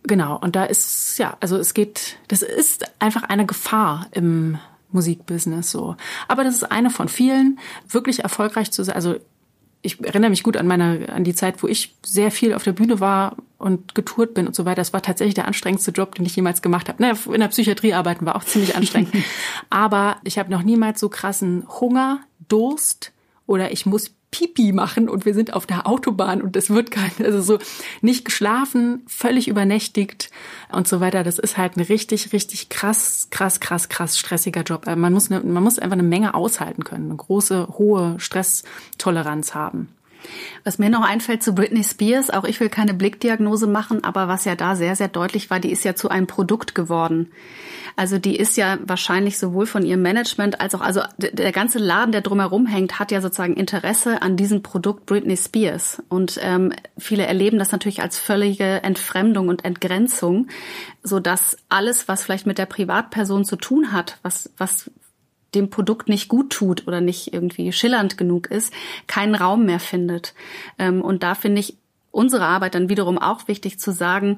Genau. 0.03 0.37
Und 0.37 0.55
da 0.55 0.65
ist, 0.65 1.17
ja, 1.17 1.37
also 1.39 1.55
es 1.57 1.73
geht, 1.73 2.17
das 2.27 2.41
ist 2.41 2.83
einfach 2.99 3.23
eine 3.23 3.45
Gefahr 3.45 4.07
im 4.11 4.57
Musikbusiness 4.91 5.71
so. 5.71 5.95
Aber 6.27 6.43
das 6.43 6.55
ist 6.55 6.71
eine 6.71 6.89
von 6.89 7.07
vielen, 7.07 7.59
wirklich 7.87 8.19
erfolgreich 8.19 8.71
zu 8.71 8.83
sein. 8.83 8.95
Also 8.95 9.15
ich 9.83 10.03
erinnere 10.03 10.29
mich 10.29 10.43
gut 10.43 10.55
an 10.55 10.65
meine, 10.65 11.09
an 11.09 11.25
die 11.25 11.35
Zeit, 11.35 11.61
wo 11.61 11.67
ich 11.67 11.93
sehr 12.03 12.31
viel 12.31 12.53
auf 12.53 12.63
der 12.63 12.71
Bühne 12.71 13.01
war 13.01 13.35
und 13.57 13.93
getourt 13.93 14.33
bin 14.33 14.47
und 14.47 14.55
so 14.55 14.63
weiter. 14.63 14.77
Das 14.77 14.93
war 14.93 15.01
tatsächlich 15.01 15.35
der 15.35 15.45
anstrengendste 15.45 15.91
Job, 15.91 16.15
den 16.15 16.25
ich 16.25 16.35
jemals 16.35 16.61
gemacht 16.61 16.87
habe. 16.87 17.03
Naja, 17.03 17.15
in 17.31 17.41
der 17.41 17.49
Psychiatrie 17.49 17.93
arbeiten 17.93 18.25
war 18.25 18.37
auch 18.37 18.45
ziemlich 18.45 18.75
anstrengend. 18.77 19.13
Aber 19.69 20.17
ich 20.23 20.39
habe 20.39 20.49
noch 20.49 20.63
niemals 20.63 21.01
so 21.01 21.09
krassen 21.09 21.67
Hunger, 21.81 22.21
Durst 22.47 23.11
oder 23.45 23.71
ich 23.71 23.85
muss 23.85 24.11
Pipi 24.33 24.71
machen 24.71 25.07
und 25.07 25.25
wir 25.25 25.35
sind 25.35 25.53
auf 25.53 25.67
der 25.67 25.85
Autobahn 25.85 26.41
und 26.41 26.55
es 26.57 26.71
wird 26.71 26.89
kein, 26.89 27.11
also 27.23 27.39
so 27.39 27.59
nicht 28.01 28.25
geschlafen, 28.25 29.03
völlig 29.05 29.47
übernächtigt 29.47 30.31
und 30.71 30.87
so 30.87 30.99
weiter. 30.99 31.23
Das 31.23 31.37
ist 31.37 31.55
halt 31.55 31.77
ein 31.77 31.81
richtig, 31.81 32.33
richtig 32.33 32.69
krass, 32.69 33.27
krass, 33.29 33.59
krass, 33.59 33.89
krass 33.89 34.17
stressiger 34.17 34.63
Job. 34.63 34.87
Äh, 34.87 34.95
man 34.95 35.13
muss, 35.13 35.29
eine, 35.29 35.41
man 35.41 35.61
muss 35.61 35.77
einfach 35.77 35.93
eine 35.93 36.01
Menge 36.01 36.33
aushalten 36.33 36.83
können, 36.83 37.05
eine 37.05 37.15
große, 37.15 37.67
hohe 37.77 38.15
Stresstoleranz 38.19 39.53
haben. 39.53 39.89
Was 40.63 40.79
mir 40.79 40.89
noch 40.89 41.03
einfällt 41.03 41.43
zu 41.43 41.53
Britney 41.53 41.83
Spears, 41.83 42.29
auch 42.29 42.43
ich 42.43 42.59
will 42.59 42.69
keine 42.69 42.93
Blickdiagnose 42.93 43.67
machen, 43.67 44.03
aber 44.03 44.27
was 44.27 44.45
ja 44.45 44.55
da 44.55 44.75
sehr, 44.75 44.95
sehr 44.95 45.07
deutlich 45.07 45.49
war, 45.49 45.59
die 45.59 45.71
ist 45.71 45.83
ja 45.83 45.95
zu 45.95 46.09
einem 46.09 46.27
Produkt 46.27 46.75
geworden. 46.75 47.31
Also 47.95 48.17
die 48.17 48.35
ist 48.35 48.57
ja 48.57 48.79
wahrscheinlich 48.85 49.37
sowohl 49.37 49.65
von 49.65 49.85
ihrem 49.85 50.01
Management 50.01 50.59
als 50.59 50.73
auch, 50.73 50.81
also 50.81 51.01
der 51.17 51.51
ganze 51.51 51.77
Laden, 51.77 52.11
der 52.11 52.21
drumherum 52.21 52.65
hängt, 52.65 52.99
hat 52.99 53.11
ja 53.11 53.21
sozusagen 53.21 53.55
Interesse 53.55 54.21
an 54.21 54.35
diesem 54.35 54.63
Produkt 54.63 55.05
Britney 55.05 55.37
Spears. 55.37 56.01
Und 56.09 56.39
ähm, 56.41 56.73
viele 56.97 57.25
erleben 57.25 57.59
das 57.59 57.71
natürlich 57.71 58.01
als 58.01 58.17
völlige 58.17 58.83
Entfremdung 58.83 59.47
und 59.47 59.63
Entgrenzung, 59.63 60.47
so 61.03 61.19
dass 61.19 61.57
alles, 61.69 62.07
was 62.07 62.23
vielleicht 62.23 62.47
mit 62.47 62.57
der 62.57 62.65
Privatperson 62.65 63.45
zu 63.45 63.57
tun 63.57 63.91
hat, 63.91 64.17
was, 64.23 64.49
was 64.57 64.89
dem 65.55 65.69
Produkt 65.69 66.09
nicht 66.09 66.27
gut 66.27 66.51
tut 66.51 66.87
oder 66.87 67.01
nicht 67.01 67.33
irgendwie 67.33 67.71
schillernd 67.71 68.17
genug 68.17 68.47
ist, 68.47 68.73
keinen 69.07 69.35
Raum 69.35 69.65
mehr 69.65 69.79
findet. 69.79 70.33
Ähm, 70.77 71.01
und 71.01 71.23
da 71.23 71.35
finde 71.35 71.59
ich 71.59 71.77
unsere 72.11 72.45
Arbeit 72.45 72.75
dann 72.75 72.89
wiederum 72.89 73.17
auch 73.17 73.47
wichtig 73.47 73.79
zu 73.79 73.91
sagen, 73.91 74.37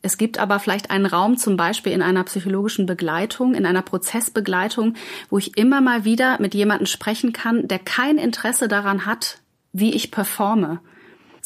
es 0.00 0.16
gibt 0.16 0.38
aber 0.38 0.60
vielleicht 0.60 0.90
einen 0.90 1.06
Raum 1.06 1.36
zum 1.36 1.56
Beispiel 1.56 1.92
in 1.92 2.02
einer 2.02 2.22
psychologischen 2.24 2.86
Begleitung, 2.86 3.54
in 3.54 3.66
einer 3.66 3.82
Prozessbegleitung, 3.82 4.94
wo 5.28 5.38
ich 5.38 5.56
immer 5.56 5.80
mal 5.80 6.04
wieder 6.04 6.40
mit 6.40 6.54
jemandem 6.54 6.86
sprechen 6.86 7.32
kann, 7.32 7.66
der 7.66 7.80
kein 7.80 8.18
Interesse 8.18 8.68
daran 8.68 9.06
hat, 9.06 9.40
wie 9.72 9.92
ich 9.94 10.10
performe 10.10 10.80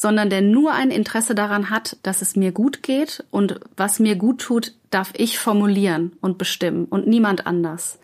sondern 0.00 0.30
der 0.30 0.40
nur 0.40 0.72
ein 0.72 0.90
Interesse 0.90 1.34
daran 1.34 1.68
hat, 1.68 1.98
dass 2.02 2.22
es 2.22 2.34
mir 2.34 2.52
gut 2.52 2.82
geht 2.82 3.22
und 3.30 3.60
was 3.76 3.98
mir 3.98 4.16
gut 4.16 4.40
tut, 4.40 4.72
darf 4.90 5.12
ich 5.16 5.38
formulieren 5.38 6.16
und 6.20 6.36
bestimmen 6.36 6.84
und 6.86 7.06
niemand 7.06 7.46
anders. 7.46 8.00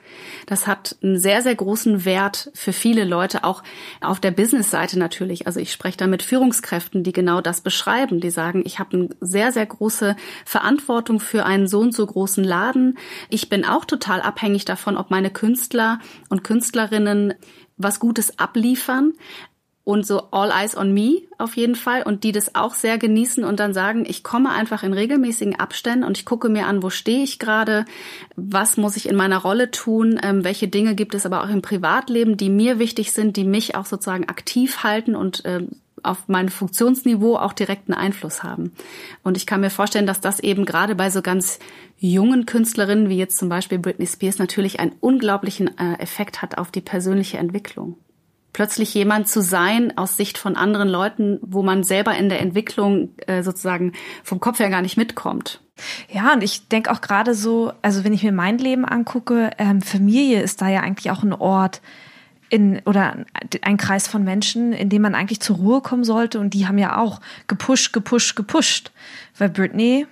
Das 0.46 0.68
hat 0.68 0.96
einen 1.03 1.18
sehr, 1.18 1.42
sehr 1.42 1.57
großen 1.57 2.05
Wert 2.05 2.51
für 2.55 2.72
viele 2.72 3.05
Leute, 3.05 3.42
auch 3.42 3.64
auf 4.01 4.20
der 4.20 4.31
Business-Seite 4.31 4.96
natürlich. 4.96 5.49
Also 5.49 5.59
ich 5.59 5.72
spreche 5.72 5.96
da 5.99 6.07
mit 6.07 6.22
Führungskräften, 6.22 7.03
die 7.03 7.12
genau 7.12 7.40
das 7.40 7.61
beschreiben. 7.61 8.20
Die 8.20 8.31
sagen, 8.31 8.62
ich 8.64 8.79
habe 8.79 8.96
eine 8.96 9.09
sehr, 9.20 9.51
sehr 9.51 9.66
große 9.66 10.14
Verantwortung 10.44 11.18
für 11.18 11.44
einen 11.44 11.66
so 11.66 11.81
und 11.81 11.92
so 11.92 12.07
großen 12.07 12.44
Laden. 12.44 12.99
Ich 13.31 13.49
bin 13.49 13.64
auch 13.64 13.85
total 13.85 14.20
abhängig 14.20 14.64
davon, 14.64 14.96
ob 14.96 15.11
meine 15.11 15.31
Künstler 15.31 15.99
und 16.29 16.44
Künstlerinnen 16.44 17.35
was 17.77 17.99
Gutes 17.99 18.38
abliefern 18.38 19.12
und 19.87 20.05
so 20.05 20.33
All 20.33 20.51
Eyes 20.51 20.77
on 20.77 20.92
Me 20.92 21.22
auf 21.38 21.57
jeden 21.57 21.77
Fall 21.77 22.03
und 22.03 22.25
die 22.25 22.33
das 22.33 22.57
auch 22.57 22.75
sehr 22.75 22.99
genießen 22.99 23.44
und 23.44 23.61
dann 23.61 23.72
sagen, 23.72 24.05
ich 24.05 24.25
komme 24.25 24.51
einfach 24.51 24.83
in 24.83 24.92
regelmäßigen 24.92 25.61
Abständen 25.61 26.05
und 26.05 26.18
ich 26.18 26.25
gucke 26.25 26.49
mir 26.49 26.66
an, 26.66 26.83
wo 26.83 26.90
stehe 26.90 27.22
ich 27.22 27.38
gerade, 27.38 27.85
was 28.35 28.77
muss 28.77 28.96
ich 28.96 29.09
in 29.09 29.14
meiner 29.14 29.38
Rolle 29.38 29.70
tun, 29.70 30.18
ähm, 30.25 30.42
welche 30.42 30.66
Dinge 30.66 30.96
gibt 30.96 31.14
es 31.14 31.25
aber 31.25 31.44
auch 31.44 31.49
im 31.49 31.62
Privatleben, 31.62 32.37
die 32.37 32.51
mir 32.51 32.81
wichtig 32.81 33.12
sind, 33.12 33.37
die 33.37 33.44
mich 33.44 33.77
auch 33.77 33.87
sozusagen 33.87 34.29
aktiv 34.29 34.83
halten 34.83 35.14
und 35.14 35.42
ähm, 35.44 35.68
auf 36.03 36.25
mein 36.27 36.49
Funktionsniveau 36.49 37.37
auch 37.37 37.53
direkten 37.53 37.94
Einfluss 37.94 38.42
haben. 38.42 38.72
Und 39.22 39.37
ich 39.37 39.46
kann 39.46 39.61
mir 39.61 39.70
vorstellen, 39.70 40.07
dass 40.07 40.20
das 40.20 40.40
eben 40.40 40.64
gerade 40.64 40.96
bei 40.96 41.11
so 41.11 41.22
ganz 41.22 41.61
jungen 41.96 42.44
Künstlerinnen 42.44 43.09
wie 43.09 43.18
jetzt 43.18 43.38
zum 43.38 43.49
Beispiel 43.49 43.79
Britney 43.79 44.09
Spears 44.09 44.38
natürlich 44.38 44.81
einen 44.81 44.96
unglaublichen 44.99 45.79
äh, 45.79 45.94
Effekt 46.01 46.42
hat 46.42 46.59
auf 46.59 46.72
die 46.72 46.81
persönliche 46.81 47.38
Entwicklung 47.38 47.96
plötzlich 48.57 48.95
jemand 48.95 49.29
zu 49.29 49.42
sein 49.42 49.99
aus 49.99 50.16
Sicht 50.16 50.38
von 50.38 50.57
anderen 50.57 50.88
Leuten, 50.88 51.38
wo 51.42 51.62
man 51.62 51.85
selber 51.85 52.16
in 52.16 52.31
der 52.31 52.40
Entwicklung 52.40 53.11
äh, 53.27 53.42
sozusagen 53.42 53.92
vom 54.25 54.40
Kopf 54.40 54.61
her 54.61 54.71
gar 54.71 54.81
nicht 54.81 54.97
mitkommt. 54.97 55.61
Ja, 56.09 56.33
und 56.33 56.42
ich 56.42 56.66
denke 56.66 56.90
auch 56.90 57.03
gerade 57.03 57.35
so, 57.35 57.75
also 57.83 58.03
wenn 58.03 58.14
ich 58.14 58.23
mir 58.23 58.33
mein 58.33 58.57
Leben 58.57 58.87
angucke, 58.87 59.51
ähm, 59.59 59.83
Familie 59.83 60.40
ist 60.40 60.62
da 60.62 60.71
ja 60.71 60.81
eigentlich 60.81 61.11
auch 61.11 61.23
ein 61.23 61.35
Ort, 61.35 61.83
in, 62.49 62.81
oder 62.87 63.27
ein 63.61 63.77
Kreis 63.77 64.09
von 64.09 64.25
Menschen, 64.25 64.73
in 64.73 64.88
dem 64.88 65.03
man 65.03 65.14
eigentlich 65.14 65.40
zur 65.40 65.57
Ruhe 65.57 65.83
kommen 65.83 66.05
sollte. 66.05 66.41
Und 66.41 66.55
die 66.55 66.66
haben 66.66 66.78
ja 66.78 66.97
auch 66.97 67.20
gepusht, 67.49 67.93
gepusht, 67.93 68.37
gepusht. 68.37 68.91
Weil 69.37 69.51
Britney 69.51 70.07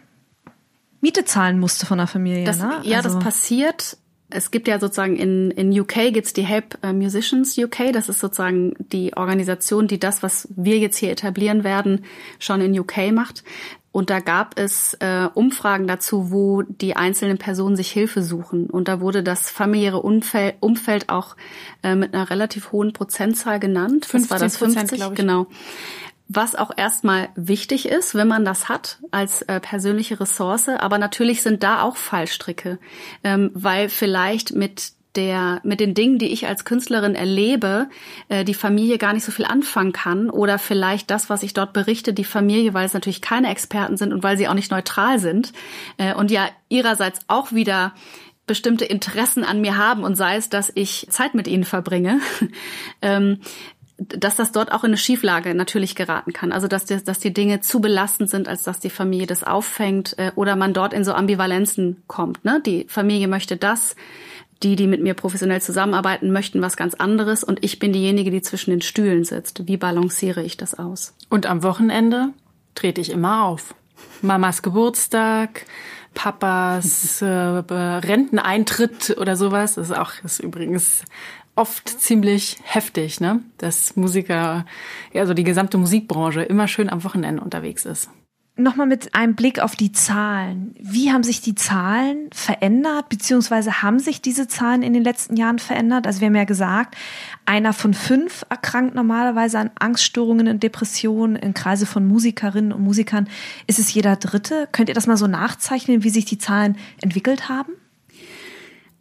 Miete 1.01 1.25
zahlen 1.25 1.59
musste 1.59 1.87
von 1.87 1.97
der 1.97 2.09
Familie. 2.09 2.45
Das, 2.45 2.59
ne? 2.59 2.81
Ja, 2.83 2.99
also. 2.99 3.09
das 3.09 3.25
passiert 3.25 3.97
es 4.31 4.51
gibt 4.51 4.69
ja 4.69 4.81
sozusagen 4.81 5.17
in, 5.17 5.51
in 5.53 5.79
UK 5.79 6.13
gibt's 6.13 6.33
die 6.33 6.43
Help 6.43 6.79
äh, 6.83 6.93
Musicians 6.93 7.57
UK. 7.57 7.93
Das 7.93 8.09
ist 8.09 8.21
sozusagen 8.21 8.75
die 8.79 9.17
Organisation, 9.17 9.87
die 9.87 10.01
das, 10.01 10.23
was 10.23 10.49
wir 10.57 10.79
jetzt 10.79 10.97
hier 10.97 11.11
etablieren 11.11 11.63
werden, 11.63 12.05
schon 12.39 12.61
in 12.61 12.79
UK 12.79 13.13
macht. 13.13 13.45
Und 13.93 14.11
da 14.11 14.19
gab 14.19 14.59
es 14.59 14.95
äh, 14.95 15.29
Umfragen 15.35 15.87
dazu, 15.87 16.33
wo 16.33 16.63
die 16.63 16.97
einzelnen 16.97 17.39
Personen 17.39 17.77
sich 17.77 17.93
Hilfe 17.93 18.25
suchen. 18.25 18.69
Und 18.69 18.89
da 18.89 19.01
wurde 19.01 19.23
das 19.23 19.51
familiäre 19.51 20.03
Umfeld, 20.03 20.57
Umfeld 20.59 21.11
auch 21.11 21.37
äh, 21.85 21.95
mit 21.95 22.13
einer 22.13 22.29
relativ 22.29 22.73
hohen 22.73 22.93
Prozentzahl 22.93 23.61
genannt. 23.61 24.05
50 24.05 24.31
war 24.33 24.39
das 24.41 24.57
50, 24.57 24.99
glaube 24.99 25.15
ich. 25.15 25.21
Genau. 25.21 25.47
Was 26.29 26.55
auch 26.55 26.71
erstmal 26.75 27.29
wichtig 27.37 27.87
ist, 27.87 28.15
wenn 28.15 28.29
man 28.29 28.45
das 28.45 28.69
hat 28.69 28.99
als 29.11 29.43
äh, 29.43 29.61
persönliche 29.61 30.21
Ressource. 30.21 30.69
Aber 30.69 30.97
natürlich 30.99 31.43
sind 31.43 31.63
da 31.63 31.83
auch 31.83 31.97
Fallstricke, 31.97 32.79
ähm, 33.23 33.51
weil 33.55 33.91
vielleicht 33.91 34.55
mit 34.55 34.93
der 35.17 35.61
mit 35.63 35.81
den 35.81 35.95
Dingen, 35.95 36.19
die 36.19 36.33
ich 36.33 36.47
als 36.47 36.65
Künstlerin 36.65 37.15
erlebe, 37.15 37.89
äh, 38.29 38.45
die 38.45 38.55
Familie 38.55 38.99
gar 38.99 39.13
nicht 39.13 39.25
so 39.25 39.33
viel 39.33 39.45
anfangen 39.45 39.93
kann. 39.93 40.31
Oder 40.31 40.59
vielleicht 40.59 41.11
das, 41.11 41.29
was 41.29 41.43
ich 41.43 41.55
dort 41.55 41.73
berichte, 41.73 42.15
die 42.15 42.25
Familie, 42.25 42.75
weil 42.75 42.87
es 42.87 42.95
natürlich 42.95 43.21
keine 43.21 43.51
Experten 43.51 43.97
sind 43.97 44.13
und 44.13 44.23
weil 44.23 44.37
sie 44.37 44.49
auch 44.49 44.55
nicht 44.55 44.71
neutral 44.71 45.19
sind 45.19 45.53
äh, 45.99 46.15
und 46.15 46.31
ja 46.31 46.49
ihrerseits 46.69 47.21
auch 47.29 47.53
wieder 47.53 47.93
bestimmte 48.47 48.85
Interessen 48.85 49.43
an 49.43 49.61
mir 49.61 49.79
haben 49.79 50.05
und 50.05 50.17
sei 50.17 50.37
es, 50.37 50.51
dass 50.51 50.71
ich 50.75 51.07
Zeit 51.09 51.35
mit 51.35 51.49
ihnen 51.49 51.65
verbringe, 51.65 52.21
ähm, 53.03 53.41
dass 53.97 54.37
das 54.37 54.51
dort 54.51 54.73
auch 54.73 54.83
in 54.83 54.91
eine 54.91 54.97
Schieflage 54.97 55.55
natürlich 55.55 55.95
geraten 55.95 56.33
kann. 56.33 56.53
Also 56.53 56.67
dass 56.67 56.85
die, 56.85 57.03
dass 57.03 57.21
die 57.21 57.33
Dinge 57.33 57.61
zu 57.61 57.81
belastend 57.81 58.29
sind, 58.29 58.49
als 58.49 58.65
dass 58.65 58.81
die 58.81 58.91
Familie 58.91 59.27
das 59.27 59.45
auffängt 59.45 60.19
äh, 60.19 60.33
oder 60.35 60.57
man 60.57 60.75
dort 60.75 60.93
in 60.93 61.05
so 61.05 61.13
Ambivalenzen 61.13 62.03
kommt. 62.07 62.45
Ne? 62.45 62.61
Die 62.65 62.87
Familie 62.89 63.29
möchte 63.29 63.57
das, 63.57 63.95
die, 64.63 64.77
die 64.77 64.87
mit 64.87 65.03
mir 65.03 65.15
professionell 65.15 65.63
zusammenarbeiten, 65.63 66.33
möchten 66.33 66.61
was 66.61 66.77
ganz 66.77 66.95
anderes 66.95 67.45
und 67.45 67.63
ich 67.63 67.79
bin 67.79 67.93
diejenige, 67.93 68.31
die 68.31 68.43
zwischen 68.43 68.71
den 68.71 68.83
Stühlen 68.83 69.25
sitzt. 69.25 69.67
Wie 69.69 69.77
balanciere 69.77 70.43
ich 70.43 70.57
das 70.57 70.75
aus? 70.75 71.15
Und 71.29 71.47
am 71.47 71.63
Wochenende 71.63 72.31
trete 72.75 73.01
ich 73.01 73.11
immer 73.11 73.45
auf. 73.45 73.75
Mamas 74.23 74.63
Geburtstag, 74.63 75.67
Papas 76.15 77.23
äh, 77.23 77.27
Renteneintritt 77.27 79.17
oder 79.19 79.37
sowas. 79.37 79.75
Das 79.75 79.91
ist 79.91 79.97
auch 79.97 80.13
ist 80.25 80.41
übrigens 80.41 81.03
oft 81.57 81.89
ziemlich 81.89 82.59
heftig, 82.63 83.21
ne? 83.21 83.41
Dass 83.59 83.97
Musiker, 83.97 84.67
also 85.15 85.35
die 85.35 85.45
gesamte 85.45 85.79
Musikbranche 85.79 86.43
immer 86.43 86.69
schön 86.69 86.91
am 86.91 87.05
Wochenende 87.05 87.43
unterwegs 87.43 87.85
ist. 87.85 88.11
Nochmal 88.57 88.87
mit 88.87 89.17
einem 89.17 89.35
Blick 89.35 89.59
auf 89.59 89.75
die 89.75 89.91
Zahlen. 89.91 90.77
Wie 90.79 91.11
haben 91.11 91.25
sich 91.25 91.41
die 91.41 91.57
Zahlen 91.57 92.31
verändert, 92.33 93.09
beziehungsweise 93.09 93.83
haben 93.83 93.99
sich 93.99 94.23
diese 94.23 94.47
Zahlen 94.47 94.85
in 94.85 94.93
den 94.93 95.03
letzten 95.03 95.37
Jahren 95.37 95.59
verändert? 95.59 96.07
Also 96.07 96.21
wir 96.21 96.29
haben 96.29 96.37
ja 96.37 96.45
gesagt, 96.45 96.95
einer 97.47 97.73
von 97.73 97.95
fünf 97.95 98.47
erkrankt 98.51 98.95
normalerweise 98.95 99.59
an 99.59 99.73
Angststörungen 99.77 100.47
und 100.47 100.63
Depressionen. 100.63 101.35
In 101.35 101.53
Kreise 101.53 101.85
von 101.85 102.07
Musikerinnen 102.07 102.73
und 102.73 102.83
Musikern 102.83 103.29
ist 103.67 103.81
es 103.81 103.93
jeder 103.93 104.15
Dritte. 104.15 104.69
Könnt 104.71 104.89
ihr 104.89 104.95
das 104.95 105.09
mal 105.09 105.17
so 105.17 105.27
nachzeichnen, 105.27 106.05
wie 106.05 106.11
sich 106.11 106.25
die 106.25 106.39
Zahlen 106.39 106.77
entwickelt 107.03 107.49
haben? 107.49 107.73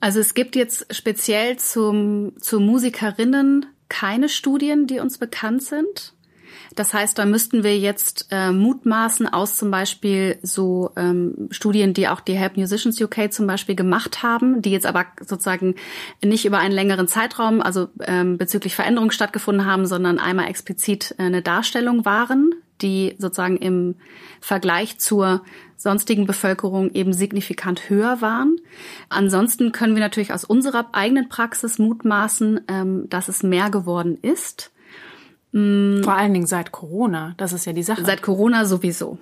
Also 0.04 0.20
es 0.20 0.34
gibt 0.34 0.58
jetzt 0.58 0.94
speziell 0.94 1.56
zum, 1.56 2.34
zu 2.38 2.60
Musikerinnen 2.60 3.68
keine 3.88 4.28
Studien, 4.28 4.86
die 4.86 5.00
uns 5.00 5.18
bekannt 5.18 5.64
sind. 5.64 6.14
Das 6.76 6.94
heißt, 6.94 7.18
da 7.18 7.24
müssten 7.24 7.64
wir 7.64 7.80
jetzt 7.80 8.28
äh, 8.30 8.52
mutmaßen 8.52 9.32
aus 9.32 9.56
zum 9.56 9.72
Beispiel 9.72 10.40
so 10.42 10.92
ähm, 10.98 11.48
Studien, 11.52 11.94
die 11.94 12.10
auch 12.10 12.20
die 12.20 12.34
Help 12.34 12.58
Musicians 12.58 13.00
UK 13.00 13.32
zum 13.32 13.48
Beispiel 13.48 13.76
gemacht 13.76 14.24
haben, 14.24 14.62
die 14.62 14.72
jetzt 14.72 14.86
aber 14.86 15.06
sozusagen 15.22 15.76
nicht 16.22 16.44
über 16.44 16.58
einen 16.58 16.74
längeren 16.74 17.08
Zeitraum, 17.08 17.62
also 17.62 17.88
ähm, 18.02 18.38
bezüglich 18.38 18.76
Veränderungen 18.76 19.12
stattgefunden 19.12 19.66
haben, 19.66 19.86
sondern 19.86 20.20
einmal 20.20 20.50
explizit 20.50 21.16
äh, 21.18 21.24
eine 21.24 21.42
Darstellung 21.42 22.04
waren, 22.04 22.54
die 22.84 23.16
sozusagen 23.18 23.58
im 23.58 23.96
Vergleich 24.42 25.00
zur 25.00 25.44
sonstigen 25.78 26.26
Bevölkerung 26.28 26.92
eben 26.92 27.14
signifikant 27.14 27.90
höher 27.90 28.22
waren. 28.22 28.58
Ansonsten 29.10 29.72
können 29.72 29.96
wir 29.96 30.02
natürlich 30.02 30.34
aus 30.34 30.44
unserer 30.44 30.90
eigenen 30.94 31.30
Praxis 31.30 31.80
mutmaßen, 31.80 32.62
ähm, 32.68 33.10
dass 33.10 33.28
es 33.28 33.44
mehr 33.44 33.70
geworden 33.70 34.18
ist. 34.22 34.72
Vor 35.52 36.14
allen 36.14 36.34
Dingen 36.34 36.48
seit 36.48 36.72
Corona, 36.72 37.36
das 37.38 37.54
ist 37.54 37.66
ja 37.66 37.74
die 37.74 37.84
Sache. 37.84 38.04
Seit 38.04 38.24
Corona 38.24 38.66
sowieso. 38.66 39.20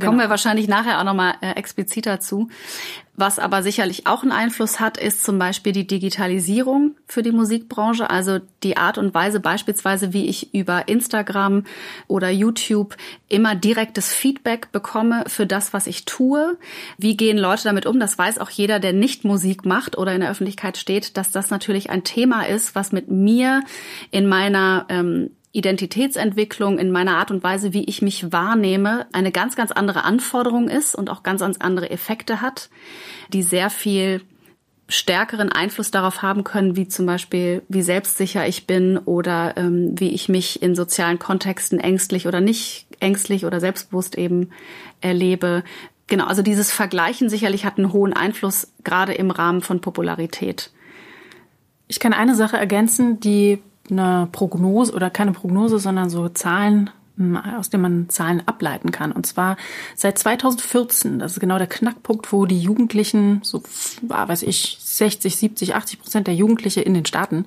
Genau. 0.00 0.12
Kommen 0.12 0.20
wir 0.20 0.30
wahrscheinlich 0.30 0.66
nachher 0.66 0.98
auch 0.98 1.04
nochmal 1.04 1.34
äh, 1.42 1.52
expliziter 1.52 2.20
zu. 2.20 2.48
Was 3.16 3.38
aber 3.38 3.62
sicherlich 3.62 4.06
auch 4.06 4.22
einen 4.22 4.32
Einfluss 4.32 4.80
hat, 4.80 4.96
ist 4.96 5.22
zum 5.22 5.38
Beispiel 5.38 5.72
die 5.72 5.86
Digitalisierung 5.86 6.96
für 7.06 7.22
die 7.22 7.32
Musikbranche. 7.32 8.08
Also 8.08 8.38
die 8.62 8.78
Art 8.78 8.96
und 8.96 9.12
Weise 9.12 9.40
beispielsweise, 9.40 10.14
wie 10.14 10.26
ich 10.26 10.54
über 10.54 10.88
Instagram 10.88 11.64
oder 12.08 12.30
YouTube 12.30 12.96
immer 13.28 13.54
direktes 13.54 14.10
Feedback 14.14 14.72
bekomme 14.72 15.24
für 15.26 15.46
das, 15.46 15.74
was 15.74 15.86
ich 15.86 16.06
tue. 16.06 16.56
Wie 16.96 17.14
gehen 17.14 17.36
Leute 17.36 17.64
damit 17.64 17.84
um? 17.84 18.00
Das 18.00 18.16
weiß 18.16 18.38
auch 18.38 18.48
jeder, 18.48 18.80
der 18.80 18.94
nicht 18.94 19.24
Musik 19.24 19.66
macht 19.66 19.98
oder 19.98 20.14
in 20.14 20.22
der 20.22 20.30
Öffentlichkeit 20.30 20.78
steht, 20.78 21.18
dass 21.18 21.30
das 21.30 21.50
natürlich 21.50 21.90
ein 21.90 22.04
Thema 22.04 22.44
ist, 22.44 22.74
was 22.74 22.90
mit 22.90 23.10
mir 23.10 23.62
in 24.10 24.28
meiner 24.28 24.86
ähm, 24.88 25.30
Identitätsentwicklung, 25.52 26.78
in 26.78 26.90
meiner 26.90 27.16
Art 27.16 27.30
und 27.30 27.42
Weise, 27.42 27.72
wie 27.72 27.84
ich 27.84 28.02
mich 28.02 28.32
wahrnehme, 28.32 29.06
eine 29.12 29.32
ganz, 29.32 29.56
ganz 29.56 29.72
andere 29.72 30.04
Anforderung 30.04 30.68
ist 30.68 30.94
und 30.94 31.10
auch 31.10 31.22
ganz, 31.22 31.40
ganz 31.40 31.58
andere 31.58 31.90
Effekte 31.90 32.40
hat, 32.40 32.70
die 33.32 33.42
sehr 33.42 33.70
viel 33.70 34.22
stärkeren 34.88 35.50
Einfluss 35.50 35.90
darauf 35.90 36.22
haben 36.22 36.44
können, 36.44 36.76
wie 36.76 36.88
zum 36.88 37.06
Beispiel, 37.06 37.62
wie 37.68 37.82
selbstsicher 37.82 38.46
ich 38.46 38.66
bin 38.66 38.98
oder 38.98 39.56
ähm, 39.56 39.94
wie 39.98 40.10
ich 40.10 40.28
mich 40.28 40.62
in 40.62 40.74
sozialen 40.74 41.18
Kontexten 41.18 41.78
ängstlich 41.78 42.26
oder 42.26 42.40
nicht 42.40 42.86
ängstlich 42.98 43.46
oder 43.46 43.60
selbstbewusst 43.60 44.18
eben 44.18 44.50
erlebe. 45.00 45.62
Genau, 46.08 46.26
also 46.26 46.42
dieses 46.42 46.72
Vergleichen 46.72 47.28
sicherlich 47.28 47.64
hat 47.64 47.78
einen 47.78 47.92
hohen 47.92 48.12
Einfluss, 48.12 48.72
gerade 48.82 49.14
im 49.14 49.30
Rahmen 49.30 49.62
von 49.62 49.80
Popularität. 49.80 50.72
Ich 51.86 52.00
kann 52.00 52.12
eine 52.12 52.34
Sache 52.34 52.56
ergänzen, 52.56 53.20
die 53.20 53.62
eine 53.90 54.28
Prognose 54.30 54.92
oder 54.92 55.10
keine 55.10 55.32
Prognose, 55.32 55.78
sondern 55.78 56.10
so 56.10 56.28
Zahlen, 56.28 56.90
hm, 57.16 57.36
aus 57.36 57.70
denen 57.70 57.82
man 57.82 58.08
Zahlen 58.08 58.42
ableiten 58.46 58.90
kann. 58.90 59.12
Und 59.12 59.26
zwar 59.26 59.56
seit 59.94 60.18
2014, 60.18 61.18
das 61.18 61.32
ist 61.32 61.40
genau 61.40 61.58
der 61.58 61.66
Knackpunkt, 61.66 62.32
wo 62.32 62.46
die 62.46 62.60
Jugendlichen, 62.60 63.40
so 63.42 63.62
weiß 64.02 64.42
ich, 64.42 64.78
60, 64.80 65.36
70, 65.36 65.74
80 65.74 66.00
Prozent 66.00 66.26
der 66.26 66.34
Jugendliche 66.34 66.80
in 66.80 66.94
den 66.94 67.06
Staaten 67.06 67.46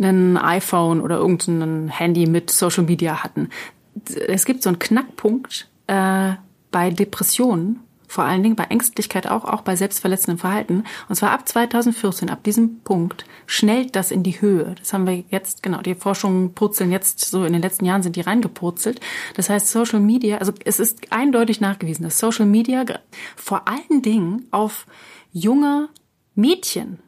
ein 0.00 0.36
iPhone 0.36 1.00
oder 1.00 1.16
irgendein 1.16 1.88
Handy 1.88 2.26
mit 2.26 2.50
Social 2.50 2.84
Media 2.84 3.22
hatten. 3.22 3.50
Es 4.26 4.44
gibt 4.44 4.62
so 4.62 4.68
einen 4.70 4.78
Knackpunkt 4.78 5.68
äh, 5.86 6.32
bei 6.70 6.90
Depressionen, 6.90 7.83
vor 8.14 8.24
allen 8.24 8.44
Dingen 8.44 8.54
bei 8.54 8.64
Ängstlichkeit 8.64 9.26
auch, 9.26 9.44
auch 9.44 9.62
bei 9.62 9.74
selbstverletzendem 9.74 10.38
Verhalten. 10.38 10.84
Und 11.08 11.16
zwar 11.16 11.32
ab 11.32 11.48
2014, 11.48 12.30
ab 12.30 12.44
diesem 12.44 12.78
Punkt, 12.82 13.24
schnellt 13.44 13.96
das 13.96 14.12
in 14.12 14.22
die 14.22 14.40
Höhe. 14.40 14.76
Das 14.78 14.92
haben 14.92 15.04
wir 15.04 15.24
jetzt, 15.30 15.64
genau, 15.64 15.82
die 15.82 15.96
Forschungen 15.96 16.54
purzeln 16.54 16.92
jetzt, 16.92 17.24
so 17.24 17.44
in 17.44 17.52
den 17.52 17.60
letzten 17.60 17.84
Jahren 17.84 18.04
sind 18.04 18.14
die 18.14 18.20
reingepurzelt. 18.20 19.00
Das 19.34 19.50
heißt, 19.50 19.68
Social 19.68 19.98
Media, 19.98 20.38
also 20.38 20.52
es 20.64 20.78
ist 20.78 21.12
eindeutig 21.12 21.60
nachgewiesen, 21.60 22.04
dass 22.04 22.20
Social 22.20 22.46
Media 22.46 22.84
vor 23.34 23.66
allen 23.66 24.02
Dingen 24.02 24.46
auf 24.52 24.86
junge 25.32 25.88
Mädchen 26.36 27.00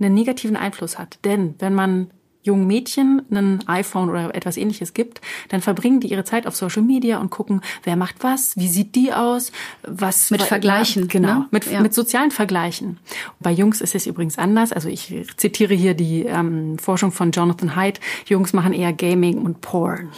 einen 0.00 0.14
negativen 0.14 0.56
Einfluss 0.56 0.98
hat. 0.98 1.18
Denn 1.26 1.56
wenn 1.58 1.74
man 1.74 2.10
jungen 2.44 2.66
Mädchen 2.66 3.22
ein 3.30 3.66
iPhone 3.66 4.10
oder 4.10 4.34
etwas 4.34 4.56
ähnliches 4.56 4.94
gibt, 4.94 5.20
dann 5.48 5.60
verbringen 5.60 6.00
die 6.00 6.08
ihre 6.08 6.24
Zeit 6.24 6.46
auf 6.46 6.54
Social 6.54 6.82
Media 6.82 7.18
und 7.18 7.30
gucken, 7.30 7.62
wer 7.82 7.96
macht 7.96 8.22
was, 8.22 8.56
wie 8.56 8.68
sieht 8.68 8.94
die 8.94 9.12
aus, 9.12 9.50
was 9.82 10.30
mit 10.30 10.42
Vergleichen, 10.42 11.08
genau, 11.08 11.34
ne? 11.40 11.48
mit, 11.50 11.66
ja. 11.66 11.80
mit 11.80 11.94
sozialen 11.94 12.30
Vergleichen. 12.30 12.98
Bei 13.40 13.50
Jungs 13.50 13.80
ist 13.80 13.94
es 13.94 14.06
übrigens 14.06 14.38
anders. 14.38 14.72
Also 14.72 14.88
ich 14.88 15.26
zitiere 15.36 15.74
hier 15.74 15.94
die 15.94 16.22
ähm, 16.22 16.78
Forschung 16.78 17.10
von 17.10 17.32
Jonathan 17.32 17.74
Haidt. 17.74 17.98
Jungs 18.26 18.52
machen 18.52 18.72
eher 18.72 18.92
Gaming 18.92 19.38
und 19.38 19.60
Porn. 19.60 20.10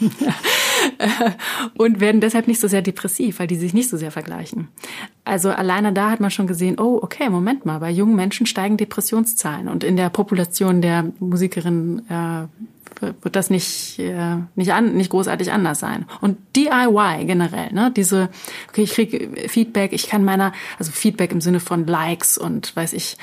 und 1.76 2.00
werden 2.00 2.20
deshalb 2.20 2.48
nicht 2.48 2.60
so 2.60 2.68
sehr 2.68 2.82
depressiv, 2.82 3.38
weil 3.38 3.46
die 3.46 3.56
sich 3.56 3.74
nicht 3.74 3.88
so 3.88 3.96
sehr 3.96 4.10
vergleichen. 4.10 4.68
Also 5.24 5.50
alleine 5.50 5.92
da 5.92 6.10
hat 6.10 6.20
man 6.20 6.30
schon 6.30 6.46
gesehen, 6.46 6.78
oh, 6.78 6.98
okay, 7.02 7.28
Moment 7.30 7.66
mal, 7.66 7.80
bei 7.80 7.90
jungen 7.90 8.16
Menschen 8.16 8.46
steigen 8.46 8.76
Depressionszahlen 8.76 9.68
und 9.68 9.84
in 9.84 9.96
der 9.96 10.10
Population 10.10 10.82
der 10.82 11.12
Musikerinnen 11.18 12.08
äh, 12.08 12.46
wird 13.00 13.36
das 13.36 13.50
nicht 13.50 13.98
äh, 13.98 14.36
nicht 14.54 14.72
an, 14.72 14.94
nicht 14.94 15.10
großartig 15.10 15.52
anders 15.52 15.80
sein. 15.80 16.06
Und 16.20 16.38
DIY 16.56 17.26
generell, 17.26 17.72
ne, 17.72 17.92
diese 17.94 18.30
okay, 18.68 18.82
ich 18.82 18.92
kriege 18.92 19.48
Feedback, 19.48 19.92
ich 19.92 20.08
kann 20.08 20.24
meiner 20.24 20.52
also 20.78 20.92
Feedback 20.92 21.32
im 21.32 21.40
Sinne 21.40 21.60
von 21.60 21.86
Likes 21.86 22.38
und 22.38 22.74
weiß 22.74 22.92
ich 22.94 23.16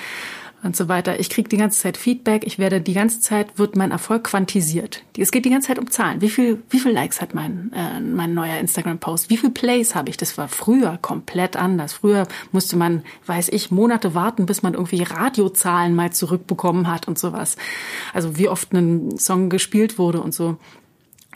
und 0.64 0.76
so 0.76 0.88
weiter. 0.88 1.20
Ich 1.20 1.30
kriege 1.30 1.50
die 1.50 1.58
ganze 1.58 1.80
Zeit 1.80 1.98
Feedback. 1.98 2.46
Ich 2.46 2.58
werde 2.58 2.82
die 2.82 2.94
ganze 2.94 3.20
Zeit 3.20 3.60
wird 3.60 3.76
mein 3.76 3.92
Erfolg 3.92 4.24
quantisiert. 4.24 5.04
Es 5.18 5.32
geht 5.32 5.46
die 5.46 5.50
ganze 5.50 5.68
Zeit 5.68 5.80
um 5.80 5.90
Zahlen. 5.90 6.22
Wie 6.22 6.30
viel, 6.30 6.64
wie 6.70 6.80
viel 6.80 6.92
Likes 6.92 7.22
hat 7.22 7.34
mein 7.34 7.72
äh, 7.76 8.00
mein 8.00 8.34
neuer 8.34 8.58
Instagram-Post? 8.58 9.30
Wie 9.30 9.38
viel 9.38 9.50
Plays 9.50 9.94
habe 9.94 10.10
ich? 10.10 10.18
Das 10.18 10.38
war 10.38 10.48
früher 10.48 10.98
komplett 11.02 11.58
anders. 11.58 11.94
Früher 11.94 12.28
musste 12.52 12.78
man, 12.78 13.04
weiß 13.26 13.50
ich, 13.50 13.72
Monate 13.72 14.16
warten, 14.16 14.46
bis 14.46 14.64
man 14.64 14.74
irgendwie 14.74 15.04
Radiozahlen 15.04 15.96
mal 15.96 16.12
zurückbekommen 16.12 16.90
hat 16.90 17.08
und 17.08 17.20
sowas. 17.20 17.58
Also 18.14 18.38
wie 18.38 18.48
oft 18.48 18.74
ein 18.74 19.18
Song 19.18 19.50
gespielt 19.50 20.00
wurde 20.00 20.22
und 20.22 20.34
so. 20.34 20.58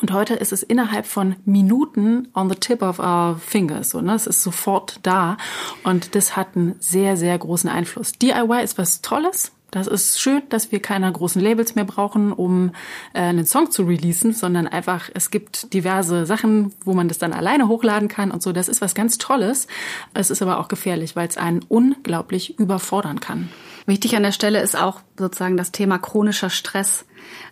Und 0.01 0.11
heute 0.11 0.35
ist 0.35 0.53
es 0.53 0.63
innerhalb 0.63 1.07
von 1.07 1.35
Minuten 1.45 2.27
on 2.35 2.49
the 2.49 2.55
tip 2.55 2.81
of 2.81 2.99
our 2.99 3.39
fingers. 3.43 3.89
So, 3.89 4.01
ne? 4.01 4.13
Es 4.13 4.27
ist 4.27 4.43
sofort 4.43 4.99
da. 5.03 5.37
Und 5.83 6.13
das 6.15 6.35
hat 6.35 6.55
einen 6.55 6.75
sehr, 6.79 7.17
sehr 7.17 7.37
großen 7.37 7.69
Einfluss. 7.69 8.11
DIY 8.13 8.63
ist 8.63 8.77
was 8.77 9.01
Tolles. 9.01 9.51
Das 9.71 9.85
ist 9.85 10.21
schön, 10.21 10.43
dass 10.49 10.71
wir 10.71 10.81
keine 10.81 11.11
großen 11.11 11.41
Labels 11.41 11.75
mehr 11.75 11.83
brauchen, 11.83 12.31
um 12.31 12.71
äh, 13.13 13.19
einen 13.19 13.45
Song 13.45 13.69
zu 13.69 13.83
releasen, 13.83 14.33
sondern 14.33 14.65
einfach, 14.65 15.09
es 15.13 15.29
gibt 15.29 15.73
diverse 15.73 16.25
Sachen, 16.25 16.73
wo 16.85 16.93
man 16.93 17.09
das 17.09 17.17
dann 17.17 17.33
alleine 17.33 17.67
hochladen 17.67 18.07
kann 18.07 18.31
und 18.31 18.41
so. 18.41 18.53
Das 18.53 18.69
ist 18.69 18.79
was 18.79 18.95
ganz 18.95 19.17
Tolles. 19.17 19.67
Es 20.13 20.29
ist 20.29 20.41
aber 20.41 20.59
auch 20.59 20.69
gefährlich, 20.69 21.17
weil 21.17 21.27
es 21.27 21.37
einen 21.37 21.65
unglaublich 21.67 22.57
überfordern 22.59 23.19
kann. 23.19 23.49
Wichtig 23.87 24.15
an 24.15 24.23
der 24.23 24.31
Stelle 24.31 24.61
ist 24.61 24.77
auch 24.77 25.01
sozusagen 25.17 25.57
das 25.57 25.71
Thema 25.71 25.97
chronischer 25.97 26.49
Stress. 26.49 27.05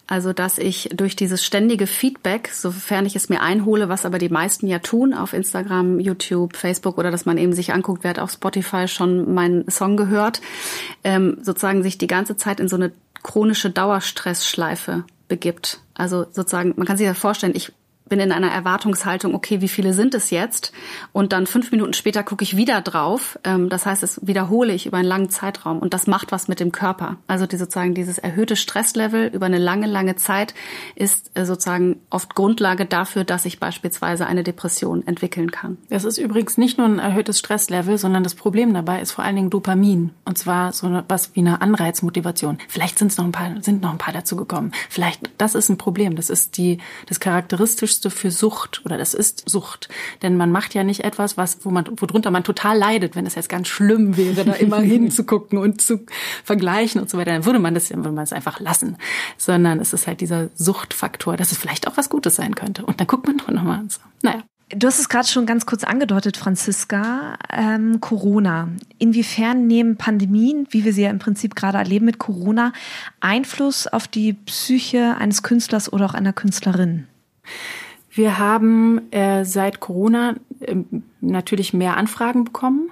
Also, 0.07 0.33
dass 0.33 0.57
ich 0.57 0.89
durch 0.93 1.15
dieses 1.15 1.43
ständige 1.43 1.87
Feedback, 1.87 2.49
sofern 2.53 3.05
ich 3.05 3.15
es 3.15 3.29
mir 3.29 3.41
einhole, 3.41 3.89
was 3.89 4.05
aber 4.05 4.19
die 4.19 4.29
meisten 4.29 4.67
ja 4.67 4.79
tun 4.79 5.13
auf 5.13 5.33
Instagram, 5.33 5.99
YouTube, 5.99 6.55
Facebook 6.55 6.97
oder 6.97 7.11
dass 7.11 7.25
man 7.25 7.37
eben 7.37 7.53
sich 7.53 7.73
anguckt, 7.73 8.03
wer 8.03 8.11
hat 8.11 8.19
auf 8.19 8.31
Spotify 8.31 8.87
schon 8.87 9.33
meinen 9.33 9.69
Song 9.69 9.97
gehört, 9.97 10.41
ähm, 11.03 11.37
sozusagen 11.41 11.81
sich 11.81 11.97
die 11.97 12.07
ganze 12.07 12.37
Zeit 12.37 12.59
in 12.59 12.67
so 12.67 12.75
eine 12.75 12.91
chronische 13.23 13.71
Dauerstressschleife 13.71 15.05
begibt. 15.27 15.79
Also 15.95 16.25
sozusagen, 16.31 16.73
man 16.77 16.85
kann 16.85 16.97
sich 16.97 17.07
ja 17.07 17.15
vorstellen, 17.15 17.53
ich 17.55 17.71
bin 18.07 18.19
in 18.19 18.31
einer 18.31 18.51
Erwartungshaltung, 18.51 19.33
okay, 19.33 19.61
wie 19.61 19.67
viele 19.67 19.93
sind 19.93 20.13
es 20.13 20.29
jetzt? 20.29 20.71
Und 21.11 21.33
dann 21.33 21.47
fünf 21.47 21.71
Minuten 21.71 21.93
später 21.93 22.23
gucke 22.23 22.43
ich 22.43 22.55
wieder 22.55 22.81
drauf. 22.81 23.39
Ähm, 23.43 23.69
das 23.69 23.85
heißt, 23.85 24.03
es 24.03 24.19
wiederhole 24.25 24.73
ich 24.73 24.85
über 24.85 24.97
einen 24.97 25.07
langen 25.07 25.29
Zeitraum 25.29 25.79
und 25.79 25.93
das 25.93 26.05
macht 26.05 26.31
was 26.31 26.47
mit 26.47 26.59
dem 26.59 26.71
Körper. 26.71 27.17
Also 27.27 27.47
die 27.47 27.57
sozusagen 27.57 27.95
dieses 27.95 28.17
erhöhte 28.17 28.55
Stresslevel 28.55 29.27
über 29.33 29.47
eine 29.47 29.57
lange, 29.57 29.87
lange 29.87 30.15
Zeit 30.15 30.53
ist 30.93 31.31
äh, 31.33 31.45
sozusagen 31.45 31.99
oft 32.09 32.35
Grundlage 32.35 32.85
dafür, 32.85 33.23
dass 33.23 33.45
ich 33.45 33.59
beispielsweise 33.59 34.27
eine 34.27 34.43
Depression 34.43 35.05
entwickeln 35.07 35.49
kann. 35.49 35.77
Das 35.89 36.03
ist 36.03 36.19
übrigens 36.19 36.57
nicht 36.57 36.77
nur 36.77 36.87
ein 36.87 36.99
erhöhtes 36.99 37.39
Stresslevel, 37.39 37.97
sondern 37.97 38.23
das 38.23 38.35
Problem 38.35 38.73
dabei 38.73 39.01
ist 39.01 39.11
vor 39.11 39.23
allen 39.23 39.35
Dingen 39.35 39.49
Dopamin. 39.49 40.11
Und 40.25 40.37
zwar 40.37 40.73
so 40.73 41.01
was 41.07 41.35
wie 41.35 41.39
eine 41.39 41.61
Anreizmotivation. 41.61 42.59
Vielleicht 42.67 42.99
sind 42.99 43.11
es 43.11 43.17
noch 43.17 43.25
ein 43.25 43.31
paar, 43.31 43.61
sind 43.61 43.81
noch 43.81 43.91
ein 43.91 43.97
paar 43.97 44.13
dazu 44.13 44.35
gekommen. 44.35 44.71
Vielleicht, 44.89 45.21
das 45.39 45.55
ist 45.55 45.69
ein 45.69 45.77
Problem. 45.77 46.15
Das 46.15 46.29
ist 46.29 46.57
die, 46.57 46.77
das 47.07 47.19
charakteristisch 47.19 47.94
Typischste 47.95 48.09
für 48.09 48.31
Sucht 48.31 48.81
oder 48.85 48.97
das 48.97 49.13
ist 49.13 49.49
Sucht. 49.49 49.89
Denn 50.21 50.37
man 50.37 50.51
macht 50.51 50.73
ja 50.73 50.83
nicht 50.83 51.03
etwas, 51.03 51.37
was, 51.37 51.59
wo 51.63 51.69
man, 51.69 51.85
worunter 51.99 52.31
man 52.31 52.43
total 52.43 52.77
leidet, 52.77 53.15
wenn 53.15 53.25
es 53.25 53.35
jetzt 53.35 53.49
ganz 53.49 53.67
schlimm 53.67 54.17
wäre, 54.17 54.45
da 54.45 54.53
immer 54.53 54.79
hinzugucken 54.81 55.57
und 55.57 55.81
zu 55.81 56.05
vergleichen 56.43 57.01
und 57.01 57.09
so 57.09 57.17
weiter. 57.17 57.31
Dann 57.31 57.45
würde 57.45 57.59
man 57.59 57.73
das, 57.73 57.89
würde 57.89 58.11
man 58.11 58.23
es 58.23 58.33
einfach 58.33 58.59
lassen. 58.59 58.97
Sondern 59.37 59.79
es 59.79 59.93
ist 59.93 60.07
halt 60.07 60.21
dieser 60.21 60.49
Suchtfaktor, 60.55 61.37
dass 61.37 61.51
es 61.51 61.57
vielleicht 61.57 61.87
auch 61.87 61.97
was 61.97 62.09
Gutes 62.09 62.35
sein 62.35 62.55
könnte. 62.55 62.85
Und 62.85 62.99
dann 62.99 63.07
guckt 63.07 63.27
man 63.27 63.37
doch 63.37 63.49
nochmal 63.49 63.79
und 63.79 63.91
so. 63.91 64.01
Naja. 64.21 64.43
Du 64.69 64.87
hast 64.87 64.99
es 64.99 65.09
gerade 65.09 65.27
schon 65.27 65.45
ganz 65.45 65.67
kurz 65.67 65.83
angedeutet, 65.83 66.37
Franziska. 66.37 67.37
Ähm, 67.53 68.01
Corona. 68.01 68.69
Inwiefern 68.97 69.67
nehmen 69.67 69.95
Pandemien, 69.95 70.67
wie 70.71 70.83
wir 70.83 70.91
sie 70.91 71.03
ja 71.03 71.11
im 71.11 71.19
Prinzip 71.19 71.55
gerade 71.55 71.77
erleben 71.77 72.05
mit 72.05 72.17
Corona, 72.17 72.73
Einfluss 73.19 73.85
auf 73.85 74.07
die 74.07 74.33
Psyche 74.33 75.17
eines 75.19 75.43
Künstlers 75.43 75.93
oder 75.93 76.07
auch 76.07 76.13
einer 76.15 76.33
Künstlerin? 76.33 77.07
Wir 78.15 78.39
haben 78.39 79.11
äh, 79.11 79.43
seit 79.43 79.81
Corona 79.81 80.35
äh, 80.61 80.75
natürlich 81.19 81.73
mehr 81.73 81.97
Anfragen 81.97 82.45
bekommen, 82.45 82.89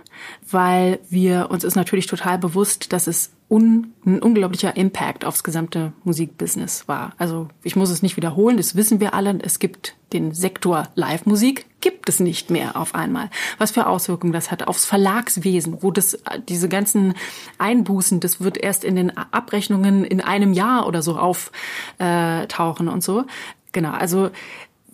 weil 0.51 0.99
wir 1.09 1.47
uns 1.49 1.63
ist 1.63 1.75
natürlich 1.75 2.07
total 2.07 2.37
bewusst, 2.37 2.91
dass 2.91 3.07
es 3.07 3.31
un, 3.49 3.93
ein 4.05 4.21
unglaublicher 4.21 4.75
Impact 4.75 5.23
aufs 5.23 5.45
gesamte 5.45 5.93
Musikbusiness 6.03 6.89
war. 6.89 7.13
Also 7.17 7.47
ich 7.63 7.77
muss 7.77 7.89
es 7.89 8.01
nicht 8.01 8.17
wiederholen, 8.17 8.57
das 8.57 8.75
wissen 8.75 8.99
wir 8.99 9.13
alle. 9.13 9.39
Es 9.41 9.59
gibt 9.59 9.95
den 10.11 10.33
Sektor 10.33 10.89
Live-Musik, 10.95 11.67
gibt 11.79 12.09
es 12.09 12.19
nicht 12.19 12.49
mehr 12.49 12.75
auf 12.75 12.93
einmal. 12.93 13.29
Was 13.59 13.71
für 13.71 13.87
Auswirkungen 13.87 14.33
das 14.33 14.51
hat 14.51 14.67
aufs 14.67 14.83
Verlagswesen, 14.83 15.77
wo 15.81 15.91
das 15.91 16.21
diese 16.49 16.67
ganzen 16.67 17.13
Einbußen, 17.59 18.19
das 18.19 18.41
wird 18.41 18.57
erst 18.57 18.83
in 18.83 18.97
den 18.97 19.17
Abrechnungen 19.17 20.03
in 20.03 20.19
einem 20.19 20.51
Jahr 20.51 20.85
oder 20.85 21.01
so 21.01 21.15
auftauchen 21.15 22.89
und 22.89 23.01
so. 23.01 23.23
Genau, 23.71 23.91
also 23.91 24.29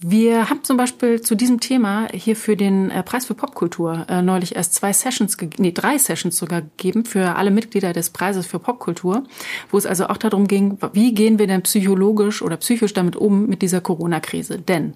wir 0.01 0.49
haben 0.49 0.63
zum 0.63 0.77
Beispiel 0.77 1.21
zu 1.21 1.35
diesem 1.35 1.59
Thema 1.59 2.07
hier 2.13 2.37
für 2.37 2.55
den 2.55 2.89
äh, 2.89 3.03
Preis 3.03 3.25
für 3.25 3.33
Popkultur 3.33 4.05
äh, 4.07 4.21
neulich 4.21 4.55
erst 4.55 4.73
zwei 4.73 4.93
Sessions, 4.93 5.35
nee, 5.57 5.73
drei 5.73 5.97
Sessions 5.97 6.37
sogar 6.37 6.61
gegeben 6.61 7.03
für 7.03 7.35
alle 7.35 7.51
Mitglieder 7.51 7.91
des 7.91 8.09
Preises 8.09 8.47
für 8.47 8.59
Popkultur, 8.59 9.23
wo 9.69 9.77
es 9.77 9.85
also 9.85 10.07
auch 10.07 10.17
darum 10.17 10.47
ging, 10.47 10.77
wie 10.93 11.13
gehen 11.13 11.37
wir 11.37 11.47
denn 11.47 11.63
psychologisch 11.63 12.41
oder 12.41 12.55
psychisch 12.57 12.93
damit 12.93 13.17
um 13.17 13.47
mit 13.47 13.61
dieser 13.61 13.81
Corona-Krise? 13.81 14.59
Denn 14.59 14.93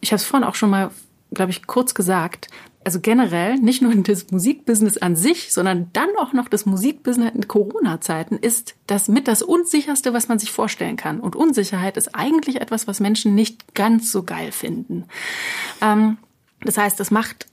ich 0.00 0.12
habe 0.12 0.16
es 0.16 0.24
vorhin 0.24 0.46
auch 0.46 0.54
schon 0.54 0.70
mal, 0.70 0.90
glaube 1.32 1.50
ich, 1.50 1.66
kurz 1.66 1.94
gesagt, 1.94 2.48
also 2.86 3.00
generell 3.00 3.56
nicht 3.56 3.82
nur 3.82 3.92
das 3.96 4.30
Musikbusiness 4.30 4.96
an 4.98 5.16
sich, 5.16 5.52
sondern 5.52 5.90
dann 5.92 6.10
auch 6.18 6.32
noch 6.32 6.48
das 6.48 6.66
Musikbusiness 6.66 7.34
in 7.34 7.48
Corona-Zeiten 7.48 8.36
ist 8.36 8.76
das 8.86 9.08
mit 9.08 9.26
das 9.26 9.42
unsicherste, 9.42 10.12
was 10.12 10.28
man 10.28 10.38
sich 10.38 10.52
vorstellen 10.52 10.94
kann. 10.96 11.18
Und 11.18 11.34
Unsicherheit 11.34 11.96
ist 11.96 12.14
eigentlich 12.14 12.60
etwas, 12.60 12.86
was 12.86 13.00
Menschen 13.00 13.34
nicht 13.34 13.74
ganz 13.74 14.12
so 14.12 14.22
geil 14.22 14.52
finden. 14.52 15.06
Ähm, 15.82 16.18
das 16.60 16.78
heißt, 16.78 17.00
es 17.00 17.10
macht 17.10 17.46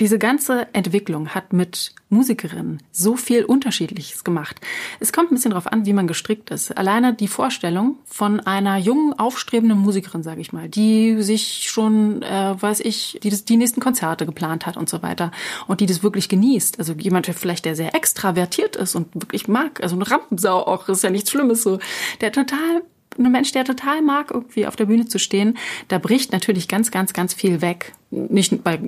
diese 0.00 0.18
ganze 0.18 0.66
Entwicklung 0.72 1.28
hat 1.28 1.52
mit 1.52 1.92
Musikerinnen 2.08 2.82
so 2.90 3.16
viel 3.16 3.44
Unterschiedliches 3.44 4.24
gemacht. 4.24 4.60
Es 4.98 5.12
kommt 5.12 5.30
ein 5.30 5.34
bisschen 5.34 5.50
darauf 5.50 5.70
an, 5.70 5.84
wie 5.84 5.92
man 5.92 6.06
gestrickt 6.06 6.50
ist. 6.50 6.76
Alleine 6.76 7.12
die 7.14 7.28
Vorstellung 7.28 7.98
von 8.06 8.40
einer 8.40 8.78
jungen, 8.78 9.12
aufstrebenden 9.18 9.78
Musikerin, 9.78 10.22
sage 10.22 10.40
ich 10.40 10.52
mal, 10.52 10.68
die 10.68 11.22
sich 11.22 11.68
schon, 11.70 12.22
äh, 12.22 12.60
weiß 12.60 12.80
ich, 12.80 13.20
die 13.22 13.30
das, 13.30 13.44
die 13.44 13.58
nächsten 13.58 13.80
Konzerte 13.80 14.24
geplant 14.24 14.66
hat 14.66 14.76
und 14.78 14.88
so 14.88 15.02
weiter 15.02 15.30
und 15.66 15.80
die 15.80 15.86
das 15.86 16.02
wirklich 16.02 16.28
genießt. 16.28 16.78
Also 16.78 16.94
jemand, 16.94 17.26
der 17.26 17.34
vielleicht 17.34 17.66
der 17.66 17.76
sehr 17.76 17.94
extravertiert 17.94 18.76
ist 18.76 18.94
und 18.94 19.14
wirklich 19.14 19.46
mag, 19.46 19.82
also 19.82 19.96
eine 19.96 20.10
Rampensau 20.10 20.66
auch, 20.66 20.88
ist 20.88 21.04
ja 21.04 21.10
nichts 21.10 21.30
Schlimmes 21.30 21.62
so, 21.62 21.78
der 22.22 22.32
total 22.32 22.82
ein 23.18 23.30
Mensch, 23.30 23.52
der 23.52 23.64
total 23.64 24.02
mag, 24.02 24.30
irgendwie 24.30 24.66
auf 24.66 24.76
der 24.76 24.86
Bühne 24.86 25.06
zu 25.06 25.18
stehen, 25.18 25.58
da 25.88 25.98
bricht 25.98 26.32
natürlich 26.32 26.68
ganz, 26.68 26.90
ganz, 26.90 27.12
ganz 27.12 27.34
viel 27.34 27.60
weg. 27.60 27.92
Nicht 28.10 28.64
bei 28.64 28.80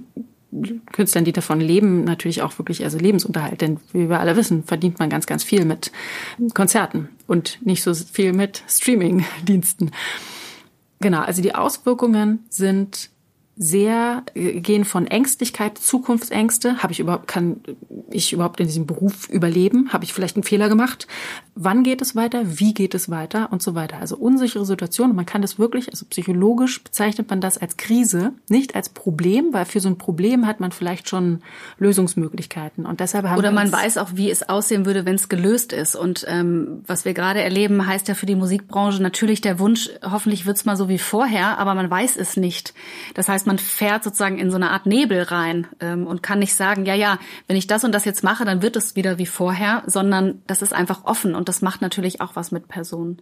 Künstlern, 0.92 1.24
die 1.24 1.32
davon 1.32 1.60
leben, 1.60 2.04
natürlich 2.04 2.42
auch 2.42 2.58
wirklich 2.58 2.84
also 2.84 2.98
Lebensunterhalt. 2.98 3.60
Denn 3.60 3.80
wie 3.92 4.08
wir 4.08 4.20
alle 4.20 4.36
wissen, 4.36 4.64
verdient 4.64 4.98
man 4.98 5.08
ganz, 5.08 5.26
ganz 5.26 5.44
viel 5.44 5.64
mit 5.64 5.92
Konzerten 6.54 7.08
und 7.26 7.58
nicht 7.64 7.82
so 7.82 7.94
viel 7.94 8.32
mit 8.32 8.62
Streaming-Diensten. 8.68 9.92
Genau, 11.00 11.20
also 11.20 11.42
die 11.42 11.54
Auswirkungen 11.54 12.40
sind 12.48 13.10
sehr 13.56 14.24
gehen 14.34 14.86
von 14.86 15.06
Ängstlichkeit, 15.06 15.76
Zukunftsängste. 15.76 16.82
Habe 16.82 16.92
ich 16.92 17.00
überhaupt, 17.00 17.28
kann 17.28 17.60
ich 18.10 18.32
überhaupt 18.32 18.60
in 18.60 18.66
diesem 18.66 18.86
Beruf 18.86 19.28
überleben? 19.28 19.92
Habe 19.92 20.04
ich 20.04 20.14
vielleicht 20.14 20.36
einen 20.36 20.42
Fehler 20.42 20.70
gemacht? 20.70 21.06
Wann 21.54 21.82
geht 21.82 22.00
es 22.00 22.16
weiter? 22.16 22.58
Wie 22.58 22.72
geht 22.72 22.94
es 22.94 23.10
weiter? 23.10 23.52
Und 23.52 23.62
so 23.62 23.74
weiter. 23.74 23.98
Also 23.98 24.16
unsichere 24.16 24.64
Situationen. 24.64 25.14
Man 25.14 25.26
kann 25.26 25.42
das 25.42 25.58
wirklich, 25.58 25.90
also 25.90 26.06
psychologisch 26.06 26.82
bezeichnet 26.82 27.28
man 27.28 27.42
das 27.42 27.58
als 27.58 27.76
Krise, 27.76 28.32
nicht 28.48 28.74
als 28.74 28.88
Problem, 28.88 29.52
weil 29.52 29.66
für 29.66 29.80
so 29.80 29.88
ein 29.90 29.98
Problem 29.98 30.46
hat 30.46 30.60
man 30.60 30.72
vielleicht 30.72 31.10
schon 31.10 31.42
Lösungsmöglichkeiten. 31.78 32.86
Und 32.86 33.00
deshalb 33.00 33.26
haben 33.26 33.38
Oder 33.38 33.52
man 33.52 33.70
weiß 33.70 33.98
auch, 33.98 34.12
wie 34.14 34.30
es 34.30 34.48
aussehen 34.48 34.86
würde, 34.86 35.04
wenn 35.04 35.16
es 35.16 35.28
gelöst 35.28 35.74
ist. 35.74 35.94
Und 35.94 36.24
ähm, 36.26 36.82
was 36.86 37.04
wir 37.04 37.12
gerade 37.12 37.42
erleben, 37.42 37.86
heißt 37.86 38.08
ja 38.08 38.14
für 38.14 38.26
die 38.26 38.34
Musikbranche 38.34 39.02
natürlich 39.02 39.42
der 39.42 39.58
Wunsch, 39.58 39.90
hoffentlich 40.02 40.46
wird's 40.46 40.64
mal 40.64 40.76
so 40.76 40.88
wie 40.88 40.98
vorher, 40.98 41.58
aber 41.58 41.74
man 41.74 41.90
weiß 41.90 42.16
es 42.16 42.38
nicht. 42.38 42.72
Das 43.12 43.28
heißt, 43.28 43.41
man 43.46 43.58
fährt 43.58 44.04
sozusagen 44.04 44.38
in 44.38 44.50
so 44.50 44.56
eine 44.56 44.70
Art 44.70 44.86
Nebel 44.86 45.22
rein 45.22 45.66
ähm, 45.80 46.06
und 46.06 46.22
kann 46.22 46.38
nicht 46.38 46.54
sagen, 46.54 46.86
ja, 46.86 46.94
ja, 46.94 47.18
wenn 47.46 47.56
ich 47.56 47.66
das 47.66 47.84
und 47.84 47.92
das 47.92 48.04
jetzt 48.04 48.24
mache, 48.24 48.44
dann 48.44 48.62
wird 48.62 48.76
es 48.76 48.96
wieder 48.96 49.18
wie 49.18 49.26
vorher, 49.26 49.82
sondern 49.86 50.42
das 50.46 50.62
ist 50.62 50.72
einfach 50.72 51.04
offen 51.04 51.34
und 51.34 51.48
das 51.48 51.62
macht 51.62 51.82
natürlich 51.82 52.20
auch 52.20 52.36
was 52.36 52.52
mit 52.52 52.68
Personen. 52.68 53.20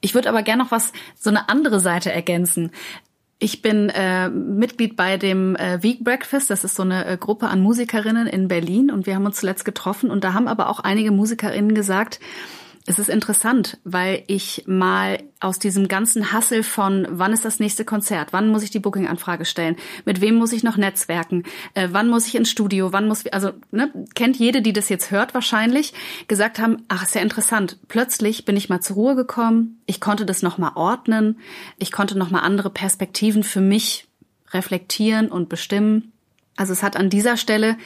Ich 0.00 0.14
würde 0.14 0.28
aber 0.28 0.42
gerne 0.42 0.62
noch 0.62 0.70
was, 0.70 0.92
so 1.18 1.30
eine 1.30 1.48
andere 1.48 1.80
Seite 1.80 2.12
ergänzen. 2.12 2.70
Ich 3.38 3.62
bin 3.62 3.90
äh, 3.90 4.30
Mitglied 4.30 4.96
bei 4.96 5.16
dem 5.18 5.56
äh, 5.56 5.82
Week 5.82 6.02
Breakfast. 6.02 6.50
Das 6.50 6.64
ist 6.64 6.76
so 6.76 6.82
eine 6.82 7.04
äh, 7.04 7.16
Gruppe 7.16 7.48
an 7.48 7.60
Musikerinnen 7.60 8.26
in 8.26 8.48
Berlin 8.48 8.90
und 8.90 9.06
wir 9.06 9.14
haben 9.16 9.26
uns 9.26 9.40
zuletzt 9.40 9.64
getroffen 9.64 10.10
und 10.10 10.24
da 10.24 10.32
haben 10.32 10.48
aber 10.48 10.68
auch 10.70 10.80
einige 10.80 11.10
Musikerinnen 11.10 11.74
gesagt, 11.74 12.20
es 12.86 12.98
ist 12.98 13.08
interessant, 13.08 13.78
weil 13.84 14.24
ich 14.26 14.64
mal 14.66 15.22
aus 15.40 15.58
diesem 15.58 15.88
ganzen 15.88 16.32
Hassel 16.32 16.62
von, 16.62 17.06
wann 17.08 17.32
ist 17.32 17.44
das 17.44 17.58
nächste 17.58 17.86
Konzert, 17.86 18.32
wann 18.32 18.48
muss 18.48 18.62
ich 18.62 18.70
die 18.70 18.78
Booking-Anfrage 18.78 19.46
stellen, 19.46 19.76
mit 20.04 20.20
wem 20.20 20.34
muss 20.34 20.52
ich 20.52 20.62
noch 20.62 20.76
netzwerken, 20.76 21.44
äh, 21.72 21.88
wann 21.92 22.08
muss 22.08 22.26
ich 22.26 22.34
ins 22.34 22.50
Studio, 22.50 22.92
wann 22.92 23.08
muss, 23.08 23.26
also 23.28 23.52
ne, 23.70 23.90
kennt 24.14 24.36
jede, 24.36 24.60
die 24.60 24.74
das 24.74 24.90
jetzt 24.90 25.10
hört 25.10 25.32
wahrscheinlich, 25.32 25.94
gesagt 26.28 26.58
haben, 26.58 26.84
ach, 26.88 27.04
ist 27.04 27.14
ja 27.14 27.22
interessant. 27.22 27.78
Plötzlich 27.88 28.44
bin 28.44 28.56
ich 28.56 28.68
mal 28.68 28.80
zur 28.80 28.96
Ruhe 28.96 29.14
gekommen, 29.14 29.80
ich 29.86 30.00
konnte 30.00 30.26
das 30.26 30.42
nochmal 30.42 30.72
ordnen, 30.74 31.38
ich 31.78 31.90
konnte 31.90 32.18
nochmal 32.18 32.42
andere 32.42 32.68
Perspektiven 32.68 33.44
für 33.44 33.62
mich 33.62 34.08
reflektieren 34.52 35.28
und 35.30 35.48
bestimmen. 35.48 36.12
Also 36.56 36.72
es 36.72 36.82
hat 36.82 36.96
an 36.96 37.10
dieser 37.10 37.36
Stelle 37.36 37.76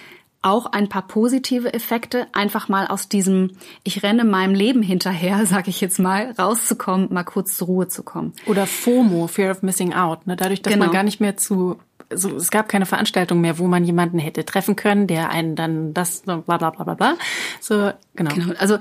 auch 0.42 0.66
ein 0.66 0.88
paar 0.88 1.06
positive 1.06 1.72
Effekte, 1.74 2.26
einfach 2.32 2.68
mal 2.68 2.86
aus 2.86 3.08
diesem 3.08 3.52
ich 3.82 4.02
renne 4.02 4.24
meinem 4.24 4.54
Leben 4.54 4.82
hinterher, 4.82 5.46
sag 5.46 5.68
ich 5.68 5.80
jetzt 5.80 5.98
mal, 5.98 6.34
rauszukommen, 6.38 7.12
mal 7.12 7.24
kurz 7.24 7.56
zur 7.56 7.66
Ruhe 7.66 7.88
zu 7.88 8.02
kommen. 8.02 8.32
Oder 8.46 8.66
FOMO, 8.66 9.26
Fear 9.26 9.52
of 9.52 9.62
Missing 9.62 9.94
Out, 9.94 10.26
ne? 10.26 10.36
dadurch, 10.36 10.62
dass 10.62 10.72
genau. 10.72 10.86
man 10.86 10.94
gar 10.94 11.02
nicht 11.02 11.20
mehr 11.20 11.36
zu 11.36 11.78
so, 12.10 12.36
es 12.36 12.50
gab 12.50 12.70
keine 12.70 12.86
Veranstaltung 12.86 13.42
mehr, 13.42 13.58
wo 13.58 13.66
man 13.66 13.84
jemanden 13.84 14.18
hätte 14.18 14.44
treffen 14.44 14.76
können, 14.76 15.06
der 15.06 15.28
einen 15.28 15.56
dann 15.56 15.92
das 15.92 16.22
bla 16.22 16.38
bla 16.38 16.56
bla 16.56 16.70
bla 16.70 16.94
bla. 16.94 17.16
So, 17.60 17.92
genau. 18.14 18.34
genau. 18.34 18.54
Also 18.58 18.78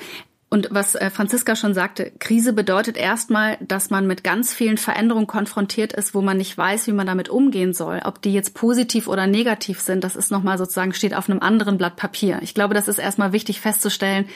und 0.50 0.70
was 0.72 0.96
äh, 0.96 1.10
Franziska 1.10 1.58
schon 1.58 1.74
sagte, 1.74 2.12
Krise 2.20 2.54
bedeutet 2.54 2.96
erstmal, 2.96 3.58
dass 3.60 3.90
man 3.90 4.08
mit 4.08 4.24
ganz 4.24 4.54
vielen 4.54 4.78
Veränderungen 4.78 5.28
konfrontiert 5.28 5.92
ist, 5.92 6.14
wo 6.14 6.22
man 6.22 6.38
nicht 6.38 6.58
weiß, 6.58 6.88
wie 6.88 6.94
man 6.94 7.06
damit 7.06 7.28
umgehen 7.28 7.74
soll. 7.74 8.00
Ob 8.06 8.22
die 8.22 8.32
jetzt 8.32 8.54
positiv 8.54 9.10
oder 9.10 9.28
negativ 9.28 9.82
sind, 9.82 10.06
das 10.06 10.16
ist 10.16 10.32
nochmal 10.32 10.58
sozusagen, 10.58 10.94
steht 10.94 11.14
auf 11.14 11.30
einem 11.30 11.42
anderen 11.42 11.78
Blatt 11.78 11.98
Papier. 11.98 12.40
Ich 12.42 12.54
glaube, 12.54 12.74
das 12.74 12.88
ist 12.88 12.98
erstmal 12.98 13.34
wichtig 13.34 13.60
festzustellen, 13.60 14.30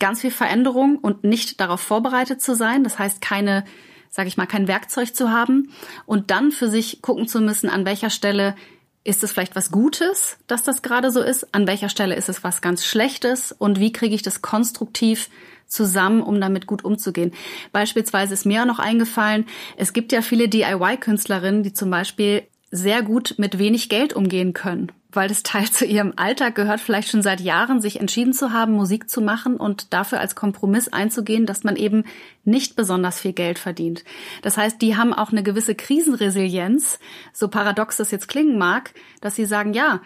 ganz 0.00 0.22
viel 0.22 0.30
Veränderung 0.30 0.96
und 0.96 1.24
nicht 1.24 1.60
darauf 1.60 1.80
vorbereitet 1.80 2.40
zu 2.40 2.54
sein. 2.54 2.82
Das 2.82 2.98
heißt, 2.98 3.20
keine, 3.20 3.64
sage 4.08 4.28
ich 4.28 4.38
mal, 4.38 4.46
kein 4.46 4.68
Werkzeug 4.68 5.14
zu 5.14 5.30
haben 5.30 5.70
und 6.06 6.30
dann 6.30 6.50
für 6.50 6.70
sich 6.70 7.02
gucken 7.02 7.28
zu 7.28 7.42
müssen, 7.42 7.68
an 7.68 7.84
welcher 7.84 8.10
Stelle 8.10 8.54
ist 9.04 9.22
es 9.22 9.32
vielleicht 9.32 9.56
was 9.56 9.70
Gutes, 9.70 10.38
dass 10.46 10.62
das 10.62 10.82
gerade 10.82 11.10
so 11.10 11.22
ist? 11.22 11.54
An 11.54 11.66
welcher 11.66 11.88
Stelle 11.88 12.14
ist 12.14 12.28
es 12.28 12.44
was 12.44 12.60
ganz 12.60 12.84
Schlechtes? 12.84 13.52
Und 13.52 13.80
wie 13.80 13.92
kriege 13.92 14.14
ich 14.14 14.22
das 14.22 14.42
konstruktiv 14.42 15.28
zusammen, 15.68 16.22
um 16.22 16.40
damit 16.40 16.66
gut 16.66 16.84
umzugehen. 16.84 17.32
Beispielsweise 17.72 18.34
ist 18.34 18.46
mir 18.46 18.62
auch 18.62 18.66
noch 18.66 18.78
eingefallen, 18.78 19.46
es 19.76 19.92
gibt 19.92 20.12
ja 20.12 20.22
viele 20.22 20.48
DIY-Künstlerinnen, 20.48 21.62
die 21.62 21.72
zum 21.72 21.90
Beispiel 21.90 22.42
sehr 22.70 23.02
gut 23.02 23.34
mit 23.38 23.58
wenig 23.58 23.88
Geld 23.88 24.12
umgehen 24.12 24.52
können, 24.52 24.92
weil 25.10 25.28
das 25.28 25.42
Teil 25.42 25.66
zu 25.70 25.84
ihrem 25.84 26.12
Alltag 26.16 26.54
gehört, 26.54 26.80
vielleicht 26.80 27.10
schon 27.10 27.22
seit 27.22 27.40
Jahren 27.40 27.80
sich 27.80 28.00
entschieden 28.00 28.32
zu 28.32 28.52
haben, 28.52 28.72
Musik 28.72 29.08
zu 29.08 29.20
machen 29.20 29.56
und 29.56 29.92
dafür 29.92 30.20
als 30.20 30.34
Kompromiss 30.34 30.88
einzugehen, 30.88 31.46
dass 31.46 31.64
man 31.64 31.76
eben 31.76 32.04
nicht 32.44 32.76
besonders 32.76 33.20
viel 33.20 33.32
Geld 33.32 33.58
verdient. 33.58 34.04
Das 34.42 34.56
heißt, 34.56 34.80
die 34.82 34.96
haben 34.96 35.14
auch 35.14 35.30
eine 35.30 35.42
gewisse 35.42 35.74
Krisenresilienz, 35.74 36.98
so 37.32 37.48
paradox 37.48 37.96
das 37.96 38.10
jetzt 38.10 38.28
klingen 38.28 38.58
mag, 38.58 38.92
dass 39.20 39.36
sie 39.36 39.46
sagen, 39.46 39.72
ja, 39.72 40.00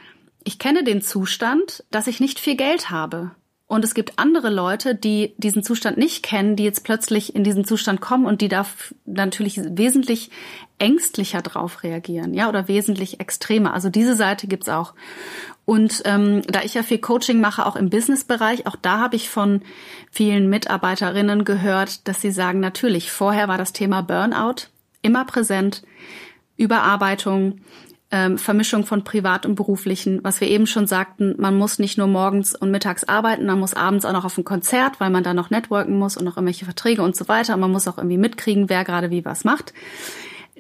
ich 0.45 0.59
kenne 0.59 0.83
den 0.83 1.03
Zustand, 1.03 1.85
dass 1.91 2.09
ich 2.09 2.19
nicht 2.19 2.41
viel 2.41 2.57
Geld 2.57 2.91
habe. 2.91 3.33
Und 3.73 3.87
es 3.87 3.95
gibt 3.95 4.19
andere 4.19 4.51
Leute, 4.51 4.95
die 4.95 5.33
diesen 5.39 5.63
Zustand 5.63 5.97
nicht 5.97 6.23
kennen, 6.23 6.57
die 6.57 6.63
jetzt 6.65 6.85
plötzlich 6.85 7.35
in 7.35 7.43
diesen 7.43 7.65
Zustand 7.65 8.03
kommen 8.03 8.27
und 8.27 8.43
die 8.43 8.49
da 8.49 8.67
natürlich 9.07 9.63
wesentlich 9.65 10.31
ängstlicher 10.79 11.41
drauf 11.41 11.83
reagieren, 11.83 12.35
ja, 12.35 12.51
oder 12.51 12.69
wesentlich 12.69 13.19
extremer. 13.19 13.73
Also 13.73 13.89
diese 13.89 14.15
Seite 14.15 14.47
gibt's 14.47 14.69
auch. 14.69 14.93
Und 15.65 16.03
ähm, 16.05 16.43
da 16.49 16.61
ich 16.61 16.75
ja 16.75 16.83
viel 16.83 16.99
Coaching 16.99 17.41
mache, 17.41 17.65
auch 17.65 17.77
im 17.77 17.89
Businessbereich, 17.89 18.67
auch 18.67 18.77
da 18.77 18.99
habe 18.99 19.17
ich 19.17 19.31
von 19.31 19.63
vielen 20.11 20.51
Mitarbeiterinnen 20.51 21.47
gehört, 21.47 22.07
dass 22.07 22.21
sie 22.21 22.31
sagen, 22.31 22.61
natürlich, 22.61 23.11
vorher 23.11 23.49
war 23.49 23.57
das 23.57 23.73
Thema 23.73 24.03
Burnout 24.03 24.67
immer 25.01 25.25
präsent, 25.25 25.83
Überarbeitung, 26.59 27.63
ähm, 28.13 28.37
Vermischung 28.37 28.85
von 28.85 29.05
privat 29.05 29.47
und 29.47 29.55
beruflichen, 29.55 30.21
was 30.23 30.41
wir 30.41 30.49
eben 30.49 30.67
schon 30.67 30.87
sagten, 30.87 31.35
man 31.39 31.57
muss 31.57 31.79
nicht 31.79 31.97
nur 31.97 32.07
morgens 32.07 32.55
und 32.55 32.71
mittags 32.71 33.05
arbeiten, 33.05 33.47
man 33.47 33.59
muss 33.59 33.73
abends 33.73 34.05
auch 34.05 34.13
noch 34.13 34.27
auf 34.27 34.37
ein 34.37 34.45
Konzert, 34.45 35.01
weil 35.01 35.11
man 35.11 35.25
da 35.25 35.33
noch 35.33 35.49
networken 35.49 35.99
muss 35.99 36.19
und 36.19 36.25
noch 36.25 36.37
irgendwelche 36.37 36.67
Verträge 36.67 37.03
und 37.03 37.17
so 37.17 37.27
weiter. 37.29 37.55
Und 37.55 37.61
man 37.61 37.73
muss 37.73 37.89
auch 37.89 37.97
irgendwie 37.97 38.19
mitkriegen, 38.19 38.69
wer 38.69 38.85
gerade 38.85 39.11
wie 39.11 39.25
was 39.25 39.45
macht. 39.45 39.73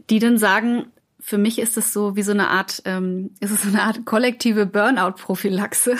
Die 0.08 0.18
dann 0.18 0.38
sagen, 0.38 0.86
für 1.20 1.38
mich 1.38 1.60
ist 1.60 1.76
es 1.76 1.92
so 1.92 2.16
wie 2.16 2.22
so 2.22 2.32
eine 2.32 2.48
Art, 2.48 2.82
ähm, 2.86 3.30
ist 3.38 3.52
es 3.52 3.62
so 3.62 3.68
eine 3.68 3.82
Art 3.82 4.04
kollektive 4.06 4.66
Burnout-Prophylaxe 4.66 5.96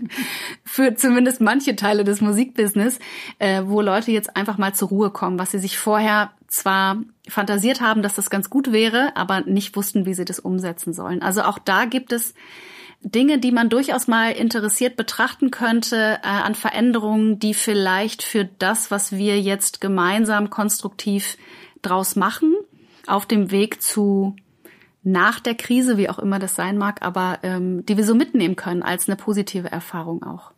für 0.64 0.96
zumindest 0.96 1.40
manche 1.40 1.76
Teile 1.76 2.04
des 2.04 2.20
Musikbusiness, 2.20 2.98
äh, 3.38 3.62
wo 3.64 3.80
Leute 3.80 4.10
jetzt 4.10 4.36
einfach 4.36 4.58
mal 4.58 4.74
zur 4.74 4.88
Ruhe 4.88 5.10
kommen, 5.10 5.38
was 5.38 5.52
sie 5.52 5.60
sich 5.60 5.78
vorher 5.78 6.32
zwar 6.50 6.98
fantasiert 7.28 7.80
haben, 7.80 8.02
dass 8.02 8.16
das 8.16 8.28
ganz 8.28 8.50
gut 8.50 8.72
wäre, 8.72 9.16
aber 9.16 9.42
nicht 9.42 9.76
wussten, 9.76 10.04
wie 10.04 10.14
sie 10.14 10.24
das 10.24 10.40
umsetzen 10.40 10.92
sollen. 10.92 11.22
Also 11.22 11.42
auch 11.42 11.58
da 11.58 11.84
gibt 11.84 12.12
es 12.12 12.34
Dinge, 13.02 13.38
die 13.38 13.52
man 13.52 13.70
durchaus 13.70 14.08
mal 14.08 14.32
interessiert 14.32 14.96
betrachten 14.96 15.50
könnte 15.50 16.18
äh, 16.22 16.26
an 16.26 16.54
Veränderungen, 16.54 17.38
die 17.38 17.54
vielleicht 17.54 18.22
für 18.22 18.44
das, 18.44 18.90
was 18.90 19.12
wir 19.12 19.40
jetzt 19.40 19.80
gemeinsam 19.80 20.50
konstruktiv 20.50 21.38
draus 21.82 22.16
machen, 22.16 22.54
auf 23.06 23.24
dem 23.24 23.50
Weg 23.50 23.80
zu 23.80 24.36
nach 25.02 25.40
der 25.40 25.54
Krise, 25.54 25.96
wie 25.96 26.10
auch 26.10 26.18
immer 26.18 26.38
das 26.38 26.56
sein 26.56 26.76
mag, 26.76 27.00
aber 27.00 27.38
ähm, 27.42 27.86
die 27.86 27.96
wir 27.96 28.04
so 28.04 28.14
mitnehmen 28.14 28.56
können 28.56 28.82
als 28.82 29.08
eine 29.08 29.16
positive 29.16 29.70
Erfahrung 29.70 30.22
auch. 30.24 30.52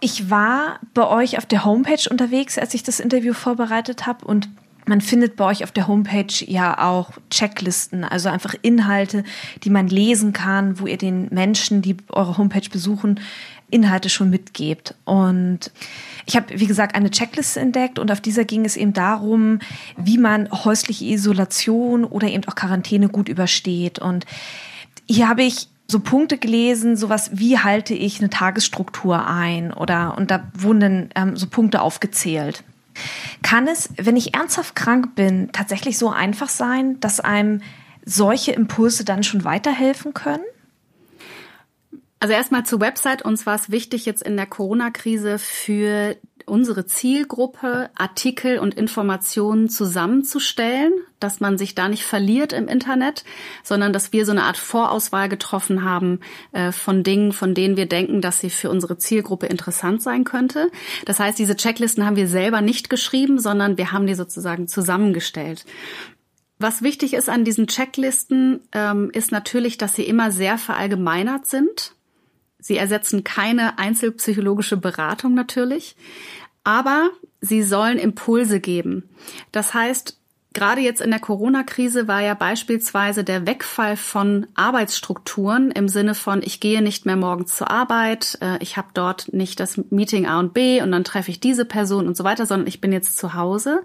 Ich 0.00 0.30
war 0.30 0.78
bei 0.94 1.08
euch 1.08 1.38
auf 1.38 1.46
der 1.46 1.64
Homepage 1.64 2.08
unterwegs, 2.08 2.58
als 2.58 2.74
ich 2.74 2.84
das 2.84 3.00
Interview 3.00 3.32
vorbereitet 3.32 4.06
habe 4.06 4.24
und 4.26 4.48
man 4.86 5.00
findet 5.00 5.36
bei 5.36 5.44
euch 5.44 5.64
auf 5.64 5.72
der 5.72 5.88
Homepage 5.88 6.44
ja 6.46 6.78
auch 6.78 7.10
Checklisten, 7.30 8.04
also 8.04 8.28
einfach 8.28 8.54
Inhalte, 8.62 9.24
die 9.64 9.70
man 9.70 9.88
lesen 9.88 10.32
kann, 10.32 10.78
wo 10.80 10.86
ihr 10.86 10.98
den 10.98 11.28
Menschen, 11.30 11.82
die 11.82 11.96
eure 12.08 12.38
Homepage 12.38 12.68
besuchen, 12.70 13.20
Inhalte 13.68 14.08
schon 14.08 14.30
mitgebt. 14.30 14.94
Und 15.04 15.72
ich 16.24 16.36
habe, 16.36 16.58
wie 16.58 16.66
gesagt, 16.66 16.94
eine 16.94 17.10
Checkliste 17.10 17.60
entdeckt 17.60 17.98
und 17.98 18.12
auf 18.12 18.20
dieser 18.20 18.44
ging 18.44 18.64
es 18.64 18.76
eben 18.76 18.92
darum, 18.92 19.58
wie 19.96 20.18
man 20.18 20.48
häusliche 20.50 21.04
Isolation 21.04 22.04
oder 22.04 22.28
eben 22.28 22.44
auch 22.46 22.54
Quarantäne 22.54 23.08
gut 23.08 23.28
übersteht. 23.28 23.98
Und 23.98 24.24
hier 25.08 25.28
habe 25.28 25.42
ich 25.42 25.68
so 25.88 26.00
Punkte 26.00 26.38
gelesen, 26.38 26.96
sowas 26.96 27.30
wie 27.32 27.58
halte 27.58 27.94
ich 27.94 28.20
eine 28.20 28.30
Tagesstruktur 28.30 29.26
ein 29.26 29.72
oder 29.72 30.16
und 30.16 30.30
da 30.30 30.48
wurden 30.54 30.80
dann 30.80 31.08
ähm, 31.14 31.36
so 31.36 31.46
Punkte 31.46 31.80
aufgezählt. 31.80 32.64
Kann 33.42 33.68
es, 33.68 33.90
wenn 33.96 34.16
ich 34.16 34.34
ernsthaft 34.34 34.74
krank 34.76 35.14
bin, 35.14 35.50
tatsächlich 35.52 35.98
so 35.98 36.10
einfach 36.10 36.48
sein, 36.48 36.98
dass 37.00 37.20
einem 37.20 37.62
solche 38.04 38.52
Impulse 38.52 39.04
dann 39.04 39.22
schon 39.22 39.44
weiterhelfen 39.44 40.14
können? 40.14 40.44
Also 42.20 42.34
erstmal 42.34 42.64
zur 42.64 42.80
Website. 42.80 43.22
Uns 43.22 43.46
war 43.46 43.56
es 43.56 43.70
wichtig, 43.70 44.06
jetzt 44.06 44.22
in 44.22 44.36
der 44.36 44.46
Corona-Krise 44.46 45.38
für 45.38 46.16
unsere 46.46 46.86
Zielgruppe 46.86 47.90
Artikel 47.96 48.58
und 48.58 48.74
Informationen 48.74 49.68
zusammenzustellen, 49.68 50.92
dass 51.18 51.40
man 51.40 51.58
sich 51.58 51.74
da 51.74 51.88
nicht 51.88 52.04
verliert 52.04 52.52
im 52.52 52.68
Internet, 52.68 53.24
sondern 53.64 53.92
dass 53.92 54.12
wir 54.12 54.24
so 54.24 54.32
eine 54.32 54.44
Art 54.44 54.56
Vorauswahl 54.56 55.28
getroffen 55.28 55.84
haben 55.84 56.20
äh, 56.52 56.72
von 56.72 57.02
Dingen, 57.02 57.32
von 57.32 57.54
denen 57.54 57.76
wir 57.76 57.86
denken, 57.86 58.20
dass 58.20 58.40
sie 58.40 58.50
für 58.50 58.70
unsere 58.70 58.96
Zielgruppe 58.96 59.46
interessant 59.46 60.02
sein 60.02 60.24
könnte. 60.24 60.70
Das 61.04 61.18
heißt, 61.18 61.38
diese 61.38 61.56
Checklisten 61.56 62.06
haben 62.06 62.16
wir 62.16 62.28
selber 62.28 62.60
nicht 62.60 62.88
geschrieben, 62.90 63.38
sondern 63.38 63.76
wir 63.76 63.92
haben 63.92 64.06
die 64.06 64.14
sozusagen 64.14 64.68
zusammengestellt. 64.68 65.64
Was 66.58 66.82
wichtig 66.82 67.14
ist 67.14 67.28
an 67.28 67.44
diesen 67.44 67.66
Checklisten, 67.66 68.60
ähm, 68.72 69.10
ist 69.12 69.30
natürlich, 69.32 69.76
dass 69.76 69.94
sie 69.94 70.04
immer 70.04 70.30
sehr 70.30 70.56
verallgemeinert 70.56 71.46
sind. 71.46 71.95
Sie 72.58 72.76
ersetzen 72.76 73.24
keine 73.24 73.78
einzelpsychologische 73.78 74.76
Beratung 74.76 75.34
natürlich, 75.34 75.96
aber 76.64 77.10
sie 77.40 77.62
sollen 77.62 77.98
Impulse 77.98 78.60
geben. 78.60 79.08
Das 79.52 79.72
heißt, 79.74 80.18
gerade 80.56 80.80
jetzt 80.80 81.02
in 81.02 81.10
der 81.10 81.20
Corona-Krise 81.20 82.08
war 82.08 82.22
ja 82.22 82.34
beispielsweise 82.34 83.24
der 83.24 83.46
Wegfall 83.46 83.96
von 83.96 84.46
Arbeitsstrukturen 84.54 85.70
im 85.70 85.86
Sinne 85.86 86.14
von, 86.14 86.42
ich 86.42 86.60
gehe 86.60 86.82
nicht 86.82 87.04
mehr 87.04 87.16
morgens 87.16 87.54
zur 87.54 87.70
Arbeit, 87.70 88.38
äh, 88.40 88.56
ich 88.60 88.76
habe 88.76 88.88
dort 88.94 89.32
nicht 89.34 89.60
das 89.60 89.76
Meeting 89.90 90.26
A 90.26 90.40
und 90.40 90.54
B 90.54 90.80
und 90.80 90.90
dann 90.92 91.04
treffe 91.04 91.30
ich 91.30 91.40
diese 91.40 91.66
Person 91.66 92.06
und 92.06 92.16
so 92.16 92.24
weiter, 92.24 92.46
sondern 92.46 92.66
ich 92.66 92.80
bin 92.80 92.90
jetzt 92.90 93.18
zu 93.18 93.34
Hause. 93.34 93.82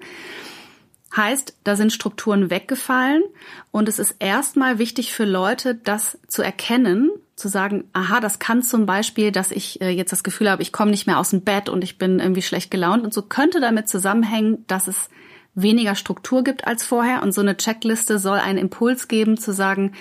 Heißt, 1.15 1.57
da 1.65 1.76
sind 1.76 1.91
Strukturen 1.91 2.49
weggefallen 2.49 3.24
und 3.72 3.89
es 3.89 3.99
ist 3.99 4.15
erstmal 4.19 4.80
wichtig 4.80 5.11
für 5.11 5.26
Leute, 5.26 5.76
das 5.76 6.17
zu 6.28 6.41
erkennen 6.41 7.11
zu 7.41 7.47
sagen, 7.47 7.85
aha, 7.93 8.19
das 8.19 8.39
kann 8.39 8.61
zum 8.61 8.85
Beispiel, 8.85 9.31
dass 9.31 9.51
ich 9.51 9.81
äh, 9.81 9.89
jetzt 9.89 10.11
das 10.11 10.23
Gefühl 10.23 10.49
habe, 10.49 10.61
ich 10.61 10.71
komme 10.71 10.91
nicht 10.91 11.07
mehr 11.07 11.19
aus 11.19 11.31
dem 11.31 11.41
Bett 11.41 11.67
und 11.67 11.83
ich 11.83 11.97
bin 11.97 12.19
irgendwie 12.19 12.41
schlecht 12.43 12.71
gelaunt 12.71 13.03
und 13.03 13.13
so 13.13 13.23
könnte 13.23 13.59
damit 13.59 13.89
zusammenhängen, 13.89 14.63
dass 14.67 14.87
es 14.87 15.09
weniger 15.55 15.95
Struktur 15.95 16.43
gibt 16.43 16.65
als 16.65 16.85
vorher 16.85 17.23
und 17.23 17.33
so 17.33 17.41
eine 17.41 17.57
Checkliste 17.57 18.19
soll 18.19 18.37
einen 18.37 18.59
Impuls 18.59 19.07
geben 19.07 19.37
zu 19.37 19.51
sagen, 19.53 19.93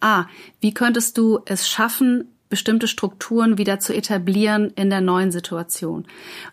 ah, 0.00 0.26
wie 0.60 0.72
könntest 0.72 1.18
du 1.18 1.40
es 1.44 1.68
schaffen, 1.68 2.28
bestimmte 2.48 2.88
Strukturen 2.88 3.58
wieder 3.58 3.80
zu 3.80 3.94
etablieren 3.94 4.70
in 4.76 4.88
der 4.88 5.00
neuen 5.00 5.30
Situation? 5.30 6.06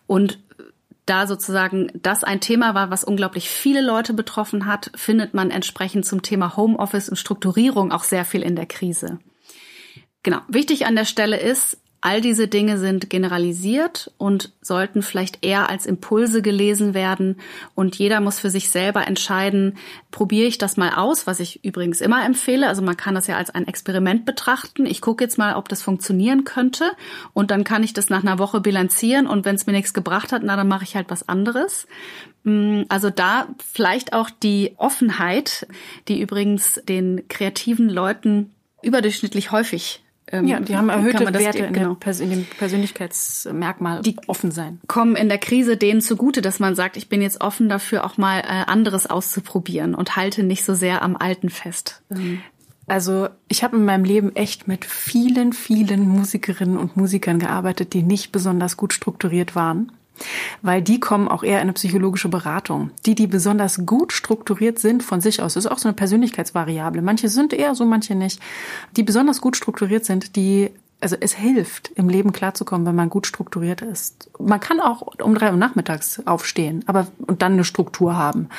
Und 0.07 0.39
da 1.05 1.27
sozusagen 1.27 1.91
das 1.93 2.23
ein 2.23 2.41
Thema 2.41 2.73
war, 2.73 2.89
was 2.89 3.03
unglaublich 3.03 3.49
viele 3.49 3.81
Leute 3.81 4.13
betroffen 4.13 4.65
hat, 4.65 4.91
findet 4.95 5.33
man 5.33 5.51
entsprechend 5.51 6.05
zum 6.05 6.21
Thema 6.21 6.57
Homeoffice 6.57 7.09
und 7.09 7.17
Strukturierung 7.17 7.91
auch 7.91 8.03
sehr 8.03 8.25
viel 8.25 8.41
in 8.41 8.55
der 8.55 8.65
Krise. 8.65 9.19
Genau. 10.23 10.39
Wichtig 10.47 10.85
an 10.85 10.95
der 10.95 11.05
Stelle 11.05 11.39
ist, 11.39 11.77
All 12.03 12.19
diese 12.19 12.47
Dinge 12.47 12.79
sind 12.79 13.11
generalisiert 13.11 14.11
und 14.17 14.51
sollten 14.63 15.03
vielleicht 15.03 15.45
eher 15.45 15.69
als 15.69 15.85
Impulse 15.85 16.41
gelesen 16.41 16.95
werden. 16.95 17.39
Und 17.75 17.95
jeder 17.95 18.21
muss 18.21 18.39
für 18.39 18.49
sich 18.49 18.71
selber 18.71 19.07
entscheiden, 19.07 19.77
probiere 20.09 20.47
ich 20.47 20.57
das 20.57 20.77
mal 20.77 20.95
aus, 20.95 21.27
was 21.27 21.39
ich 21.39 21.63
übrigens 21.63 22.01
immer 22.01 22.25
empfehle. 22.25 22.67
Also 22.67 22.81
man 22.81 22.97
kann 22.97 23.13
das 23.13 23.27
ja 23.27 23.37
als 23.37 23.51
ein 23.51 23.67
Experiment 23.67 24.25
betrachten. 24.25 24.87
Ich 24.87 24.99
gucke 24.99 25.23
jetzt 25.23 25.37
mal, 25.37 25.55
ob 25.55 25.69
das 25.69 25.83
funktionieren 25.83 26.43
könnte. 26.43 26.91
Und 27.33 27.51
dann 27.51 27.63
kann 27.63 27.83
ich 27.83 27.93
das 27.93 28.09
nach 28.09 28.23
einer 28.23 28.39
Woche 28.39 28.61
bilanzieren. 28.61 29.27
Und 29.27 29.45
wenn 29.45 29.55
es 29.55 29.67
mir 29.67 29.73
nichts 29.73 29.93
gebracht 29.93 30.31
hat, 30.31 30.41
na, 30.43 30.55
dann 30.55 30.67
mache 30.67 30.85
ich 30.85 30.95
halt 30.95 31.11
was 31.11 31.29
anderes. 31.29 31.85
Mm, 32.43 32.81
also 32.89 33.11
da 33.11 33.47
vielleicht 33.71 34.13
auch 34.13 34.31
die 34.31 34.73
Offenheit, 34.77 35.67
die 36.07 36.19
übrigens 36.19 36.81
den 36.89 37.27
kreativen 37.27 37.89
Leuten 37.89 38.55
überdurchschnittlich 38.81 39.51
häufig 39.51 40.01
ähm, 40.31 40.47
ja, 40.47 40.59
die 40.59 40.75
haben 40.75 40.89
erhöhte 40.89 41.33
Werte 41.33 41.65
in, 41.65 41.73
genau. 41.73 41.97
in, 42.19 42.29
dem 42.29 42.45
Persönlichkeitsmerkmal 42.57 44.01
die 44.01 44.17
offen 44.27 44.51
sein. 44.51 44.79
Kommen 44.87 45.15
in 45.15 45.29
der 45.29 45.37
Krise 45.37 45.77
denen 45.77 46.01
zugute, 46.01 46.41
dass 46.41 46.59
man 46.59 46.75
sagt, 46.75 46.97
ich 46.97 47.09
bin 47.09 47.21
jetzt 47.21 47.41
offen 47.41 47.69
dafür, 47.69 48.05
auch 48.05 48.17
mal 48.17 48.39
äh, 48.39 48.43
anderes 48.67 49.07
auszuprobieren 49.07 49.95
und 49.95 50.15
halte 50.15 50.43
nicht 50.43 50.63
so 50.63 50.73
sehr 50.73 51.01
am 51.01 51.15
Alten 51.15 51.49
fest. 51.49 52.01
Ähm. 52.11 52.41
Also 52.87 53.29
ich 53.47 53.63
habe 53.63 53.77
in 53.77 53.85
meinem 53.85 54.03
Leben 54.03 54.35
echt 54.35 54.67
mit 54.67 54.85
vielen, 54.85 55.53
vielen 55.53 56.07
Musikerinnen 56.07 56.77
und 56.77 56.97
Musikern 56.97 57.39
gearbeitet, 57.39 57.93
die 57.93 58.03
nicht 58.03 58.31
besonders 58.31 58.75
gut 58.75 58.91
strukturiert 58.91 59.55
waren 59.55 59.91
weil 60.61 60.81
die 60.81 60.99
kommen 60.99 61.27
auch 61.27 61.43
eher 61.43 61.57
in 61.57 61.63
eine 61.63 61.73
psychologische 61.73 62.29
Beratung. 62.29 62.91
Die, 63.05 63.15
die 63.15 63.27
besonders 63.27 63.85
gut 63.85 64.13
strukturiert 64.13 64.79
sind 64.79 65.03
von 65.03 65.21
sich 65.21 65.41
aus, 65.41 65.53
das 65.53 65.65
ist 65.65 65.71
auch 65.71 65.79
so 65.79 65.87
eine 65.87 65.95
Persönlichkeitsvariable. 65.95 67.01
Manche 67.01 67.29
sind 67.29 67.53
eher 67.53 67.75
so, 67.75 67.85
manche 67.85 68.15
nicht. 68.15 68.39
Die 68.95 69.03
besonders 69.03 69.41
gut 69.41 69.55
strukturiert 69.55 70.05
sind, 70.05 70.35
die 70.35 70.71
also 71.01 71.17
es 71.19 71.33
hilft, 71.33 71.89
im 71.95 72.09
Leben 72.09 72.31
klarzukommen, 72.31 72.85
wenn 72.85 72.95
man 72.95 73.09
gut 73.09 73.25
strukturiert 73.25 73.81
ist. 73.81 74.29
Man 74.39 74.59
kann 74.59 74.79
auch 74.79 75.01
um 75.19 75.33
drei 75.33 75.49
Uhr 75.49 75.57
nachmittags 75.57 76.21
aufstehen, 76.25 76.83
aber 76.85 77.07
und 77.25 77.41
dann 77.41 77.53
eine 77.53 77.63
Struktur 77.63 78.15
haben. 78.15 78.49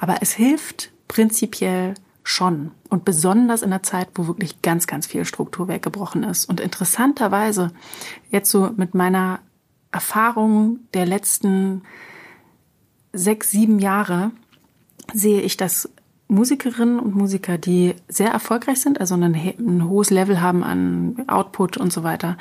Aber 0.00 0.16
es 0.22 0.32
hilft 0.32 0.90
prinzipiell 1.08 1.94
schon. 2.22 2.70
Und 2.88 3.04
besonders 3.04 3.62
in 3.62 3.70
der 3.70 3.82
Zeit, 3.82 4.08
wo 4.14 4.26
wirklich 4.26 4.62
ganz, 4.62 4.86
ganz 4.86 5.06
viel 5.06 5.24
Struktur 5.24 5.68
weggebrochen 5.68 6.22
ist. 6.24 6.48
Und 6.48 6.60
interessanterweise, 6.60 7.72
jetzt 8.30 8.50
so 8.50 8.70
mit 8.76 8.94
meiner 8.94 9.40
Erfahrung 9.92 10.80
der 10.94 11.06
letzten 11.06 11.82
sechs, 13.12 13.50
sieben 13.50 13.78
Jahre 13.78 14.30
sehe 15.12 15.40
ich, 15.40 15.56
dass 15.56 15.90
Musikerinnen 16.28 17.00
und 17.00 17.16
Musiker, 17.16 17.58
die 17.58 17.96
sehr 18.06 18.30
erfolgreich 18.30 18.80
sind, 18.80 19.00
also 19.00 19.16
ein, 19.16 19.34
ein 19.34 19.88
hohes 19.88 20.10
Level 20.10 20.40
haben 20.40 20.62
an 20.62 21.24
Output 21.26 21.76
und 21.76 21.92
so 21.92 22.04
weiter, 22.04 22.36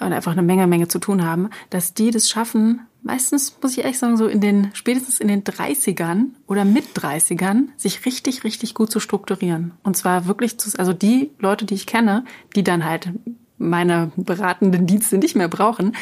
und 0.00 0.12
einfach 0.12 0.32
eine 0.32 0.42
Menge, 0.42 0.66
Menge 0.66 0.88
zu 0.88 0.98
tun 0.98 1.24
haben, 1.24 1.48
dass 1.70 1.94
die 1.94 2.10
das 2.10 2.28
schaffen, 2.28 2.82
meistens 3.02 3.56
muss 3.62 3.72
ich 3.72 3.78
ehrlich 3.78 3.98
sagen, 3.98 4.16
so 4.16 4.26
in 4.26 4.40
den, 4.40 4.70
spätestens 4.74 5.20
in 5.20 5.28
den 5.28 5.42
30ern 5.42 6.26
oder 6.46 6.64
mit 6.64 6.84
30ern, 6.96 7.68
sich 7.76 8.04
richtig, 8.04 8.44
richtig 8.44 8.74
gut 8.74 8.90
zu 8.90 9.00
strukturieren. 9.00 9.72
Und 9.82 9.96
zwar 9.96 10.26
wirklich 10.26 10.58
zu, 10.58 10.78
also 10.78 10.92
die 10.92 11.30
Leute, 11.38 11.64
die 11.64 11.74
ich 11.74 11.86
kenne, 11.86 12.24
die 12.54 12.62
dann 12.62 12.84
halt 12.84 13.10
meine 13.58 14.10
beratenden 14.16 14.86
Dienste 14.86 15.18
nicht 15.18 15.36
mehr 15.36 15.48
brauchen, 15.48 15.96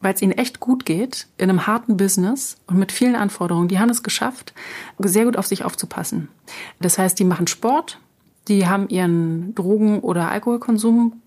weil 0.00 0.14
es 0.14 0.22
ihnen 0.22 0.32
echt 0.32 0.60
gut 0.60 0.84
geht 0.84 1.28
in 1.38 1.50
einem 1.50 1.66
harten 1.66 1.96
Business 1.96 2.56
und 2.66 2.78
mit 2.78 2.92
vielen 2.92 3.16
Anforderungen. 3.16 3.68
Die 3.68 3.78
haben 3.78 3.90
es 3.90 4.02
geschafft, 4.02 4.54
sehr 4.98 5.24
gut 5.24 5.36
auf 5.36 5.46
sich 5.46 5.64
aufzupassen. 5.64 6.28
Das 6.80 6.98
heißt, 6.98 7.18
die 7.18 7.24
machen 7.24 7.46
Sport, 7.46 7.98
die 8.48 8.66
haben 8.66 8.88
ihren 8.88 9.54
Drogen- 9.54 10.00
oder 10.00 10.30
Alkoholkonsum 10.30 11.20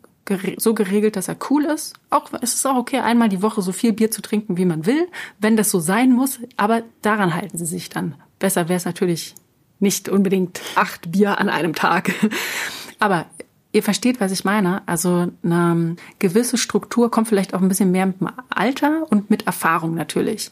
so 0.58 0.74
geregelt, 0.74 1.16
dass 1.16 1.28
er 1.28 1.38
cool 1.50 1.66
ist. 1.66 1.96
Auch 2.10 2.30
es 2.42 2.54
ist 2.54 2.66
auch 2.66 2.78
okay, 2.78 3.00
einmal 3.00 3.30
die 3.30 3.42
Woche 3.42 3.62
so 3.62 3.72
viel 3.72 3.94
Bier 3.94 4.10
zu 4.10 4.22
trinken, 4.22 4.58
wie 4.58 4.66
man 4.66 4.86
will, 4.86 5.08
wenn 5.40 5.58
das 5.58 5.70
so 5.70 5.80
sein 5.80 6.12
muss. 6.12 6.40
Aber 6.56 6.84
daran 7.02 7.34
halten 7.34 7.58
sie 7.58 7.66
sich 7.66 7.90
dann. 7.90 8.16
Besser 8.40 8.70
wäre 8.70 8.78
es 8.78 8.86
natürlich 8.86 9.36
nicht 9.80 10.08
unbedingt 10.08 10.62
acht 10.76 11.12
Bier 11.12 11.40
an 11.40 11.50
einem 11.50 11.76
Tag. 11.76 12.14
Aber 13.00 13.26
Ihr 13.74 13.84
versteht, 13.84 14.22
was 14.22 14.32
ich 14.32 14.46
meine. 14.46 14.88
Also 14.88 15.28
eine 15.44 15.96
gewisse 16.20 16.58
Struktur 16.58 17.12
kommt 17.12 17.28
vielleicht 17.28 17.54
auch 17.54 17.62
ein 17.62 17.68
bisschen 17.68 17.92
mehr 17.92 18.06
mit 18.06 18.22
dem 18.22 18.30
Alter 18.50 19.06
und 19.10 19.30
mit 19.30 19.48
Erfahrung 19.48 19.96
natürlich. 19.96 20.52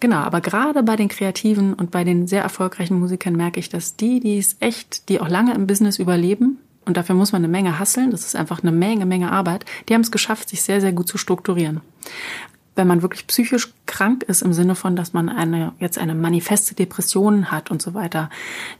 Genau, 0.00 0.18
aber 0.18 0.40
gerade 0.40 0.82
bei 0.82 0.96
den 0.96 1.08
Kreativen 1.08 1.74
und 1.74 1.90
bei 1.90 2.04
den 2.04 2.26
sehr 2.26 2.42
erfolgreichen 2.42 2.98
Musikern 2.98 3.34
merke 3.34 3.58
ich, 3.58 3.68
dass 3.68 3.96
die, 3.96 4.20
die 4.20 4.38
es 4.38 4.56
echt, 4.60 5.08
die 5.08 5.20
auch 5.20 5.28
lange 5.28 5.52
im 5.54 5.66
Business 5.66 5.98
überleben, 5.98 6.58
und 6.86 6.98
dafür 6.98 7.14
muss 7.14 7.32
man 7.32 7.40
eine 7.40 7.48
Menge 7.50 7.78
hasseln, 7.78 8.10
das 8.10 8.26
ist 8.26 8.36
einfach 8.36 8.62
eine 8.62 8.70
Menge, 8.70 9.06
Menge 9.06 9.32
Arbeit, 9.32 9.64
die 9.88 9.94
haben 9.94 10.02
es 10.02 10.10
geschafft, 10.10 10.50
sich 10.50 10.62
sehr, 10.62 10.82
sehr 10.82 10.92
gut 10.92 11.08
zu 11.08 11.16
strukturieren 11.16 11.80
wenn 12.76 12.86
man 12.86 13.02
wirklich 13.02 13.26
psychisch 13.26 13.72
krank 13.86 14.24
ist 14.24 14.42
im 14.42 14.52
Sinne 14.52 14.74
von, 14.74 14.96
dass 14.96 15.12
man 15.12 15.28
eine 15.28 15.72
jetzt 15.78 15.98
eine 15.98 16.14
manifeste 16.14 16.74
Depression 16.74 17.50
hat 17.50 17.70
und 17.70 17.80
so 17.80 17.94
weiter, 17.94 18.30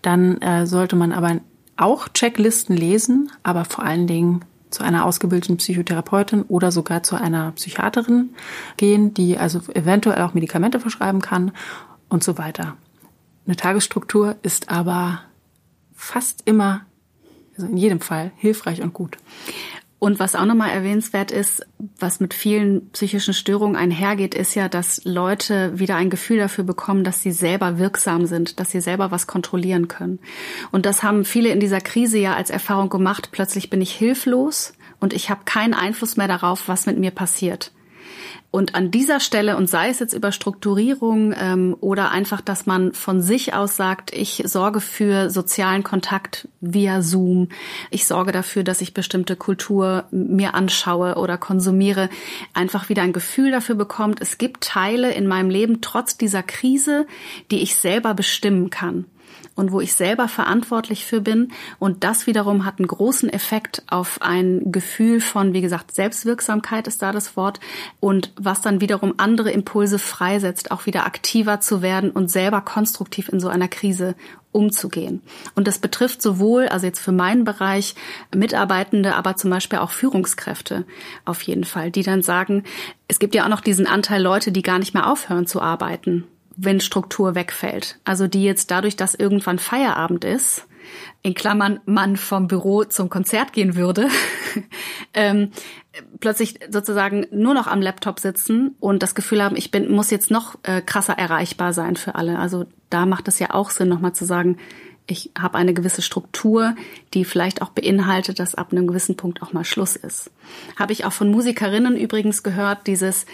dann 0.03 0.41
äh, 0.41 0.67
sollte 0.67 0.97
man 0.97 1.13
aber 1.13 1.41
auch 1.77 2.09
Checklisten 2.09 2.77
lesen, 2.77 3.31
aber 3.43 3.65
vor 3.65 3.85
allen 3.85 4.07
Dingen 4.07 4.45
zu 4.71 4.83
einer 4.83 5.05
ausgebildeten 5.05 5.57
Psychotherapeutin 5.57 6.43
oder 6.43 6.73
sogar 6.73 7.03
zu 7.03 7.17
einer 7.17 7.53
Psychiaterin 7.53 8.31
gehen, 8.77 9.15
die 9.15 9.39
also 9.39 9.61
eventuell 9.73 10.23
auch 10.23 10.35
Medikamente 10.35 10.81
verschreiben 10.81 11.21
kann 11.21 11.53
und 12.09 12.25
so 12.25 12.39
weiter. 12.39 12.77
Eine 13.47 13.57
Tagesstruktur 13.57 14.37
ist 14.43 14.71
aber 14.71 15.21
fast 15.95 16.43
immer, 16.45 16.83
also 17.57 17.69
in 17.69 17.77
jedem 17.77 18.01
Fall, 18.01 18.33
hilfreich 18.37 18.83
und 18.83 18.93
gut. 18.93 19.17
Und 20.05 20.19
was 20.19 20.35
auch 20.35 20.45
nochmal 20.45 20.69
erwähnenswert 20.69 21.31
ist, 21.31 21.67
was 21.99 22.21
mit 22.21 22.35
vielen 22.35 22.91
psychischen 22.91 23.33
Störungen 23.33 23.75
einhergeht, 23.75 24.35
ist 24.35 24.55
ja, 24.55 24.69
dass 24.69 25.03
Leute 25.07 25.79
wieder 25.79 25.97
ein 25.97 26.11
Gefühl 26.11 26.37
dafür 26.37 26.63
bekommen, 26.63 27.05
dass 27.05 27.23
sie 27.23 27.33
selber 27.33 27.79
wirksam 27.79 28.27
sind, 28.27 28.61
dass 28.61 28.71
sie 28.71 28.83
selber 28.83 29.11
was 29.13 29.27
kontrollieren 29.27 29.89
können. 29.89 30.19
Und 30.73 30.85
das 30.85 31.03
haben 31.03 31.25
viele 31.25 31.49
in 31.49 31.59
dieser 31.59 31.81
Krise 31.81 32.19
ja 32.19 32.35
als 32.35 32.51
Erfahrung 32.51 32.91
gemacht. 32.91 33.31
Plötzlich 33.33 33.71
bin 33.71 33.81
ich 33.81 33.95
hilflos 33.95 34.75
und 35.01 35.15
ich 35.15 35.31
habe 35.31 35.47
keinen 35.47 35.73
Einfluss 35.73 36.19
mehr 36.19 36.29
darauf, 36.29 36.69
was 36.69 36.85
mit 36.85 36.99
mir 36.99 37.11
passiert. 37.11 37.73
Und 38.55 38.77
an 38.77 38.93
dieser 38.93 39.19
Stelle, 39.19 39.57
und 39.57 39.69
sei 39.69 39.89
es 39.89 39.99
jetzt 39.99 40.13
über 40.13 40.31
Strukturierung 40.31 41.35
ähm, 41.37 41.77
oder 41.81 42.13
einfach, 42.13 42.41
dass 42.41 42.67
man 42.67 42.93
von 42.93 43.21
sich 43.21 43.53
aus 43.53 43.75
sagt, 43.75 44.15
ich 44.15 44.45
sorge 44.47 44.79
für 44.79 45.29
sozialen 45.29 45.83
Kontakt 45.83 46.47
via 46.61 47.03
Zoom, 47.03 47.49
ich 47.91 48.07
sorge 48.07 48.31
dafür, 48.31 48.63
dass 48.63 48.81
ich 48.81 48.95
bestimmte 48.95 49.35
Kultur 49.35 50.05
mir 50.13 50.55
anschaue 50.55 51.17
oder 51.17 51.37
konsumiere, 51.37 52.09
einfach 52.53 52.89
wieder 52.89 53.03
ein 53.03 53.13
Gefühl 53.13 53.51
dafür 53.51 53.75
bekommt, 53.75 54.21
es 54.21 54.39
gibt 54.39 54.63
Teile 54.63 55.13
in 55.13 55.27
meinem 55.27 55.51
Leben 55.51 55.81
trotz 55.81 56.17
dieser 56.17 56.45
Krise, 56.45 57.09
die 57.51 57.61
ich 57.61 57.75
selber 57.75 58.15
bestimmen 58.15 58.71
kann 58.71 59.05
und 59.55 59.73
wo 59.73 59.81
ich 59.81 59.95
selber 59.95 60.29
verantwortlich 60.29 61.05
für 61.05 61.21
bin. 61.21 61.53
Und 61.79 62.05
das 62.05 62.27
wiederum 62.27 62.65
hat 62.65 62.79
einen 62.79 62.89
großen 62.89 63.29
Effekt 63.29 63.83
auf 63.89 64.21
ein 64.21 64.73
Gefühl 64.73 65.21
von, 65.21 65.53
wie 65.53 65.61
gesagt, 65.61 65.95
Selbstwirksamkeit 65.95 66.87
ist 66.87 67.03
da 67.03 67.13
das 67.13 67.37
Wort 67.37 67.61
und 68.01 68.33
was 68.37 68.61
dann 68.61 68.81
wiederum 68.81 69.15
andere 69.19 69.51
Impulse 69.51 69.99
freisetzt, 69.99 70.71
auch 70.71 70.87
wieder 70.87 71.07
aktiver 71.07 71.61
zu 71.61 71.83
werden 71.83 72.11
und 72.11 72.31
selber 72.31 72.61
konstruktiv 72.61 73.29
in 73.29 73.41
so 73.41 73.49
einer 73.49 73.69
Krise 73.69 74.15
umzugehen. 74.53 75.21
Und 75.57 75.67
das 75.67 75.79
betrifft 75.79 76.23
sowohl, 76.23 76.69
also 76.69 76.87
jetzt 76.87 77.01
für 77.01 77.11
meinen 77.11 77.45
Bereich, 77.45 77.97
Mitarbeitende, 78.35 79.17
aber 79.17 79.37
zum 79.37 79.51
Beispiel 79.51 79.81
auch 79.81 79.91
Führungskräfte 79.91 80.85
auf 81.25 81.43
jeden 81.43 81.65
Fall, 81.65 81.91
die 81.91 82.05
dann 82.05 82.23
sagen, 82.23 82.63
es 83.09 83.19
gibt 83.19 83.35
ja 83.35 83.45
auch 83.45 83.49
noch 83.49 83.61
diesen 83.61 83.87
Anteil 83.87 84.23
Leute, 84.23 84.53
die 84.53 84.63
gar 84.63 84.79
nicht 84.79 84.95
mehr 84.95 85.11
aufhören 85.11 85.47
zu 85.47 85.61
arbeiten 85.61 86.25
wenn 86.57 86.81
Struktur 86.81 87.35
wegfällt. 87.35 87.99
Also 88.05 88.27
die 88.27 88.45
jetzt 88.45 88.71
dadurch, 88.71 88.97
dass 88.97 89.15
irgendwann 89.15 89.59
Feierabend 89.59 90.25
ist, 90.25 90.67
in 91.23 91.35
Klammern 91.35 91.81
man 91.87 92.17
vom 92.17 92.47
Büro 92.49 92.85
zum 92.85 93.09
Konzert 93.09 93.53
gehen 93.53 93.77
würde, 93.77 94.09
ähm, 95.15 95.51
plötzlich 96.21 96.59
sozusagen 96.71 97.27
nur 97.31 97.55
noch 97.55 97.67
am 97.67 97.81
Laptop 97.81 98.21
sitzen 98.21 98.77
und 98.81 99.03
das 99.03 99.15
Gefühl 99.15 99.43
haben, 99.43 99.57
ich 99.57 99.71
bin, 99.71 99.91
muss 99.91 100.11
jetzt 100.11 100.31
noch 100.31 100.57
äh, 100.63 100.83
krasser 100.83 101.15
erreichbar 101.15 101.73
sein 101.73 101.97
für 101.97 102.15
alle. 102.15 102.39
Also 102.39 102.67
da 102.91 103.07
macht 103.07 103.29
es 103.29 103.39
ja 103.39 103.55
auch 103.55 103.71
Sinn, 103.71 103.89
nochmal 103.89 104.13
zu 104.13 104.25
sagen, 104.25 104.59
ich 105.07 105.31
habe 105.39 105.59
eine 105.59 105.75
gewisse 105.75 106.01
Struktur, 106.01 106.75
die 107.13 107.27
vielleicht 107.27 107.61
auch 107.61 107.71
beinhaltet, 107.71 108.39
dass 108.39 108.55
ab 108.55 108.73
einem 108.73 108.87
gewissen 108.87 109.17
Punkt 109.17 109.43
auch 109.43 109.53
mal 109.53 109.65
Schluss 109.65 109.97
ist. 109.97 110.31
Habe 110.77 110.95
ich 110.95 111.05
auch 111.05 111.13
von 111.13 111.31
Musikerinnen 111.31 111.97
übrigens 111.97 112.43
gehört, 112.43 112.87
dieses 112.87 113.27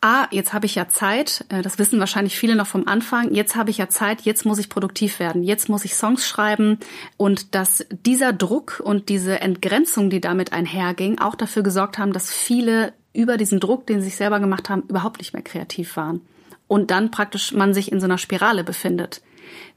ah, 0.00 0.26
jetzt 0.30 0.52
habe 0.52 0.66
ich 0.66 0.74
ja 0.74 0.88
Zeit, 0.88 1.44
äh, 1.48 1.62
das 1.62 1.78
wissen 1.78 1.98
wahrscheinlich 2.00 2.38
viele 2.38 2.56
noch 2.56 2.66
vom 2.66 2.86
Anfang, 2.86 3.32
jetzt 3.32 3.56
habe 3.56 3.70
ich 3.70 3.78
ja 3.78 3.88
Zeit, 3.88 4.22
jetzt 4.22 4.44
muss 4.44 4.58
ich 4.58 4.68
produktiv 4.68 5.18
werden, 5.18 5.42
jetzt 5.42 5.68
muss 5.68 5.84
ich 5.84 5.94
Songs 5.94 6.26
schreiben. 6.26 6.78
Und 7.16 7.54
dass 7.54 7.86
dieser 7.90 8.32
Druck 8.32 8.80
und 8.84 9.08
diese 9.08 9.40
Entgrenzung, 9.40 10.10
die 10.10 10.20
damit 10.20 10.52
einherging, 10.52 11.18
auch 11.18 11.34
dafür 11.34 11.62
gesorgt 11.62 11.98
haben, 11.98 12.12
dass 12.12 12.32
viele 12.32 12.92
über 13.12 13.36
diesen 13.36 13.60
Druck, 13.60 13.86
den 13.86 14.00
sie 14.00 14.08
sich 14.08 14.16
selber 14.16 14.40
gemacht 14.40 14.68
haben, 14.68 14.82
überhaupt 14.88 15.18
nicht 15.18 15.32
mehr 15.32 15.42
kreativ 15.42 15.96
waren. 15.96 16.20
und 16.68 16.90
dann 16.90 17.10
praktisch 17.10 17.52
man 17.52 17.74
sich 17.74 17.92
in 17.92 18.00
so 18.00 18.06
einer 18.06 18.18
Spirale 18.18 18.64
befindet. 18.64 19.22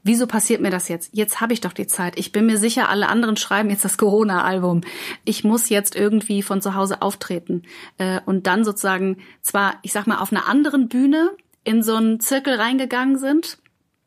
Wieso 0.02 0.26
passiert 0.26 0.60
mir 0.60 0.70
das 0.70 0.88
jetzt? 0.88 1.10
Jetzt 1.12 1.40
habe 1.40 1.52
ich 1.52 1.60
doch 1.60 1.72
die 1.72 1.86
Zeit. 1.86 2.18
Ich 2.18 2.32
bin 2.32 2.46
mir 2.46 2.58
sicher, 2.58 2.88
alle 2.88 3.08
anderen 3.08 3.36
schreiben 3.36 3.70
jetzt 3.70 3.84
das 3.84 3.98
Corona-Album. 3.98 4.82
Ich 5.24 5.44
muss 5.44 5.68
jetzt 5.68 5.94
irgendwie 5.96 6.42
von 6.42 6.62
zu 6.62 6.74
Hause 6.74 7.02
auftreten. 7.02 7.62
Äh, 7.98 8.20
und 8.26 8.46
dann 8.46 8.64
sozusagen 8.64 9.18
zwar, 9.42 9.74
ich 9.82 9.92
sag 9.92 10.06
mal, 10.06 10.18
auf 10.18 10.32
einer 10.32 10.48
anderen 10.48 10.88
Bühne 10.88 11.30
in 11.64 11.82
so 11.82 11.94
einen 11.94 12.20
Zirkel 12.20 12.54
reingegangen 12.54 13.18
sind, 13.18 13.58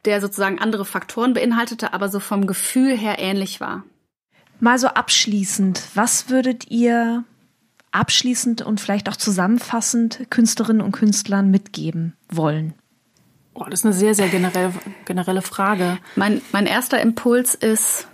der 0.05 0.21
sozusagen 0.21 0.59
andere 0.59 0.85
Faktoren 0.85 1.33
beinhaltete, 1.33 1.93
aber 1.93 2.09
so 2.09 2.19
vom 2.19 2.47
Gefühl 2.47 2.97
her 2.97 3.19
ähnlich 3.19 3.61
war. 3.61 3.83
Mal 4.59 4.79
so 4.79 4.87
abschließend, 4.87 5.81
was 5.93 6.29
würdet 6.29 6.69
ihr 6.71 7.23
abschließend 7.91 8.61
und 8.61 8.81
vielleicht 8.81 9.09
auch 9.09 9.15
zusammenfassend 9.15 10.27
Künstlerinnen 10.29 10.81
und 10.81 10.91
Künstlern 10.91 11.51
mitgeben 11.51 12.15
wollen? 12.29 12.73
Oh, 13.55 13.65
das 13.69 13.81
ist 13.81 13.85
eine 13.85 13.93
sehr, 13.93 14.15
sehr 14.15 14.29
generelle, 14.29 14.73
generelle 15.05 15.41
Frage. 15.41 15.99
Mein, 16.15 16.41
mein 16.51 16.65
erster 16.65 16.99
Impuls 17.01 17.53
ist, 17.55 18.07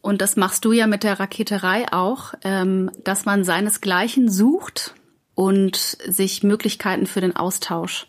und 0.00 0.20
das 0.20 0.36
machst 0.36 0.64
du 0.64 0.72
ja 0.72 0.86
mit 0.86 1.02
der 1.02 1.18
Raketerei 1.18 1.92
auch, 1.92 2.34
ähm, 2.42 2.90
dass 3.02 3.24
man 3.24 3.44
seinesgleichen 3.44 4.28
sucht 4.30 4.94
und 5.34 5.76
sich 5.76 6.42
Möglichkeiten 6.42 7.06
für 7.06 7.20
den 7.20 7.34
Austausch 7.34 8.06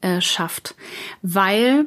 äh, 0.00 0.20
schafft. 0.20 0.74
Weil 1.22 1.86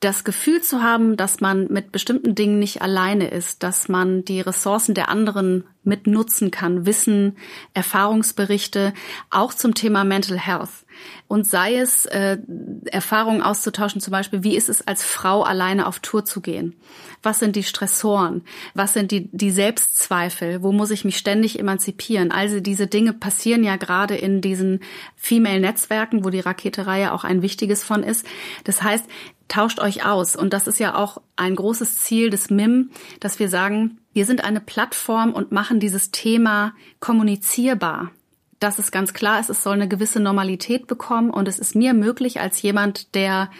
das 0.00 0.22
Gefühl 0.22 0.62
zu 0.62 0.82
haben, 0.82 1.16
dass 1.16 1.40
man 1.40 1.66
mit 1.72 1.90
bestimmten 1.90 2.34
Dingen 2.34 2.58
nicht 2.58 2.82
alleine 2.82 3.28
ist, 3.28 3.62
dass 3.62 3.88
man 3.88 4.24
die 4.24 4.40
Ressourcen 4.40 4.94
der 4.94 5.08
anderen 5.08 5.64
mit 5.82 6.06
nutzen 6.06 6.50
kann, 6.50 6.86
Wissen, 6.86 7.36
Erfahrungsberichte, 7.74 8.94
auch 9.30 9.52
zum 9.52 9.74
Thema 9.74 10.04
Mental 10.04 10.38
Health. 10.38 10.86
Und 11.26 11.46
sei 11.46 11.76
es 11.76 12.06
äh, 12.06 12.38
Erfahrungen 12.86 13.42
auszutauschen, 13.42 14.00
zum 14.00 14.12
Beispiel, 14.12 14.42
wie 14.42 14.56
ist 14.56 14.68
es 14.68 14.86
als 14.86 15.04
Frau 15.04 15.42
alleine 15.42 15.86
auf 15.86 15.98
Tour 16.00 16.24
zu 16.24 16.40
gehen? 16.40 16.74
Was 17.22 17.38
sind 17.38 17.56
die 17.56 17.62
Stressoren? 17.62 18.42
Was 18.74 18.94
sind 18.94 19.10
die, 19.10 19.28
die 19.32 19.50
Selbstzweifel? 19.50 20.62
Wo 20.62 20.72
muss 20.72 20.90
ich 20.90 21.04
mich 21.04 21.18
ständig 21.18 21.58
emanzipieren? 21.58 22.30
Also 22.30 22.60
diese 22.60 22.86
Dinge 22.86 23.12
passieren 23.12 23.64
ja 23.64 23.76
gerade 23.76 24.16
in 24.16 24.40
diesen 24.40 24.80
Female-Netzwerken, 25.16 26.24
wo 26.24 26.30
die 26.30 26.40
Raketerei 26.40 27.10
auch 27.10 27.24
ein 27.24 27.42
wichtiges 27.42 27.84
von 27.84 28.02
ist. 28.02 28.26
Das 28.64 28.82
heißt, 28.82 29.06
tauscht 29.48 29.80
euch 29.80 30.04
aus. 30.04 30.36
Und 30.36 30.52
das 30.52 30.66
ist 30.66 30.78
ja 30.78 30.94
auch 30.94 31.20
ein 31.36 31.56
großes 31.56 31.98
Ziel 31.98 32.30
des 32.30 32.50
MIM, 32.50 32.90
dass 33.20 33.38
wir 33.38 33.48
sagen, 33.48 33.98
wir 34.12 34.26
sind 34.26 34.44
eine 34.44 34.60
Plattform 34.60 35.32
und 35.32 35.52
machen 35.52 35.80
dieses 35.80 36.10
Thema 36.10 36.74
kommunizierbar. 37.00 38.10
Dass 38.58 38.78
es 38.78 38.90
ganz 38.90 39.12
klar 39.12 39.38
ist, 39.38 39.50
es 39.50 39.62
soll 39.62 39.74
eine 39.74 39.88
gewisse 39.88 40.20
Normalität 40.20 40.86
bekommen 40.86 41.30
und 41.30 41.46
es 41.46 41.58
ist 41.58 41.74
mir 41.74 41.94
möglich 41.94 42.40
als 42.40 42.60
jemand, 42.60 43.14
der 43.14 43.50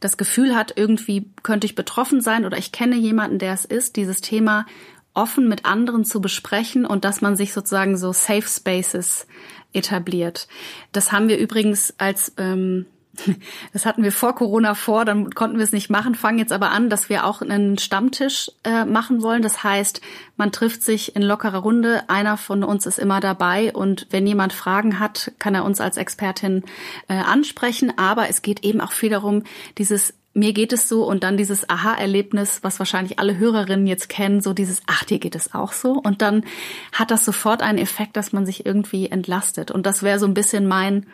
das 0.00 0.16
Gefühl 0.16 0.56
hat, 0.56 0.72
irgendwie 0.76 1.30
könnte 1.42 1.66
ich 1.66 1.74
betroffen 1.74 2.20
sein 2.20 2.44
oder 2.44 2.58
ich 2.58 2.72
kenne 2.72 2.96
jemanden, 2.96 3.38
der 3.38 3.52
es 3.52 3.64
ist, 3.64 3.96
dieses 3.96 4.20
Thema 4.20 4.66
offen 5.14 5.48
mit 5.48 5.64
anderen 5.64 6.04
zu 6.04 6.20
besprechen 6.20 6.86
und 6.86 7.04
dass 7.04 7.20
man 7.20 7.36
sich 7.36 7.52
sozusagen 7.52 7.96
so 7.96 8.12
Safe 8.12 8.46
Spaces 8.46 9.26
etabliert. 9.72 10.48
Das 10.92 11.12
haben 11.12 11.28
wir 11.28 11.38
übrigens 11.38 11.94
als 11.98 12.32
ähm, 12.38 12.86
das 13.72 13.86
hatten 13.86 14.02
wir 14.02 14.12
vor 14.12 14.34
Corona 14.34 14.74
vor, 14.74 15.04
dann 15.04 15.30
konnten 15.30 15.58
wir 15.58 15.64
es 15.64 15.72
nicht 15.72 15.90
machen, 15.90 16.14
fangen 16.14 16.38
jetzt 16.38 16.52
aber 16.52 16.70
an, 16.70 16.90
dass 16.90 17.08
wir 17.08 17.24
auch 17.24 17.42
einen 17.42 17.78
Stammtisch 17.78 18.50
äh, 18.64 18.84
machen 18.84 19.22
wollen. 19.22 19.42
Das 19.42 19.64
heißt, 19.64 20.00
man 20.36 20.52
trifft 20.52 20.82
sich 20.82 21.16
in 21.16 21.22
lockerer 21.22 21.58
Runde, 21.58 22.08
einer 22.08 22.36
von 22.36 22.64
uns 22.64 22.86
ist 22.86 22.98
immer 22.98 23.20
dabei 23.20 23.72
und 23.72 24.06
wenn 24.10 24.26
jemand 24.26 24.52
Fragen 24.52 24.98
hat, 24.98 25.32
kann 25.38 25.54
er 25.54 25.64
uns 25.64 25.80
als 25.80 25.96
Expertin 25.96 26.64
äh, 27.08 27.14
ansprechen. 27.14 27.92
Aber 27.98 28.28
es 28.28 28.42
geht 28.42 28.64
eben 28.64 28.80
auch 28.80 28.92
viel 28.92 29.10
darum, 29.10 29.42
dieses 29.78 30.14
mir 30.32 30.52
geht 30.52 30.72
es 30.72 30.88
so 30.88 31.04
und 31.04 31.24
dann 31.24 31.36
dieses 31.36 31.68
Aha-Erlebnis, 31.68 32.60
was 32.62 32.78
wahrscheinlich 32.78 33.18
alle 33.18 33.38
Hörerinnen 33.38 33.86
jetzt 33.86 34.08
kennen, 34.08 34.40
so 34.40 34.52
dieses, 34.52 34.80
ach, 34.86 35.02
dir 35.04 35.18
geht 35.18 35.34
es 35.34 35.54
auch 35.54 35.72
so. 35.72 35.92
Und 35.92 36.22
dann 36.22 36.44
hat 36.92 37.10
das 37.10 37.24
sofort 37.24 37.62
einen 37.62 37.78
Effekt, 37.78 38.16
dass 38.16 38.32
man 38.32 38.46
sich 38.46 38.64
irgendwie 38.64 39.10
entlastet. 39.10 39.70
Und 39.70 39.86
das 39.86 40.02
wäre 40.02 40.20
so 40.20 40.26
ein 40.26 40.34
bisschen 40.34 40.68
mein 40.68 41.06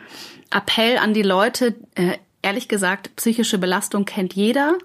Appell 0.51 0.97
an 0.97 1.15
die 1.15 1.23
Leute. 1.23 1.75
Äh, 1.95 2.17
ehrlich 2.43 2.67
gesagt, 2.67 3.15
psychische 3.15 3.57
Belastung 3.57 4.05
kennt 4.05 4.33
jeder. 4.33 4.77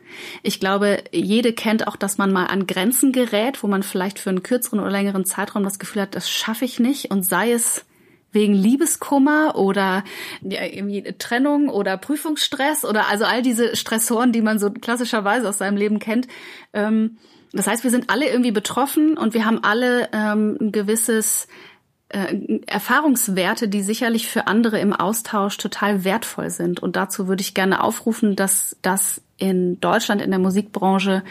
Ich 0.43 0.61
glaube, 0.61 1.05
jede 1.13 1.53
kennt 1.53 1.87
auch, 1.87 1.97
dass 1.97 2.17
man 2.17 2.33
mal 2.33 2.47
an 2.47 2.67
Grenzen 2.67 3.13
gerät, 3.13 3.63
wo 3.63 3.67
man 3.67 3.83
vielleicht 3.83 4.19
für 4.19 4.31
einen 4.31 4.43
kürzeren 4.43 4.81
oder 4.81 4.91
längeren 4.91 5.27
Zeitraum 5.27 5.63
das 5.63 5.79
Gefühl 5.79 6.03
hat, 6.03 6.15
das 6.15 6.31
schaffe 6.31 6.65
ich 6.65 6.81
nicht. 6.81 7.11
Und 7.11 7.25
sei 7.25 7.53
es 7.53 7.85
wegen 8.33 8.55
Liebeskummer 8.55 9.57
oder 9.57 10.05
ja, 10.41 10.65
irgendwie 10.65 11.03
Trennung 11.19 11.69
oder 11.69 11.97
Prüfungsstress 11.97 12.85
oder 12.85 13.09
also 13.09 13.25
all 13.25 13.43
diese 13.43 13.77
Stressoren, 13.77 14.33
die 14.33 14.43
man 14.43 14.59
so 14.59 14.71
klassischerweise 14.71 15.49
aus 15.49 15.59
seinem 15.59 15.77
Leben 15.77 15.99
kennt. 15.99 16.27
Ähm, 16.73 17.19
das 17.53 17.67
heißt, 17.67 17.85
wir 17.85 17.91
sind 17.91 18.09
alle 18.09 18.29
irgendwie 18.29 18.51
betroffen 18.51 19.19
und 19.19 19.35
wir 19.35 19.45
haben 19.45 19.63
alle 19.63 20.09
ähm, 20.13 20.57
ein 20.61 20.73
gewisses 20.73 21.47
äh, 22.09 22.61
Erfahrungswerte, 22.67 23.69
die 23.69 23.83
sicherlich 23.83 24.29
für 24.29 24.47
andere 24.47 24.79
im 24.81 24.93
Austausch 24.93 25.59
total 25.59 26.05
wertvoll 26.05 26.51
sind. 26.51 26.81
Und 26.81 26.97
dazu 26.97 27.29
würde 27.29 27.43
ich 27.43 27.55
gerne 27.55 27.83
aufrufen, 27.83 28.37
dass 28.37 28.77
das 28.83 29.23
in 29.37 29.81
Deutschland 29.81 30.23
in 30.23 30.31
der 30.31 30.39
Musikbranche 30.39 31.23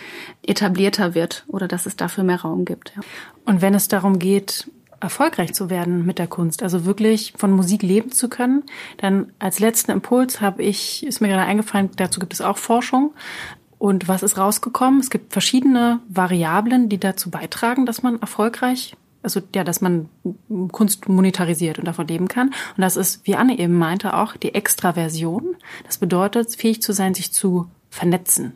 etablierter 0.44 1.16
wird 1.16 1.46
oder 1.48 1.68
dass 1.68 1.86
es 1.86 1.96
dafür 1.96 2.24
mehr 2.24 2.42
Raum 2.42 2.66
gibt. 2.66 2.94
Ja. 2.96 3.02
Und 3.46 3.62
wenn 3.62 3.74
es 3.74 3.88
darum 3.88 4.20
geht, 4.20 4.70
erfolgreich 5.02 5.54
zu 5.54 5.70
werden 5.70 6.06
mit 6.06 6.20
der 6.20 6.28
Kunst, 6.28 6.64
also 6.64 6.86
wirklich 6.86 7.34
von 7.36 7.52
Musik 7.52 7.82
leben 7.82 8.12
zu 8.12 8.30
können. 8.30 8.64
Dann 8.98 9.34
als 9.40 9.60
letzten 9.60 9.92
Impuls 9.92 10.42
habe 10.42 10.64
ich, 10.64 11.06
ist 11.06 11.22
mir 11.22 11.28
gerade 11.28 11.44
eingefallen, 11.44 11.90
dazu 11.96 12.20
gibt 12.20 12.34
es 12.34 12.42
auch 12.42 12.58
Forschung. 12.58 13.14
Und 13.78 14.08
was 14.08 14.22
ist 14.22 14.38
rausgekommen? 14.38 15.00
Es 15.00 15.10
gibt 15.10 15.34
verschiedene 15.34 16.00
Variablen, 16.08 16.88
die 16.88 17.00
dazu 17.00 17.32
beitragen, 17.32 17.88
dass 17.88 18.04
man 18.04 18.22
erfolgreich, 18.22 18.96
also 19.24 19.42
ja, 19.56 19.64
dass 19.64 19.82
man 19.82 20.08
Kunst 20.72 21.10
monetarisiert 21.10 21.80
und 21.80 21.86
davon 21.86 22.08
leben 22.08 22.28
kann. 22.28 22.50
Und 22.50 22.82
das 22.82 22.96
ist, 22.96 23.26
wie 23.26 23.36
Anne 23.36 23.58
eben 23.58 23.74
meinte, 23.74 24.16
auch 24.16 24.36
die 24.36 24.54
Extraversion. 24.54 25.56
Das 25.86 25.98
bedeutet, 25.98 26.56
fähig 26.56 26.84
zu 26.84 26.94
sein, 26.94 27.16
sich 27.16 27.34
zu 27.34 27.68
vernetzen. 27.90 28.54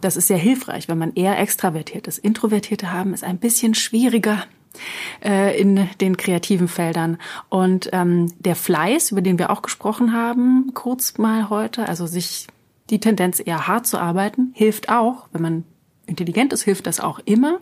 Das 0.00 0.16
ist 0.16 0.28
sehr 0.28 0.38
hilfreich, 0.38 0.88
wenn 0.88 0.98
man 0.98 1.14
eher 1.14 1.38
extravertiert 1.38 2.08
ist. 2.08 2.18
Introvertierte 2.18 2.90
haben 2.90 3.14
ist 3.14 3.22
ein 3.22 3.38
bisschen 3.38 3.74
schwieriger 3.74 4.44
äh, 5.24 5.58
in 5.58 5.88
den 6.00 6.16
kreativen 6.16 6.68
Feldern. 6.68 7.18
Und 7.48 7.90
ähm, 7.92 8.32
der 8.38 8.56
Fleiß, 8.56 9.12
über 9.12 9.22
den 9.22 9.38
wir 9.38 9.50
auch 9.50 9.62
gesprochen 9.62 10.12
haben, 10.12 10.72
kurz 10.74 11.18
mal 11.18 11.50
heute, 11.50 11.88
also 11.88 12.06
sich 12.06 12.46
die 12.90 13.00
Tendenz 13.00 13.40
eher 13.44 13.66
hart 13.66 13.86
zu 13.86 13.98
arbeiten, 13.98 14.52
hilft 14.54 14.88
auch, 14.88 15.26
wenn 15.32 15.42
man 15.42 15.64
intelligent 16.06 16.52
ist, 16.52 16.62
hilft 16.62 16.86
das 16.86 17.00
auch 17.00 17.18
immer. 17.24 17.60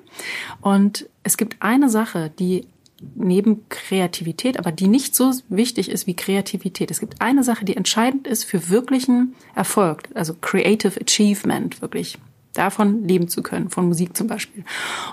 Und 0.60 1.08
es 1.22 1.36
gibt 1.36 1.56
eine 1.60 1.88
Sache, 1.88 2.30
die 2.38 2.66
neben 3.14 3.68
Kreativität, 3.68 4.58
aber 4.58 4.72
die 4.72 4.88
nicht 4.88 5.14
so 5.14 5.32
wichtig 5.48 5.90
ist 5.90 6.06
wie 6.06 6.14
Kreativität. 6.14 6.90
Es 6.90 7.00
gibt 7.00 7.20
eine 7.20 7.42
Sache, 7.42 7.64
die 7.64 7.76
entscheidend 7.76 8.26
ist 8.26 8.44
für 8.44 8.68
wirklichen 8.68 9.34
Erfolg, 9.54 10.08
also 10.14 10.34
Creative 10.40 11.00
Achievement, 11.00 11.82
wirklich 11.82 12.18
davon 12.54 13.06
leben 13.06 13.28
zu 13.28 13.42
können, 13.42 13.70
von 13.70 13.88
Musik 13.88 14.16
zum 14.16 14.26
Beispiel. 14.26 14.64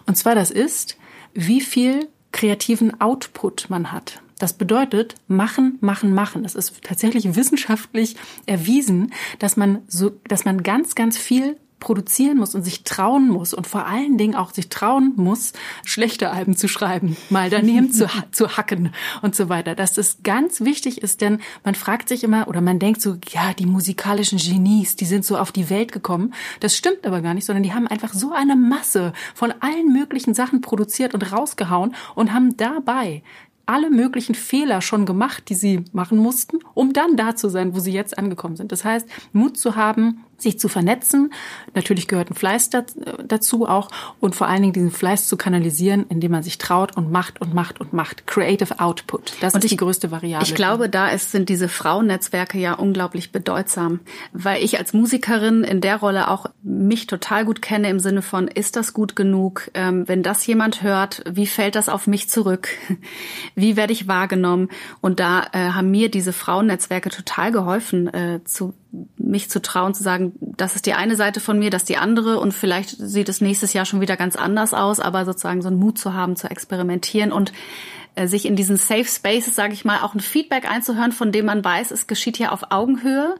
Und 0.05 0.15
zwar 0.15 0.35
das 0.35 0.51
ist, 0.51 0.97
wie 1.33 1.61
viel 1.61 2.07
kreativen 2.31 2.99
Output 3.01 3.69
man 3.69 3.91
hat. 3.91 4.21
Das 4.37 4.53
bedeutet, 4.53 5.15
machen, 5.27 5.77
machen, 5.81 6.13
machen. 6.13 6.45
Es 6.45 6.55
ist 6.55 6.81
tatsächlich 6.83 7.35
wissenschaftlich 7.35 8.15
erwiesen, 8.45 9.11
dass 9.39 9.57
man 9.57 9.81
so, 9.87 10.11
dass 10.27 10.45
man 10.45 10.63
ganz, 10.63 10.95
ganz 10.95 11.17
viel 11.17 11.57
produzieren 11.79 12.37
muss 12.37 12.55
und 12.55 12.63
sich 12.63 12.83
trauen 12.83 13.29
muss 13.29 13.53
und 13.53 13.67
vor 13.67 13.85
allen 13.85 14.17
Dingen 14.17 14.35
auch 14.35 14.53
sich 14.53 14.69
trauen 14.69 15.13
muss, 15.15 15.53
schlechte 15.85 16.31
Alben 16.31 16.55
zu 16.55 16.67
schreiben, 16.67 17.17
mal 17.29 17.49
daneben 17.49 17.91
zu, 17.91 18.07
zu 18.31 18.57
hacken 18.57 18.93
und 19.21 19.35
so 19.35 19.49
weiter. 19.49 19.75
Dass 19.75 19.93
das 19.93 20.23
ganz 20.23 20.61
wichtig 20.61 21.01
ist, 21.01 21.21
denn 21.21 21.39
man 21.63 21.75
fragt 21.75 22.09
sich 22.09 22.23
immer 22.23 22.47
oder 22.47 22.61
man 22.61 22.79
denkt 22.79 23.01
so, 23.01 23.17
ja, 23.31 23.53
die 23.53 23.65
musikalischen 23.65 24.39
Genies, 24.39 24.95
die 24.95 25.05
sind 25.05 25.25
so 25.25 25.37
auf 25.37 25.51
die 25.51 25.69
Welt 25.69 25.91
gekommen. 25.91 26.33
Das 26.59 26.75
stimmt 26.75 27.05
aber 27.05 27.21
gar 27.21 27.33
nicht, 27.33 27.45
sondern 27.45 27.63
die 27.63 27.73
haben 27.73 27.87
einfach 27.87 28.13
so 28.13 28.31
eine 28.33 28.55
Masse 28.55 29.13
von 29.33 29.53
allen 29.59 29.91
möglichen 29.93 30.33
Sachen 30.33 30.61
produziert 30.61 31.13
und 31.13 31.31
rausgehauen 31.31 31.95
und 32.15 32.33
haben 32.33 32.57
dabei 32.57 33.23
alle 33.69 33.91
möglichen 33.91 34.33
Fehler 34.33 34.81
schon 34.81 35.05
gemacht, 35.05 35.43
die 35.49 35.53
sie 35.53 35.85
machen 35.93 36.17
mussten, 36.17 36.57
um 36.73 36.91
dann 36.91 37.15
da 37.15 37.35
zu 37.35 37.49
sein, 37.49 37.75
wo 37.75 37.79
sie 37.79 37.91
jetzt 37.91 38.17
angekommen 38.17 38.55
sind. 38.55 38.71
Das 38.71 38.83
heißt, 38.83 39.07
Mut 39.31 39.57
zu 39.57 39.75
haben, 39.75 40.25
sich 40.41 40.59
zu 40.59 40.69
vernetzen. 40.69 41.33
Natürlich 41.73 42.07
gehört 42.07 42.31
ein 42.31 42.35
Fleiß 42.35 42.69
dazu 43.25 43.67
auch 43.67 43.89
und 44.19 44.35
vor 44.35 44.47
allen 44.47 44.61
Dingen 44.61 44.73
diesen 44.73 44.91
Fleiß 44.91 45.27
zu 45.27 45.37
kanalisieren, 45.37 46.05
indem 46.09 46.31
man 46.31 46.43
sich 46.43 46.57
traut 46.57 46.95
und 46.97 47.11
macht 47.11 47.41
und 47.41 47.53
macht 47.53 47.79
und 47.79 47.93
macht. 47.93 48.27
Creative 48.27 48.79
Output. 48.79 49.33
Das 49.41 49.53
und 49.53 49.59
ist 49.59 49.65
ich, 49.65 49.71
die 49.71 49.77
größte 49.77 50.11
Variable. 50.11 50.45
Ich 50.45 50.55
glaube, 50.55 50.89
da 50.89 51.09
ist, 51.09 51.31
sind 51.31 51.49
diese 51.49 51.69
Frauennetzwerke 51.69 52.57
ja 52.57 52.73
unglaublich 52.73 53.31
bedeutsam, 53.31 53.99
weil 54.33 54.63
ich 54.63 54.77
als 54.77 54.93
Musikerin 54.93 55.63
in 55.63 55.81
der 55.81 55.97
Rolle 55.97 56.29
auch 56.29 56.47
mich 56.63 57.07
total 57.07 57.45
gut 57.45 57.61
kenne 57.61 57.89
im 57.89 57.99
Sinne 57.99 58.21
von, 58.21 58.47
ist 58.47 58.75
das 58.75 58.93
gut 58.93 59.15
genug? 59.15 59.69
Ähm, 59.73 60.07
wenn 60.07 60.23
das 60.23 60.45
jemand 60.45 60.81
hört, 60.83 61.23
wie 61.29 61.47
fällt 61.47 61.75
das 61.75 61.89
auf 61.89 62.07
mich 62.07 62.29
zurück? 62.29 62.69
Wie 63.55 63.75
werde 63.75 63.93
ich 63.93 64.07
wahrgenommen? 64.07 64.69
Und 65.01 65.19
da 65.19 65.47
äh, 65.51 65.71
haben 65.71 65.91
mir 65.91 66.09
diese 66.09 66.33
Frauennetzwerke 66.33 67.09
total 67.09 67.51
geholfen, 67.51 68.07
äh, 68.07 68.39
zu 68.43 68.73
mich 69.17 69.49
zu 69.49 69.61
trauen, 69.61 69.93
zu 69.93 70.03
sagen, 70.03 70.33
das 70.39 70.75
ist 70.75 70.85
die 70.85 70.93
eine 70.93 71.15
Seite 71.15 71.39
von 71.39 71.59
mir, 71.59 71.69
das 71.69 71.83
ist 71.83 71.89
die 71.89 71.97
andere 71.97 72.39
und 72.39 72.53
vielleicht 72.53 72.89
sieht 72.89 73.29
es 73.29 73.41
nächstes 73.41 73.73
Jahr 73.73 73.85
schon 73.85 74.01
wieder 74.01 74.17
ganz 74.17 74.35
anders 74.35 74.73
aus, 74.73 74.99
aber 74.99 75.25
sozusagen 75.25 75.61
so 75.61 75.67
einen 75.67 75.77
Mut 75.77 75.99
zu 75.99 76.13
haben, 76.13 76.35
zu 76.35 76.49
experimentieren 76.49 77.31
und 77.31 77.51
äh, 78.15 78.27
sich 78.27 78.45
in 78.45 78.55
diesen 78.55 78.77
Safe 78.77 79.05
Spaces, 79.05 79.55
sage 79.55 79.73
ich 79.73 79.85
mal, 79.85 79.99
auch 80.01 80.15
ein 80.15 80.19
Feedback 80.19 80.69
einzuhören, 80.69 81.11
von 81.11 81.31
dem 81.31 81.45
man 81.45 81.63
weiß, 81.63 81.91
es 81.91 82.07
geschieht 82.07 82.37
hier 82.37 82.51
auf 82.51 82.71
Augenhöhe 82.71 83.35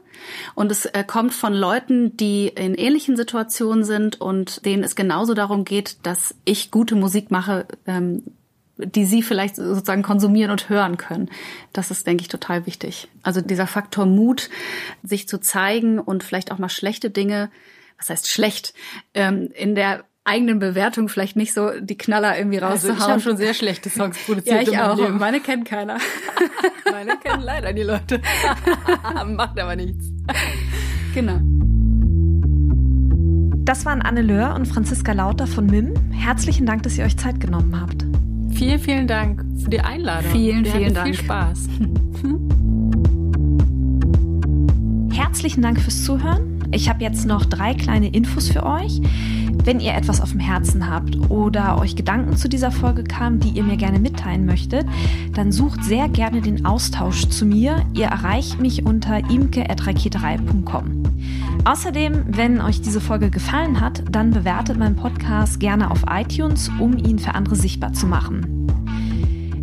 und 0.54 0.70
es 0.70 0.86
äh, 0.86 1.04
kommt 1.04 1.34
von 1.34 1.52
Leuten, 1.52 2.16
die 2.16 2.48
in 2.48 2.74
ähnlichen 2.74 3.16
Situationen 3.16 3.84
sind 3.84 4.20
und 4.20 4.64
denen 4.64 4.84
es 4.84 4.94
genauso 4.94 5.34
darum 5.34 5.64
geht, 5.64 5.98
dass 6.04 6.34
ich 6.44 6.70
gute 6.70 6.94
Musik 6.94 7.30
mache, 7.30 7.66
ähm, 7.86 8.22
die 8.86 9.04
sie 9.04 9.22
vielleicht 9.22 9.56
sozusagen 9.56 10.02
konsumieren 10.02 10.50
und 10.50 10.68
hören 10.68 10.96
können. 10.96 11.30
Das 11.72 11.90
ist, 11.90 12.06
denke 12.06 12.22
ich, 12.22 12.28
total 12.28 12.66
wichtig. 12.66 13.08
Also 13.22 13.40
dieser 13.40 13.66
Faktor 13.66 14.06
Mut, 14.06 14.50
sich 15.02 15.28
zu 15.28 15.38
zeigen 15.38 15.98
und 15.98 16.24
vielleicht 16.24 16.52
auch 16.52 16.58
mal 16.58 16.68
schlechte 16.68 17.10
Dinge, 17.10 17.50
was 17.98 18.10
heißt 18.10 18.30
schlecht, 18.30 18.74
ähm, 19.14 19.50
in 19.54 19.74
der 19.74 20.04
eigenen 20.24 20.58
Bewertung 20.58 21.08
vielleicht 21.08 21.36
nicht 21.36 21.52
so 21.52 21.70
die 21.80 21.96
Knaller 21.96 22.36
irgendwie 22.36 22.58
rauszuhauen. 22.58 22.94
Also 22.96 23.04
ich 23.04 23.10
habe 23.10 23.20
schon 23.20 23.36
sehr 23.36 23.54
schlechte 23.54 23.88
Songs 23.90 24.18
produziert. 24.26 24.68
ja, 24.68 24.72
ich 24.72 24.78
auch. 24.78 24.96
Leben. 24.96 25.18
Meine 25.18 25.40
kennt 25.40 25.66
keiner. 25.66 25.98
Meine 26.90 27.16
kennen 27.16 27.42
leider 27.42 27.72
die 27.72 27.82
Leute. 27.82 28.20
Macht 29.26 29.58
aber 29.58 29.76
nichts. 29.76 30.06
Genau. 31.14 31.40
Das 33.64 33.84
waren 33.84 34.02
Anne 34.02 34.22
Löhr 34.22 34.54
und 34.54 34.66
Franziska 34.66 35.12
Lauter 35.12 35.46
von 35.46 35.66
MIM. 35.66 35.94
Herzlichen 36.12 36.66
Dank, 36.66 36.82
dass 36.82 36.98
ihr 36.98 37.04
euch 37.04 37.16
Zeit 37.16 37.40
genommen 37.40 37.80
habt. 37.80 38.04
Vielen, 38.54 38.78
vielen 38.78 39.06
Dank 39.06 39.44
für 39.62 39.70
die 39.70 39.80
Einladung. 39.80 40.30
Vielen, 40.32 40.64
Wir 40.64 40.72
vielen 40.72 40.94
Dank. 40.94 41.06
Viel 41.06 41.16
Spaß. 41.16 41.68
Herzlichen 45.12 45.62
Dank 45.62 45.80
fürs 45.80 46.04
Zuhören. 46.04 46.64
Ich 46.72 46.88
habe 46.88 47.02
jetzt 47.02 47.26
noch 47.26 47.44
drei 47.44 47.74
kleine 47.74 48.08
Infos 48.08 48.48
für 48.48 48.64
euch. 48.64 49.00
Wenn 49.64 49.80
ihr 49.80 49.94
etwas 49.94 50.20
auf 50.20 50.30
dem 50.30 50.40
Herzen 50.40 50.90
habt 50.90 51.30
oder 51.30 51.78
euch 51.78 51.96
Gedanken 51.96 52.36
zu 52.36 52.48
dieser 52.48 52.70
Folge 52.70 53.04
kamen, 53.04 53.40
die 53.40 53.50
ihr 53.50 53.62
mir 53.62 53.76
gerne 53.76 53.98
mitteilen 53.98 54.46
möchtet, 54.46 54.86
dann 55.34 55.52
sucht 55.52 55.84
sehr 55.84 56.08
gerne 56.08 56.40
den 56.40 56.64
Austausch 56.64 57.28
zu 57.28 57.44
mir. 57.44 57.84
Ihr 57.92 58.06
erreicht 58.06 58.60
mich 58.60 58.86
unter 58.86 59.18
imke.raketerei.com. 59.18 61.02
Außerdem, 61.64 62.24
wenn 62.28 62.60
euch 62.60 62.80
diese 62.80 63.00
Folge 63.00 63.30
gefallen 63.30 63.80
hat, 63.80 64.02
dann 64.10 64.30
bewertet 64.30 64.78
meinen 64.78 64.96
Podcast 64.96 65.60
gerne 65.60 65.90
auf 65.90 66.04
iTunes, 66.08 66.70
um 66.78 66.96
ihn 66.96 67.18
für 67.18 67.34
andere 67.34 67.56
sichtbar 67.56 67.92
zu 67.92 68.06
machen. 68.06 68.66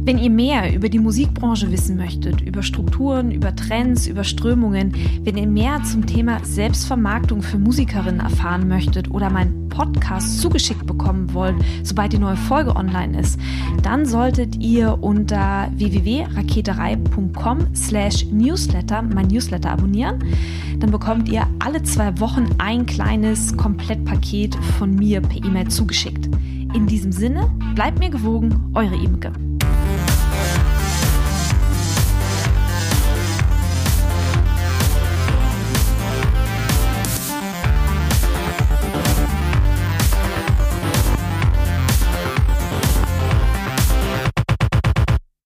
Wenn 0.07 0.19
ihr 0.19 0.29
mehr 0.29 0.73
über 0.73 0.87
die 0.87 0.99
Musikbranche 0.99 1.69
wissen 1.69 1.97
möchtet, 1.97 2.39
über 2.39 2.63
Strukturen, 2.63 3.29
über 3.29 3.53
Trends, 3.53 4.07
über 4.07 4.23
Strömungen, 4.23 4.93
wenn 5.25 5.35
ihr 5.35 5.47
mehr 5.47 5.83
zum 5.83 6.05
Thema 6.05 6.39
Selbstvermarktung 6.45 7.41
für 7.41 7.59
Musikerinnen 7.59 8.21
erfahren 8.21 8.69
möchtet 8.69 9.11
oder 9.11 9.29
meinen 9.29 9.67
Podcast 9.67 10.39
zugeschickt 10.39 10.87
bekommen 10.87 11.33
wollt, 11.33 11.57
sobald 11.83 12.13
die 12.13 12.19
neue 12.19 12.37
Folge 12.37 12.73
online 12.73 13.19
ist, 13.19 13.37
dann 13.83 14.05
solltet 14.05 14.55
ihr 14.55 14.97
unter 15.03 15.69
www.raketerei.com 15.75 17.75
slash 17.75 18.27
newsletter 18.31 19.01
mein 19.01 19.27
Newsletter 19.27 19.71
abonnieren. 19.71 20.23
Dann 20.79 20.91
bekommt 20.91 21.27
ihr 21.27 21.45
alle 21.59 21.83
zwei 21.83 22.17
Wochen 22.21 22.47
ein 22.59 22.85
kleines 22.85 23.57
Komplettpaket 23.57 24.55
von 24.79 24.95
mir 24.95 25.19
per 25.19 25.43
E-Mail 25.43 25.67
zugeschickt. 25.67 26.29
In 26.73 26.87
diesem 26.87 27.11
Sinne, 27.11 27.51
bleibt 27.75 27.99
mir 27.99 28.09
gewogen, 28.09 28.71
eure 28.73 28.95
Imke. 28.95 29.33